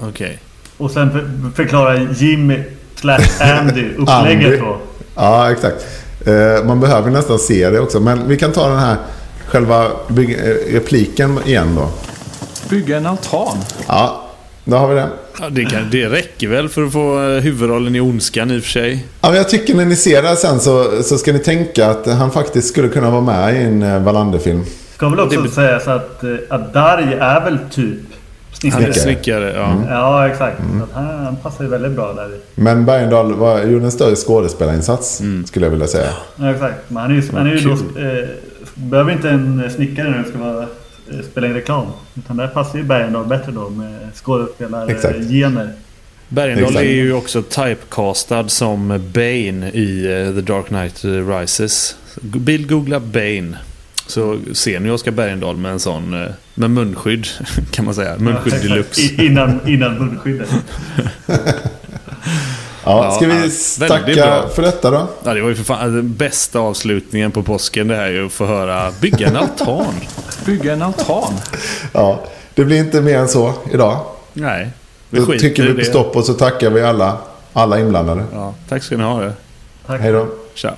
Okej. 0.00 0.38
Och 0.78 0.90
sen 0.90 1.10
för, 1.10 1.30
förklarar 1.56 2.08
Jimmy 2.16 2.58
slash 2.94 3.20
Andy 3.40 3.88
upplägget 3.98 4.46
Andy. 4.46 4.56
då. 4.56 4.76
Ja, 5.14 5.50
exakt. 5.52 5.86
Eh, 6.26 6.64
man 6.64 6.80
behöver 6.80 7.10
nästan 7.10 7.38
se 7.38 7.70
det 7.70 7.80
också. 7.80 8.00
Men 8.00 8.28
vi 8.28 8.36
kan 8.36 8.52
ta 8.52 8.68
den 8.68 8.78
här 8.78 8.96
själva 9.46 9.84
eh, 9.84 10.72
repliken 10.72 11.38
igen 11.46 11.74
då. 11.76 11.88
Bygga 12.74 12.96
en 12.96 13.06
altan. 13.06 13.56
Ja, 13.88 14.22
då 14.64 14.76
har 14.76 14.88
vi 14.88 14.94
den. 14.94 15.08
Ja, 15.40 15.48
det, 15.50 15.64
kan, 15.64 15.90
det 15.90 16.06
räcker 16.08 16.48
väl 16.48 16.68
för 16.68 16.82
att 16.84 16.92
få 16.92 17.22
eh, 17.22 17.40
huvudrollen 17.42 17.96
i 17.96 18.00
Ondskan 18.00 18.50
i 18.50 18.58
och 18.58 18.62
för 18.62 18.70
sig. 18.70 19.04
Ja, 19.20 19.28
men 19.28 19.36
jag 19.36 19.48
tycker 19.48 19.74
när 19.74 19.84
ni 19.84 19.96
ser 19.96 20.22
det 20.22 20.28
här 20.28 20.36
sen 20.36 20.60
så, 20.60 21.02
så 21.02 21.18
ska 21.18 21.32
ni 21.32 21.38
tänka 21.38 21.86
att 21.90 22.06
han 22.06 22.30
faktiskt 22.30 22.68
skulle 22.68 22.88
kunna 22.88 23.10
vara 23.10 23.20
med 23.20 23.54
i 23.54 23.58
en 23.64 23.82
eh, 23.82 24.02
Wallander-film. 24.02 24.64
Ska 24.94 25.08
väl 25.08 25.20
också 25.20 25.40
Det- 25.40 25.50
sägas 25.50 25.88
att, 25.88 26.24
eh, 26.24 26.30
att 26.50 26.72
Darj 26.74 27.04
är 27.20 27.40
väl 27.44 27.58
typ 27.70 27.98
Han 28.72 28.72
är 28.72 28.92
snickare. 28.92 28.94
snickare, 28.94 29.52
ja. 29.56 29.74
Ja, 29.90 30.28
exakt. 30.28 30.56
Så 30.78 30.84
att 30.84 30.90
han, 31.04 31.24
han 31.24 31.36
passar 31.36 31.64
ju 31.64 31.70
väldigt 31.70 31.92
bra 31.92 32.12
där. 32.12 32.30
Men 32.54 32.84
Bergendahl 32.84 33.34
var, 33.34 33.62
gjorde 33.62 33.84
en 33.84 33.92
större 33.92 34.16
skådespelarinsats, 34.16 35.22
skulle 35.46 35.66
jag 35.66 35.70
vilja 35.70 35.86
säga. 35.86 36.10
Ja, 36.36 36.50
exakt. 36.50 36.74
Men 36.88 37.02
han 37.02 37.10
är 37.10 37.14
ju, 37.14 37.22
han 37.32 37.46
är 37.46 37.54
ju 37.54 37.60
då, 37.68 37.72
eh, 38.00 38.28
behöver 38.74 39.12
inte 39.12 39.30
en 39.30 39.70
snickare 39.76 40.10
när 40.10 40.18
det 40.18 40.28
ska 40.28 40.38
vara, 40.38 40.66
spela 41.30 41.46
in 41.46 41.54
reklam. 41.54 41.86
Utan 42.14 42.36
där 42.36 42.48
passar 42.48 42.78
ju 42.78 42.84
Bergendahl 42.84 43.26
bättre 43.26 43.52
då 43.52 43.70
med 43.70 44.10
skådespelargener. 44.14 45.72
Bergendahl 46.28 46.76
är 46.76 46.82
ju 46.82 47.12
också 47.12 47.42
typecastad 47.42 48.48
som 48.48 48.88
Bane 49.14 49.70
i 49.70 50.04
eh, 50.04 50.34
The 50.34 50.40
Dark 50.40 50.66
Knight 50.66 51.04
Rises. 51.04 51.96
Bild 52.20 52.68
googla 52.68 53.00
Bane. 53.00 53.58
Så 54.06 54.38
ser 54.52 54.80
ni 54.80 54.90
Oscar 54.90 55.10
Bergendahl 55.10 55.56
med 55.56 55.72
en 55.72 55.80
sån, 55.80 56.22
eh, 56.22 56.28
med 56.54 56.70
munskydd 56.70 57.26
kan 57.70 57.84
man 57.84 57.94
säga. 57.94 58.16
Munskydd 58.18 58.62
deluxe. 58.62 59.24
Innan, 59.24 59.68
innan 59.68 59.98
munskyddet. 59.98 60.48
Ja, 62.86 63.10
ska 63.10 63.26
vi 63.26 63.34
ja, 63.34 63.40
väldigt 63.78 64.16
tacka 64.16 64.48
för 64.54 64.62
detta 64.62 64.90
då? 64.90 65.08
Ja, 65.24 65.34
det 65.34 65.40
var 65.40 65.48
ju 65.48 65.54
för 65.54 65.64
fan 65.64 65.94
den 65.94 66.14
bästa 66.14 66.58
avslutningen 66.58 67.30
på 67.30 67.42
påsken 67.42 67.88
det 67.88 67.96
här 67.96 68.08
ju. 68.08 68.26
Att 68.26 68.32
få 68.32 68.46
höra 68.46 68.90
bygga 69.00 69.28
en 69.28 69.36
altan. 69.36 69.94
Bygga 70.46 70.72
en 70.72 70.82
altan. 70.82 71.32
Ja, 71.92 72.24
det 72.54 72.64
blir 72.64 72.78
inte 72.78 73.00
mer 73.00 73.18
än 73.18 73.28
så 73.28 73.52
idag. 73.72 74.06
Nej, 74.32 74.70
vi 75.10 75.18
Då 75.18 75.26
trycker 75.26 75.62
vi 75.62 75.68
på 75.72 75.78
det. 75.78 75.84
stopp 75.84 76.16
och 76.16 76.24
så 76.24 76.34
tackar 76.34 76.70
vi 76.70 76.82
alla, 76.82 77.18
alla 77.52 77.80
inblandade. 77.80 78.24
Ja, 78.32 78.54
tack 78.68 78.82
ska 78.82 78.96
ni 78.96 79.02
ha. 79.02 79.20
Det. 79.20 79.32
Hej 79.86 80.12
då. 80.12 80.28
Tja. 80.54 80.74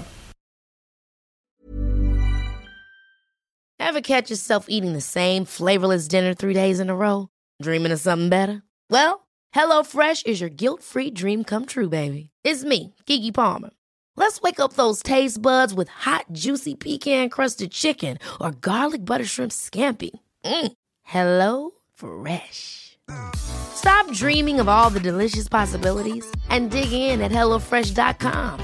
Ever 3.78 4.00
catch 4.00 4.30
yourself 4.30 4.66
eating 4.68 4.92
the 4.94 5.00
same 5.00 5.44
flavorless 5.46 6.08
dinner 6.08 6.34
three 6.34 6.54
days 6.54 6.80
in 6.80 6.90
a 6.90 6.94
row? 6.96 7.28
Dreaming 7.62 7.92
of 7.92 8.00
something 8.00 8.28
better? 8.28 8.62
Well, 8.90 9.26
HelloFresh 9.56 10.26
is 10.26 10.40
your 10.40 10.50
guilt-free 10.50 11.10
dream 11.14 11.44
come 11.44 11.66
true, 11.66 11.88
baby. 11.88 12.30
It's 12.44 12.64
me, 12.64 12.94
Kiki 13.06 13.32
Palmer. 13.32 13.70
Let's 14.16 14.40
wake 14.42 14.58
up 14.58 14.72
those 14.72 15.02
taste 15.02 15.40
buds 15.40 15.72
with 15.72 15.88
hot, 15.88 16.26
juicy 16.32 16.74
pecan-crusted 16.74 17.70
chicken 17.70 18.18
or 18.40 18.50
garlic 18.50 19.04
butter 19.04 19.24
shrimp 19.24 19.52
scampi. 19.52 20.10
Mm. 20.44 20.72
Hello 21.02 21.70
Fresh. 21.94 22.98
Stop 23.36 24.10
dreaming 24.12 24.58
of 24.60 24.68
all 24.68 24.90
the 24.90 25.00
delicious 25.00 25.48
possibilities 25.48 26.26
and 26.50 26.70
dig 26.70 26.92
in 26.92 27.20
at 27.20 27.30
HelloFresh.com. 27.30 28.60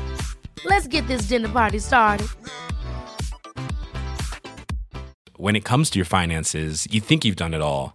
Let's 0.64 0.88
get 0.88 1.06
this 1.06 1.28
dinner 1.28 1.48
party 1.48 1.78
started. 1.78 2.26
when 5.42 5.56
it 5.56 5.64
comes 5.64 5.90
to 5.90 5.98
your 5.98 6.06
finances, 6.06 6.86
you 6.92 7.00
think 7.00 7.24
you've 7.24 7.34
done 7.34 7.52
it 7.52 7.60
all. 7.60 7.94